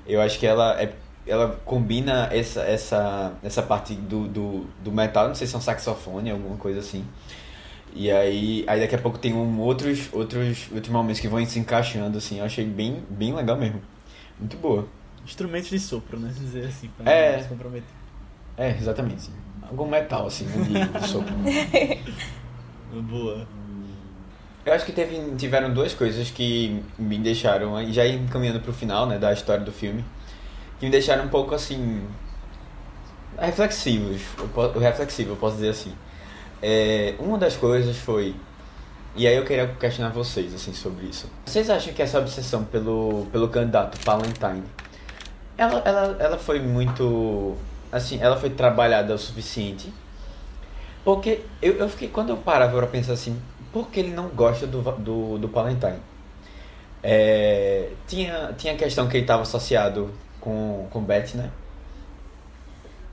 [0.06, 0.92] Eu acho que ela, é,
[1.26, 5.60] ela combina essa, essa, essa parte do, do, do metal, não sei se é um
[5.60, 7.04] saxofone, alguma coisa assim.
[7.92, 11.58] E aí, aí daqui a pouco tem um, outros, outros, outros momentos que vão se
[11.58, 12.38] encaixando, assim.
[12.38, 13.82] Eu achei bem, bem legal mesmo.
[14.38, 14.86] Muito boa.
[15.24, 16.32] Instrumentos de sopro, né?
[16.32, 17.36] Dizer assim, pra É.
[17.36, 17.88] não se comprometer.
[18.56, 19.22] É, exatamente.
[19.22, 19.32] Sim.
[19.72, 21.32] Algum metal, assim, de, de sopro.
[22.92, 23.46] Boa.
[24.66, 29.06] Eu acho que teve, tiveram duas coisas que me deixaram, aí já encaminhando pro final,
[29.06, 30.04] né, da história do filme,
[30.78, 32.06] que me deixaram um pouco assim.
[33.38, 35.94] reflexivos, eu po- reflexivo, eu posso dizer assim.
[36.60, 38.36] É, uma das coisas foi,
[39.16, 41.28] e aí eu queria questionar vocês assim sobre isso.
[41.46, 44.62] Vocês acham que essa obsessão pelo, pelo candidato Palantine,
[45.56, 47.56] ela, ela, ela foi muito,
[47.92, 49.92] assim, ela foi trabalhada o suficiente?
[51.04, 53.40] Porque eu, eu fiquei, quando eu parava pra pensar assim,
[53.72, 56.00] por que ele não gosta do, do, do Palantine?
[57.02, 60.10] É, tinha, tinha a questão que ele estava associado
[60.40, 61.50] com, com Betsy, né?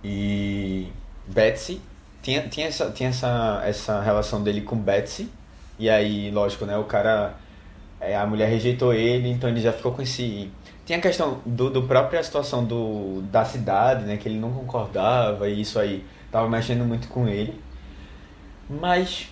[0.03, 0.91] E
[1.27, 1.81] Betsy
[2.21, 5.29] tinha, tinha, essa, tinha essa, essa relação dele com Betsy.
[5.77, 6.77] E aí, lógico, né?
[6.77, 7.35] O cara.
[7.99, 10.51] é, a mulher rejeitou ele, então ele já ficou com esse.
[10.89, 14.17] Tinha a questão do, do própria situação do, da cidade, né?
[14.17, 17.61] Que ele não concordava e isso aí tava mexendo muito com ele.
[18.69, 19.29] Mas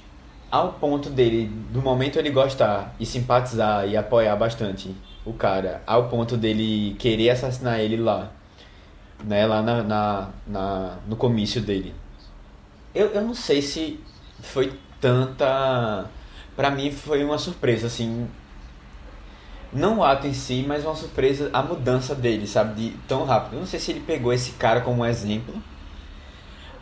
[0.52, 6.08] ao ponto dele, do momento ele gostar e simpatizar e apoiar bastante o cara, ao
[6.10, 8.32] ponto dele querer assassinar ele lá,
[9.24, 11.94] né, lá na, na, na- no comício dele.
[12.94, 14.00] Eu, eu não sei se
[14.42, 16.06] foi tanta.
[16.56, 18.28] Pra mim foi uma surpresa, assim.
[19.72, 22.74] Não o ato em si, mas uma surpresa a mudança dele, sabe?
[22.76, 23.56] De, tão rápido.
[23.56, 25.54] Eu não sei se ele pegou esse cara como um exemplo.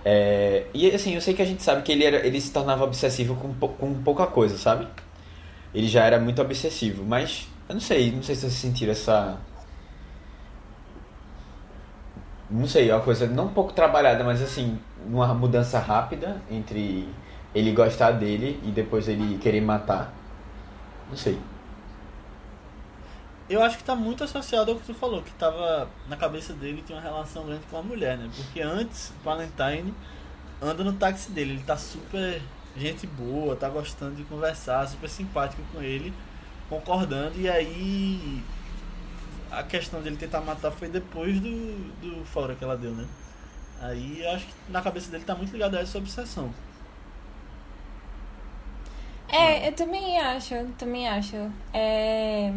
[0.04, 2.84] É, e assim, eu sei que a gente sabe que ele, era, ele se tornava
[2.84, 4.88] obsessivo com, com pouca coisa, sabe?
[5.74, 9.38] Ele já era muito obsessivo, mas eu não sei, não sei se vocês sentiram essa.
[12.50, 17.10] Não sei, é uma coisa não um pouco trabalhada, mas assim, uma mudança rápida entre
[17.56, 20.14] ele gostar dele e depois ele querer matar.
[21.10, 21.40] Não sei.
[23.48, 26.84] Eu acho que tá muito associado ao que tu falou, que tava na cabeça dele
[26.86, 28.30] tinha uma relação grande com a mulher, né?
[28.36, 29.94] Porque antes Valentine
[30.62, 32.42] anda no táxi dele, ele tá super
[32.76, 36.12] gente boa, tá gostando de conversar, super simpático com ele,
[36.68, 38.44] concordando, e aí
[39.52, 43.06] a questão dele tentar matar foi depois do, do fora que ela deu, né?
[43.80, 46.54] Aí eu acho que na cabeça dele tá muito ligado a essa obsessão.
[49.30, 51.36] É, eu também acho, eu também acho.
[51.74, 52.54] É...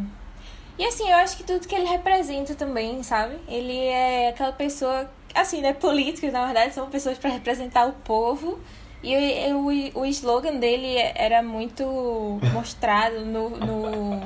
[0.78, 3.36] E assim, eu acho que tudo que ele representa também, sabe?
[3.48, 5.72] Ele é aquela pessoa, assim, né?
[5.72, 8.60] Políticos, na verdade, são pessoas para representar o povo.
[9.02, 11.84] E o, o, o slogan dele era muito
[12.52, 14.20] mostrado no, no,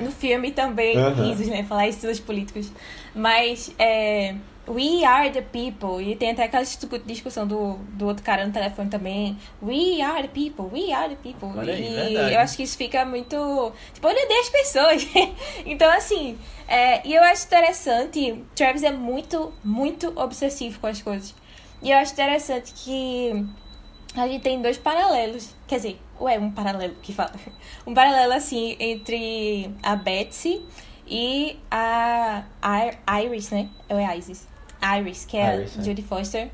[0.00, 1.24] no filme também, Aham.
[1.24, 1.64] risos, né?
[1.64, 2.70] Falar isso dos políticos.
[3.14, 4.36] Mas é,
[4.68, 6.00] We are the people.
[6.02, 9.38] E tem até aquela discu- discussão do, do outro cara no telefone também.
[9.62, 11.56] We are the people, we are the people.
[11.56, 13.72] Olha e eu acho que isso fica muito.
[13.94, 15.08] Tipo, ele odeia as pessoas.
[15.64, 16.36] então, assim.
[16.66, 18.44] é, e eu acho interessante.
[18.54, 21.34] Travis é muito, muito obsessivo com as coisas.
[21.82, 23.46] E eu acho interessante que
[24.16, 25.54] a gente tem dois paralelos.
[25.68, 27.32] Quer dizer, ué, um paralelo que fala.
[27.86, 30.60] Um paralelo, assim, entre a Betsy
[31.06, 32.42] e a
[33.22, 33.68] Iris, né?
[33.88, 34.55] Ou é Isis?
[34.82, 35.96] Iris, que é Iris, a é.
[36.02, 36.50] Foster.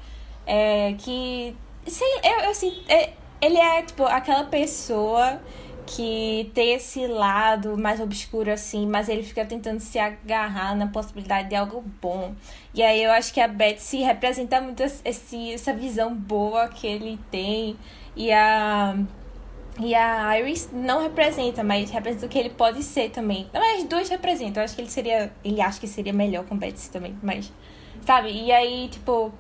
[0.47, 1.57] É, que.
[1.87, 5.41] Sei, eu, eu assim, é, ele é, tipo, aquela pessoa
[5.87, 11.49] que tem esse lado mais obscuro, assim, mas ele fica tentando se agarrar na possibilidade
[11.49, 12.35] de algo bom.
[12.75, 17.19] E aí eu acho que a Betsy representa muito esse, essa visão boa que ele
[17.31, 17.77] tem.
[18.17, 18.97] E a.
[19.81, 23.49] E a Iris não representa, mas representa o que ele pode ser também.
[23.55, 24.63] Não, as duas representam.
[24.63, 25.33] Eu acho que ele seria.
[25.43, 27.51] Ele acha que seria melhor com Betsy também, mas.
[28.05, 28.31] Sabe?
[28.31, 29.33] E aí, tipo,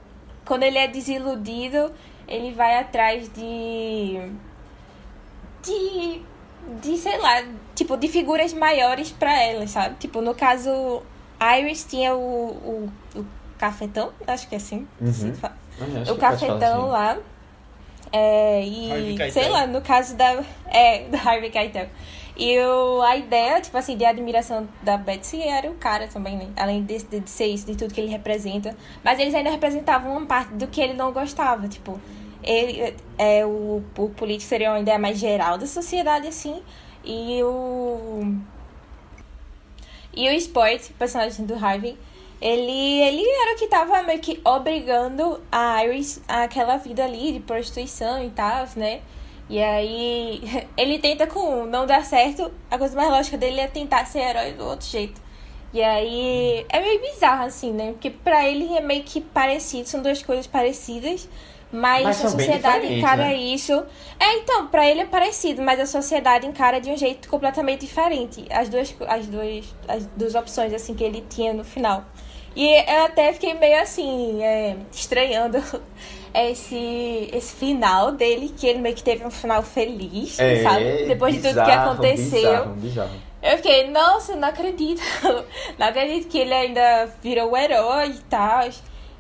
[0.44, 1.92] quando ele é desiludido,
[2.28, 4.30] ele vai atrás de.
[5.62, 6.22] De.
[6.80, 7.42] De, sei lá,
[7.74, 9.96] tipo, de figuras maiores pra ela, sabe?
[9.96, 11.02] Tipo, no caso,
[11.58, 13.26] Iris tinha o, o, o
[13.58, 14.86] cafetão, acho que é assim.
[15.00, 15.12] Uhum.
[15.12, 16.90] se fala Mas acho o cafetão assim.
[16.92, 17.18] lá.
[18.12, 18.58] É,
[18.92, 20.42] Harvey e sei lá, no caso da.
[20.66, 21.88] É, do Harvey Keitel.
[22.36, 26.48] E o, a ideia, tipo assim, de admiração da Betsy era o cara também, né?
[26.56, 28.76] Além de, de ser isso, de tudo que ele representa.
[29.04, 31.68] Mas eles ainda representavam uma parte do que ele não gostava.
[31.68, 32.00] Tipo,
[32.42, 36.62] ele, é, o, o político seria uma ideia mais geral da sociedade, assim.
[37.04, 38.34] E o.
[40.14, 41.98] E o Sport, o personagem do Harvey,
[42.40, 47.40] ele, ele era o que tava meio que obrigando a Iris àquela vida ali de
[47.40, 49.00] prostituição e tal, né?
[49.52, 50.40] E aí
[50.78, 54.20] ele tenta com um, não dá certo, a coisa mais lógica dele é tentar ser
[54.20, 55.20] herói do outro jeito.
[55.74, 57.92] E aí é meio bizarro, assim, né?
[57.92, 61.28] Porque pra ele é meio que parecido, são duas coisas parecidas,
[61.70, 63.36] mas, Mas a sociedade encara né?
[63.36, 63.72] isso.
[64.18, 68.46] É, então, pra ele é parecido, mas a sociedade encara de um jeito completamente diferente.
[68.50, 72.04] As duas, as duas, as duas opções, assim, que ele tinha no final.
[72.54, 75.62] E eu até fiquei meio assim, é, estranhando
[76.34, 81.04] esse, esse final dele, que ele meio que teve um final feliz, É, sabe?
[81.06, 82.40] Depois de tudo que bizarro, aconteceu.
[82.40, 83.32] Bizarro, bizarro.
[83.42, 85.02] Eu fiquei, nossa, não acredito.
[85.76, 88.68] Não acredito que ele ainda virou o herói e tal.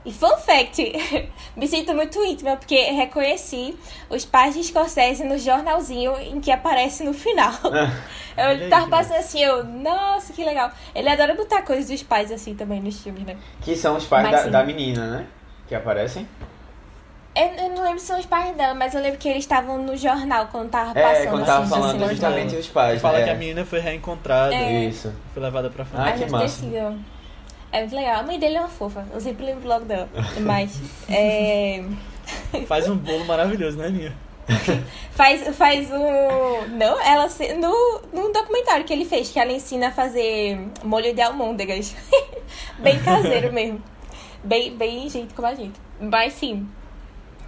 [0.04, 0.92] E fun fact,
[1.56, 3.76] me sinto muito íntima, porque reconheci
[4.10, 7.52] os pais de Scorsese no jornalzinho em que aparece no final.
[8.36, 10.72] eu Olha aí, tava passando assim, eu, nossa, que legal.
[10.92, 13.36] Ele adora botar coisas dos pais assim também nos filmes, né?
[13.60, 15.26] Que são os pais Mas da, da menina, né?
[15.68, 16.26] Que aparecem.
[17.34, 19.78] Eu, eu não lembro se são os pais dela, mas eu lembro que eles estavam
[19.78, 22.60] no jornal quando tava É, passando quando tava assim, falando assim, justamente né?
[22.60, 23.00] os pais.
[23.00, 23.24] Fala é.
[23.24, 24.84] que a menina foi reencontrada, É.
[24.84, 25.12] Isso.
[25.32, 26.12] foi levada pra Ah, família.
[26.12, 26.44] Ai, que mas massa.
[26.62, 26.98] decidiu.
[27.72, 28.20] É muito legal.
[28.20, 29.06] A mãe dele é uma fofa.
[29.14, 30.06] Eu sempre lembro logo dela.
[30.40, 30.78] Mas.
[31.08, 31.82] É...
[32.66, 34.12] Faz um bolo maravilhoso, né, Aninha?
[35.12, 36.66] Faz, faz um.
[36.76, 37.30] Não, ela.
[37.30, 41.94] se- No, no documentário que ele fez, que ela ensina a fazer molho de almôndegas.
[42.78, 43.82] bem caseiro mesmo.
[44.44, 45.80] Bem, bem gente como a gente.
[45.98, 46.68] Mas sim.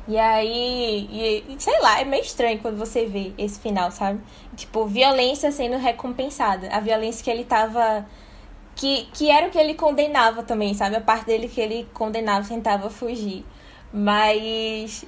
[0.06, 1.44] E aí.
[1.48, 4.20] E, sei lá, é meio estranho quando você vê esse final, sabe?
[4.56, 6.68] Tipo, violência sendo recompensada.
[6.70, 8.06] A violência que ele tava.
[8.76, 10.96] Que, que era o que ele condenava também, sabe?
[10.96, 13.44] A parte dele que ele condenava, tentava fugir.
[13.92, 15.06] Mas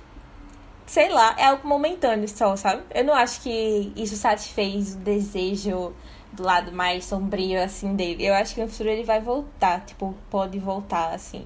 [0.86, 2.82] sei lá, é algo momentâneo só, sabe?
[2.94, 5.92] Eu não acho que isso satisfez o desejo
[6.32, 8.24] do lado mais sombrio, assim, dele.
[8.24, 11.44] Eu acho que no futuro ele vai voltar, tipo, pode voltar, assim.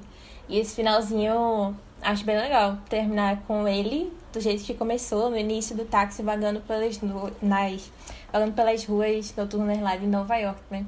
[0.48, 2.78] E esse finalzinho, acho bem legal.
[2.88, 7.00] Terminar com ele do jeito que começou, no início do táxi, vagando pelas,
[7.42, 7.92] nas,
[8.32, 10.86] vagando pelas ruas noturnas lá de Nova York, né?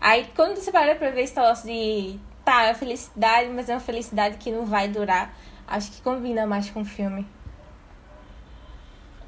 [0.00, 2.18] Aí, quando você para pra ver esse negócio de...
[2.44, 5.34] Tá, é uma felicidade, mas é uma felicidade que não vai durar.
[5.66, 7.26] Acho que combina mais com o filme.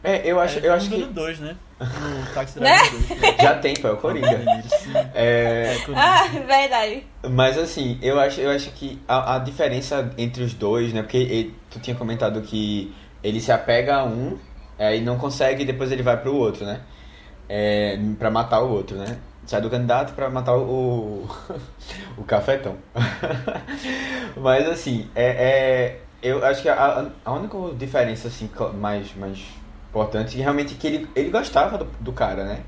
[0.03, 1.57] É, eu acho, É, eu acho que no 2, né?
[1.81, 2.77] No Táxi Né?
[2.79, 3.37] Driver 2.
[3.41, 4.39] já tem, pô, é o Coringa.
[4.69, 4.93] Sim.
[5.15, 6.03] É, É, Coringa.
[6.03, 7.07] Ah, verdade.
[7.31, 11.03] Mas assim, eu acho, eu acho que a, a diferença entre os dois, né?
[11.03, 14.39] Porque ele- tu tinha comentado que ele se apega a um
[14.79, 16.81] é, e não consegue, e depois ele vai pro outro, né?
[17.49, 19.19] É, pra matar o outro, né?
[19.45, 21.27] Sai do candidato pra matar o,
[22.17, 22.77] o cafetão.
[24.37, 29.43] Mas assim, é, é, eu acho que a, a única diferença assim, mais, mais
[29.91, 32.61] importante realmente que ele, ele gostava do, do cara, né?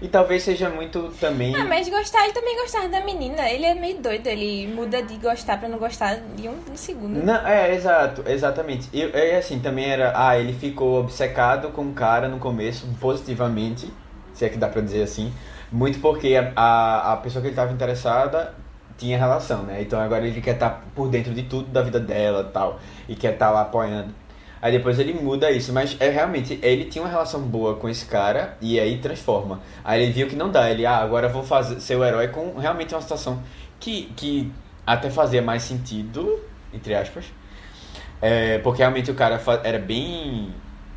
[0.00, 1.54] E talvez seja muito também.
[1.56, 3.48] Ah, mas gostar, ele também gostava da menina.
[3.48, 7.24] Ele é meio doido, ele muda de gostar pra não gostar de um, um segundo.
[7.24, 8.88] Não, é, exato, exatamente.
[8.92, 10.12] E é assim, também era.
[10.14, 13.90] Ah, ele ficou obcecado com o cara no começo, positivamente,
[14.34, 15.32] se é que dá pra dizer assim.
[15.72, 18.54] Muito porque a, a, a pessoa que ele tava interessada
[18.98, 19.80] tinha relação, né?
[19.80, 22.78] Então agora ele quer estar por dentro de tudo da vida dela e tal.
[23.08, 24.14] E quer estar lá apoiando.
[24.60, 28.06] Aí depois ele muda isso, mas é realmente, ele tinha uma relação boa com esse
[28.06, 29.60] cara e aí transforma.
[29.84, 32.58] Aí ele viu que não dá, ele, ah, agora vou fazer, ser o herói com
[32.58, 33.42] realmente uma situação
[33.78, 34.52] que, que
[34.86, 36.40] até fazia mais sentido,
[36.72, 37.26] entre aspas.
[38.20, 40.54] É, porque realmente o cara era bem.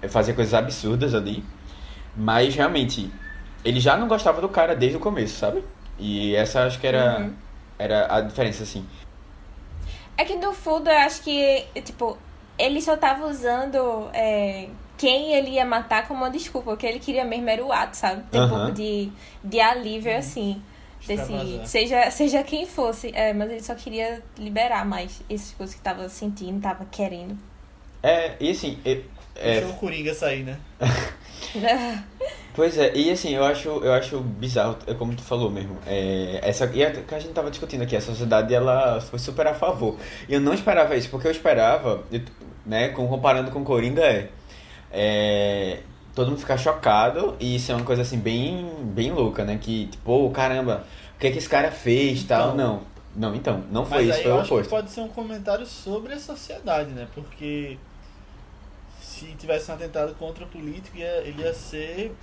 [0.09, 1.43] fazia coisas absurdas ali.
[2.15, 3.11] Mas realmente,
[3.63, 5.63] ele já não gostava do cara desde o começo, sabe?
[5.97, 7.33] E essa acho que era, Uhum.
[7.77, 8.85] era a diferença, assim.
[10.17, 12.17] É que no fundo eu acho que, tipo,
[12.59, 14.67] ele só tava usando é,
[14.97, 16.73] quem ele ia matar como uma desculpa.
[16.73, 18.23] O que ele queria mesmo era o ato, sabe?
[18.29, 19.09] Ter um pouco de,
[19.43, 20.61] de alívio, assim.
[21.07, 21.65] Desse, Extravasar.
[21.65, 23.09] seja, seja quem fosse.
[23.15, 27.37] É, mas ele só queria liberar mais essas coisas que tava sentindo, tava querendo.
[28.03, 29.03] É, e assim, eu-
[29.35, 30.57] é, Deixou o Coringa sair, né?
[32.59, 35.77] Pois é, e assim, eu acho, eu acho bizarro, é como tu falou mesmo.
[35.87, 39.47] É, essa, e a, que a gente tava discutindo aqui, a sociedade ela foi super
[39.47, 39.95] a favor.
[40.27, 42.19] E eu não esperava isso, porque eu esperava, eu-
[42.65, 44.27] né, com, comparando com Coringa, é,
[44.91, 45.79] é
[46.13, 49.57] todo mundo ficar chocado e isso é uma coisa assim bem, bem louca, né?
[49.61, 52.53] Que, tipo, "Ô, caramba, o que é que esse cara fez tal?
[52.53, 52.57] Então.
[52.57, 54.69] Não, não, então, não foi isso, foi eu o acho que oposto.
[54.69, 57.07] pode ser um comentário sobre a sociedade, né?
[57.15, 57.77] Porque
[58.99, 62.13] se tivesse um atentado contra o político, ia- ele ia ser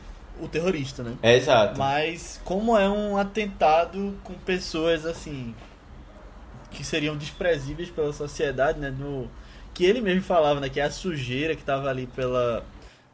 [0.40, 1.16] o terrorista, né?
[1.22, 1.78] É exato.
[1.78, 5.54] Mas como é um atentado com pessoas assim
[6.70, 8.90] que seriam desprezíveis pela sociedade, né?
[8.90, 9.30] No
[9.72, 10.68] que ele mesmo falava, né?
[10.68, 12.64] Que é a sujeira que tava ali pela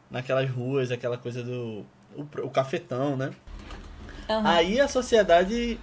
[0.09, 1.85] naquelas ruas, aquela coisa do
[2.15, 3.31] o, o cafetão, né?
[4.29, 4.47] Aham.
[4.47, 5.79] Aí a sociedade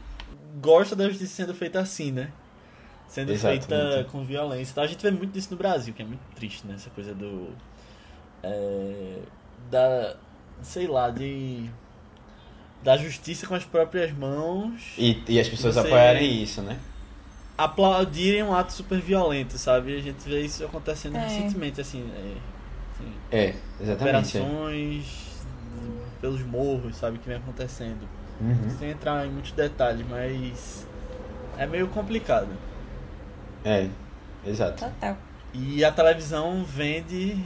[0.60, 2.30] gosta da justiça sendo feita assim, né?
[3.08, 3.66] Sendo Exatamente.
[3.66, 4.72] feita com violência.
[4.72, 6.74] Então a gente vê muito disso no Brasil, que é muito triste, né?
[6.74, 7.48] Essa coisa do.
[8.42, 9.18] é,
[9.70, 10.16] da.
[10.62, 11.68] Sei lá, de.
[12.82, 16.78] da justiça com as próprias mãos E, e as pessoas Você- apoiarem isso, né?
[17.58, 19.94] aplaudirem um ato super violento, sabe?
[19.96, 21.20] A gente vê isso acontecendo É.
[21.26, 22.10] recentemente, assim.
[22.16, 22.34] é,
[22.94, 24.38] assim, É, exatamente.
[24.38, 24.40] é.
[24.40, 25.04] operações
[26.22, 27.18] pelos morros, sabe?
[27.18, 28.08] Que vem acontecendo.
[28.40, 28.70] Uhum.
[28.78, 30.86] Sem entrar em muitos detalhes, mas.
[31.58, 32.48] é meio complicado.
[33.62, 33.88] É,
[34.46, 34.82] exato.
[34.86, 35.18] Total.
[35.52, 37.36] E a televisão vende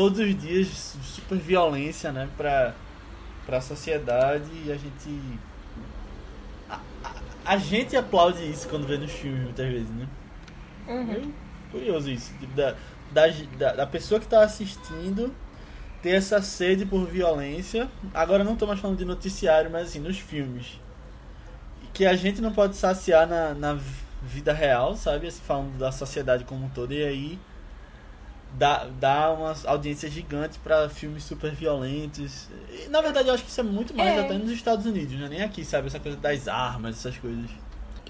[0.00, 2.74] todos os dias super violência, né, pra,
[3.46, 5.40] pra sociedade e a gente.
[6.68, 7.14] A, a-
[7.44, 10.08] a gente aplaude isso quando vê nos filmes muitas vezes, né?
[10.86, 11.12] Uhum.
[11.12, 11.32] Eu
[11.70, 12.32] curioso isso.
[12.38, 12.76] Tipo, da,
[13.12, 15.34] da, da pessoa que tá assistindo
[16.02, 17.90] ter essa sede por violência.
[18.14, 20.80] Agora não tô mais falando de noticiário, mas assim, nos filmes.
[21.92, 23.78] Que a gente não pode saciar na, na
[24.22, 25.26] vida real, sabe?
[25.26, 26.92] Assim, falando da sociedade como um todo.
[26.94, 27.38] E aí
[28.54, 32.48] dá, dá umas audiências gigantes para filmes super violentos.
[32.70, 34.20] E, na verdade, eu acho que isso é muito mais É.
[34.20, 35.28] até nos Estados Unidos, né?
[35.28, 35.86] Nem aqui, sabe?
[35.86, 37.50] Essa coisa das armas, essas coisas.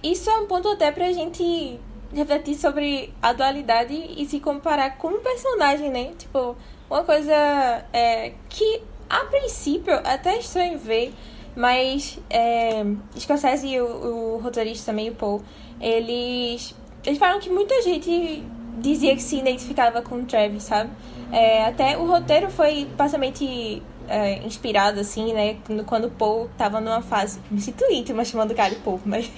[0.02, 1.78] Isso é um ponto até pra gente
[2.12, 6.12] refletir sobre a dualidade e se comparar com um personagem, né?
[6.18, 6.56] Tipo,
[6.88, 7.32] uma coisa
[7.92, 11.12] é, que a princípio é até estranho ver,
[11.54, 12.84] mas é,
[13.18, 15.42] Scorsese e o, o roteirista também, o Paul,
[15.80, 18.42] eles, eles falam que muita gente
[18.78, 20.90] dizia que se identificava com o Travis, sabe?
[21.32, 25.56] É, até o roteiro foi basicamente é, inspirado, assim, né?
[25.86, 27.38] Quando- o Paul tava numa fase.
[27.51, 29.30] Me sinto íntima chamando o cara de Paul, mas.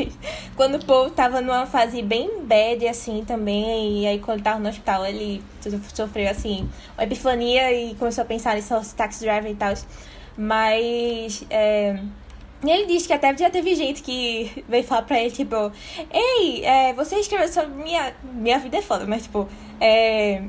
[0.56, 4.00] quando o Paul tava numa fase bem bad, assim, também.
[4.02, 8.24] E aí, quando tava no hospital, ele so- sofreu, assim, uma epifania e começou a
[8.24, 9.74] pensar em seus taxi driver e tal.
[10.38, 11.44] Mas.
[11.50, 11.98] É...
[12.64, 15.72] E ele disse que até já teve gente que veio falar pra ele, tipo,
[16.12, 18.14] Ei, é, você escreveu sobre minha.
[18.22, 19.48] Minha vida é foda, mas tipo.
[19.80, 20.42] É,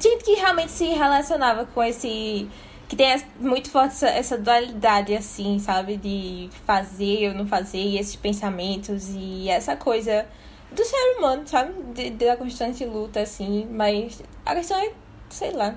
[0.00, 2.48] gente que realmente se relacionava com esse.
[2.88, 5.98] Que tem muito forte essa, essa dualidade, assim, sabe?
[5.98, 10.26] De fazer ou não fazer, e esses pensamentos e essa coisa
[10.72, 11.74] do ser humano, sabe?
[11.92, 13.68] De, da constante luta, assim.
[13.70, 14.90] Mas a questão é,
[15.28, 15.76] sei lá.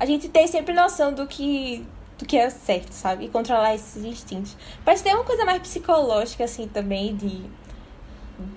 [0.00, 1.86] A gente tem sempre noção do que.
[2.18, 3.26] Do que é certo, sabe?
[3.26, 4.56] E controlar esses instintos.
[4.84, 7.42] Parece ter uma coisa mais psicológica, assim, também, de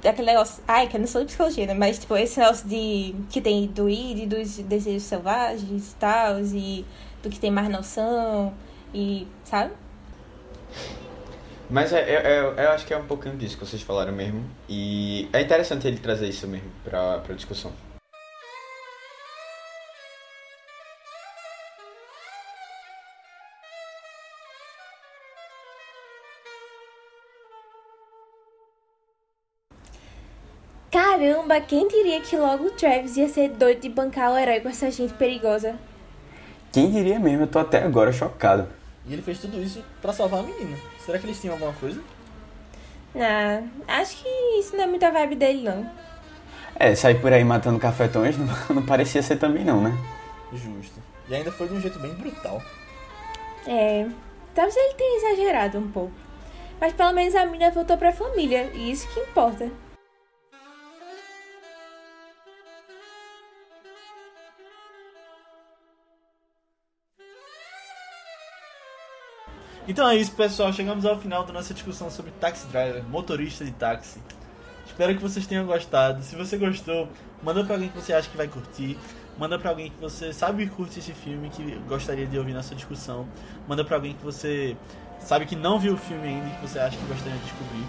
[0.02, 0.64] daquele negócio.
[0.68, 1.74] Ai, que eu não sou de psicologia, né?
[1.76, 3.16] Mas, tipo, esse negócio de.
[3.30, 6.86] que tem do id, dos desejos selvagens e tal, e
[7.22, 8.54] do que tem mais noção,
[8.94, 9.28] e.
[9.44, 9.72] sabe?
[11.70, 14.44] Mas é, é- é- eu acho que é um pouquinho disso que vocês falaram mesmo.
[14.68, 17.72] E é interessante ele trazer isso mesmo pra, pra discussão.
[31.22, 34.69] Caramba, quem diria que logo o Travis ia ser doido de bancar o herói com
[34.69, 35.76] essa gente perigosa?
[36.72, 37.43] Quem diria mesmo?
[37.43, 38.68] Eu tô até agora chocado.
[39.06, 40.76] E ele fez tudo isso pra salvar a menina.
[41.06, 42.02] Será que eles tinham alguma coisa?
[43.15, 44.27] Ah, acho que
[44.57, 45.88] isso não é muita vibe dele, não.
[46.73, 49.95] É, sair por aí matando cafetões não, não parecia ser também não, né?
[50.52, 50.99] Justo.
[51.30, 52.60] E ainda foi de um jeito bem brutal.
[53.68, 54.07] É,
[54.56, 56.14] talvez ele tenha exagerado um pouco.
[56.80, 59.69] Mas pelo menos a menina voltou pra família, e isso que importa.
[69.92, 70.72] Então é isso, pessoal.
[70.72, 74.22] Chegamos ao final da nossa discussão sobre taxi driver, motorista de táxi.
[74.88, 76.24] Espero que vocês tenham gostado.
[76.24, 77.10] Se você gostou,
[77.44, 78.98] manda pra alguém que você acha que vai curtir.
[79.38, 82.74] Manda pra alguém que você sabe que curte esse filme, que gostaria de ouvir nossa
[82.74, 83.28] discussão.
[83.68, 84.78] Manda pra alguém que você
[85.20, 87.84] sabe que não viu o filme ainda e que você acha que gostaria de descobrir.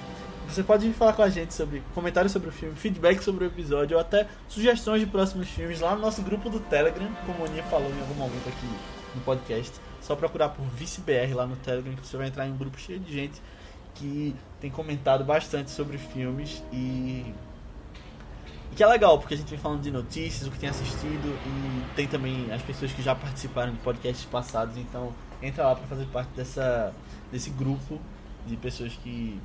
[0.48, 3.46] Você pode vir falar com a gente sobre comentários sobre o filme, feedback sobre o
[3.46, 7.46] episódio ou até sugestões de próximos filmes lá no nosso grupo do Telegram, como a
[7.46, 8.66] Aninha falou em algum momento aqui
[9.14, 9.72] no podcast.
[10.02, 13.00] Só procurar por ViceBR lá no Telegram que você vai entrar em um grupo cheio
[13.00, 13.40] de gente
[13.94, 17.32] que tem comentado bastante sobre filmes e
[18.72, 21.38] e que é legal, porque a gente vem falando de notícias, o que tem assistido
[21.46, 25.12] e tem também as pessoas que já participaram de podcasts passados, então
[25.42, 26.94] entra lá para fazer parte dessa,
[27.30, 28.00] desse grupo
[28.46, 29.38] de pessoas que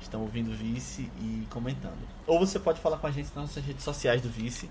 [0.00, 1.98] estão ouvindo o Vice e comentando.
[2.24, 4.70] Ou você pode falar com a gente nas nossas redes sociais do Vice,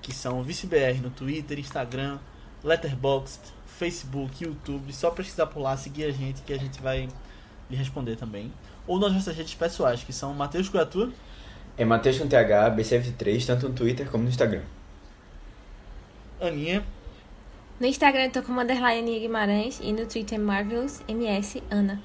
[0.00, 2.18] que são ViceBR no Twitter, Instagram,
[2.64, 4.92] Letterboxd, Facebook, YouTube.
[4.92, 7.08] Só pesquisar por lá, seguir a gente que a gente vai
[7.70, 8.52] lhe responder também.
[8.86, 11.12] Ou nas nossas redes pessoais, que são Matheus Coatua,
[11.76, 14.64] É Matheus com TH, BCF3, tanto no Twitter como no Instagram.
[16.40, 16.82] Aninha,
[17.80, 22.02] No Instagram eu tô como underline Aninha Guimarães e no Twitter Marvelous MS Ana.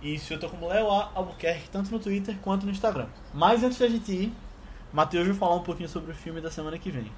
[0.00, 1.10] E isso eu tô como Léo A.
[1.14, 3.08] Albuquerque, tanto no Twitter quanto no Instagram.
[3.32, 4.38] Mas antes da gente ir,
[4.92, 7.16] Matheus vai falar um pouquinho sobre o filme da semana que vem.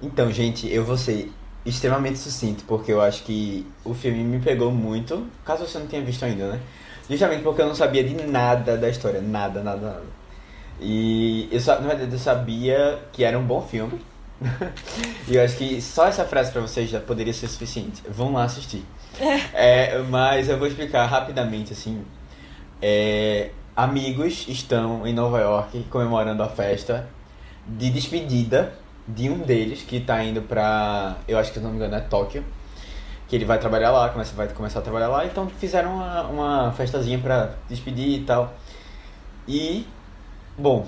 [0.00, 1.32] Então, gente, eu vou ser
[1.66, 6.02] extremamente sucinto, porque eu acho que o filme me pegou muito, caso você não tenha
[6.02, 6.60] visto ainda, né?
[7.10, 10.02] Justamente porque eu não sabia de nada da história, nada, nada, nada.
[10.80, 14.00] E eu só, na verdade, eu sabia que era um bom filme.
[15.26, 18.02] e eu acho que só essa frase pra vocês já poderia ser suficiente.
[18.08, 18.84] Vão lá assistir.
[19.54, 22.04] É, mas eu vou explicar rapidamente, assim.
[22.82, 27.08] É, amigos estão em Nova York comemorando a festa
[27.66, 28.74] de despedida
[29.06, 31.16] de um deles que tá indo pra.
[31.28, 32.44] Eu acho que se não me engano é Tóquio.
[33.28, 36.72] Que ele vai trabalhar lá, começa, vai começar a trabalhar lá, então fizeram uma, uma
[36.72, 38.54] festazinha pra despedir e tal.
[39.48, 39.86] E.
[40.56, 40.86] Bom,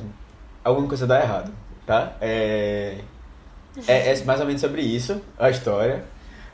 [0.64, 1.52] alguma coisa dá errado.
[1.84, 2.12] tá?
[2.20, 2.98] É...
[3.86, 6.04] é, é mais ou menos sobre isso, a história.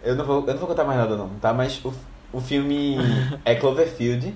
[0.03, 1.53] Eu não vou, eu não vou contar mais nada não, tá?
[1.53, 1.93] Mas o,
[2.33, 2.97] o filme
[3.45, 4.35] é Cloverfield,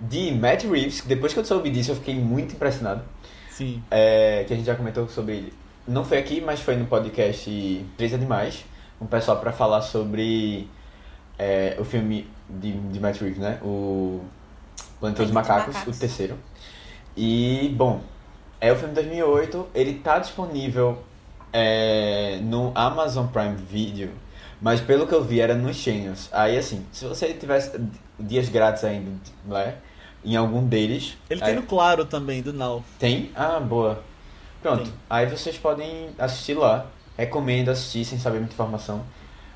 [0.00, 1.02] de Matt Reeves.
[1.04, 3.02] Depois que eu soube disso, eu fiquei muito impressionado.
[3.50, 3.82] Sim.
[3.90, 5.52] É, que a gente já comentou sobre ele.
[5.88, 8.62] Não foi aqui, mas foi no podcast Três Animais.
[9.00, 10.68] Um pessoal pra falar sobre
[11.38, 13.58] é, o filme de, de Matt Reeves, né?
[13.62, 15.96] O Planeta dos Planeta dos Macacos, Macacos.
[15.96, 16.36] o terceiro.
[17.16, 18.02] E, bom,
[18.60, 19.68] é o filme de 2008.
[19.74, 21.02] Ele tá disponível
[21.54, 24.10] é, no Amazon Prime Video.
[24.60, 26.28] Mas pelo que eu vi, era nos channels.
[26.32, 27.80] Aí, assim, se você tivesse
[28.20, 29.10] dias grátis ainda,
[29.46, 29.76] né?
[30.22, 31.16] Em algum deles...
[31.30, 32.84] Ele aí- tem no Claro também, do Now.
[32.98, 33.30] tem?
[33.34, 34.02] Ah, boa.
[34.62, 34.84] Pronto.
[34.84, 34.92] Tem.
[35.08, 36.86] Aí vocês podem assistir lá.
[37.16, 39.04] Recomendo assistir sem saber muita informação.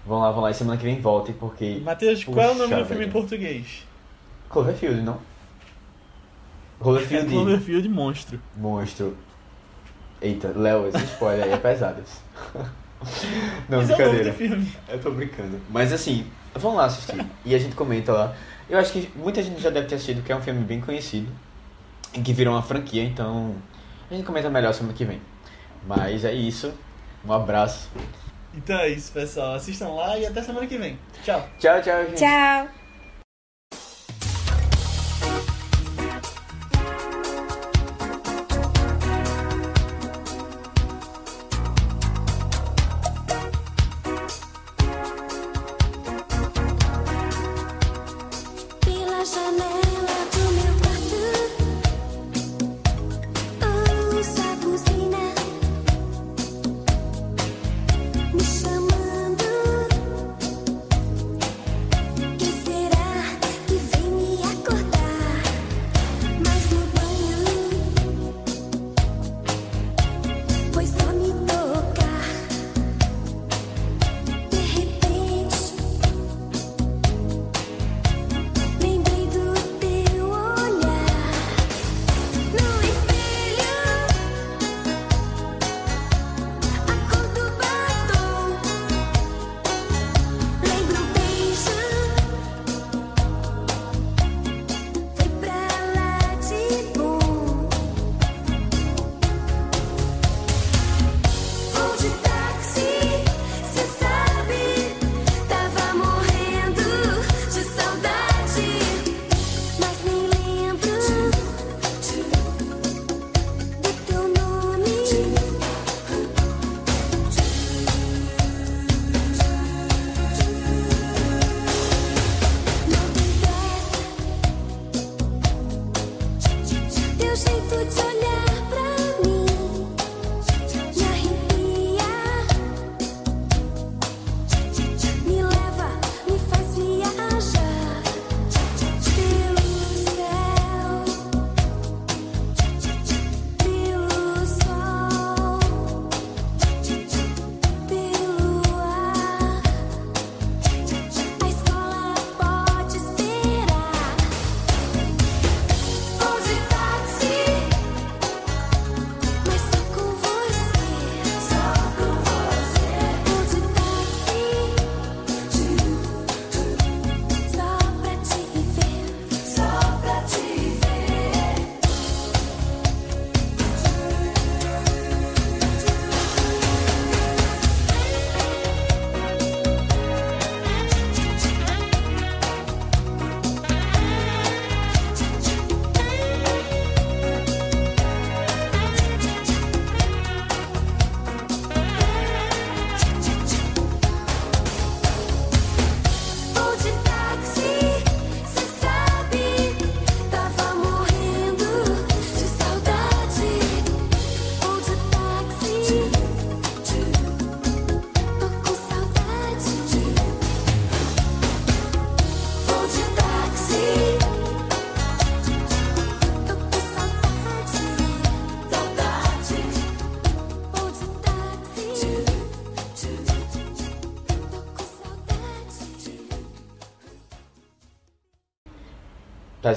[0.04, 0.50] Vão lá, vão lá.
[0.50, 1.80] E semana que vem voltem, porque...
[1.84, 3.12] Matheus, qual é o nome Puxa, do filme em velho.
[3.12, 3.86] português?
[4.48, 5.18] Cloverfield, não?
[6.80, 7.28] É Cloverfield.
[7.30, 8.40] Cloverfield Monstro.
[8.56, 9.16] Monstro.
[10.20, 12.02] Eita, Léo, esse spoiler aí é pesado.
[13.68, 14.30] não, Mas é nome brincadeira.
[14.30, 14.72] do filme.
[14.88, 15.60] Eu tô brincando.
[15.70, 16.26] Mas assim,
[16.56, 17.24] vão lá assistir.
[17.44, 18.34] e a gente comenta lá.
[18.68, 21.28] Eu acho que muita gente já deve ter assistido, que é um filme bem conhecido.
[22.14, 23.54] E que virou uma franquia, então
[24.12, 25.20] a gente comenta melhor semana que vem.
[25.86, 26.72] Mas é isso.
[27.24, 27.88] Um abraço.
[28.54, 29.54] Então é isso, pessoal.
[29.54, 30.98] Assistam lá e até semana que vem.
[31.24, 31.48] Tchau.
[31.58, 32.18] Tchau, tchau, gente.
[32.18, 32.81] Tchau!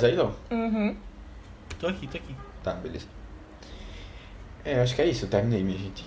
[0.05, 0.33] Aí, não?
[0.51, 0.95] Uhum.
[1.79, 2.35] Tô aqui, tô aqui.
[2.63, 3.07] Tá, beleza.
[4.63, 5.25] É, acho que é isso.
[5.25, 6.05] Eu terminei, minha gente.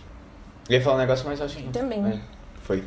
[0.69, 1.69] Eu ia falar um negócio, mas acho que...
[1.71, 2.07] Também.
[2.07, 2.21] É,
[2.63, 2.85] foi.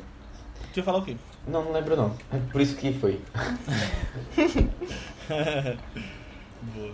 [0.74, 1.16] Tu ia falar o quê?
[1.48, 2.16] Não, não lembro não.
[2.32, 3.20] É por isso que foi.
[6.76, 6.94] Boa.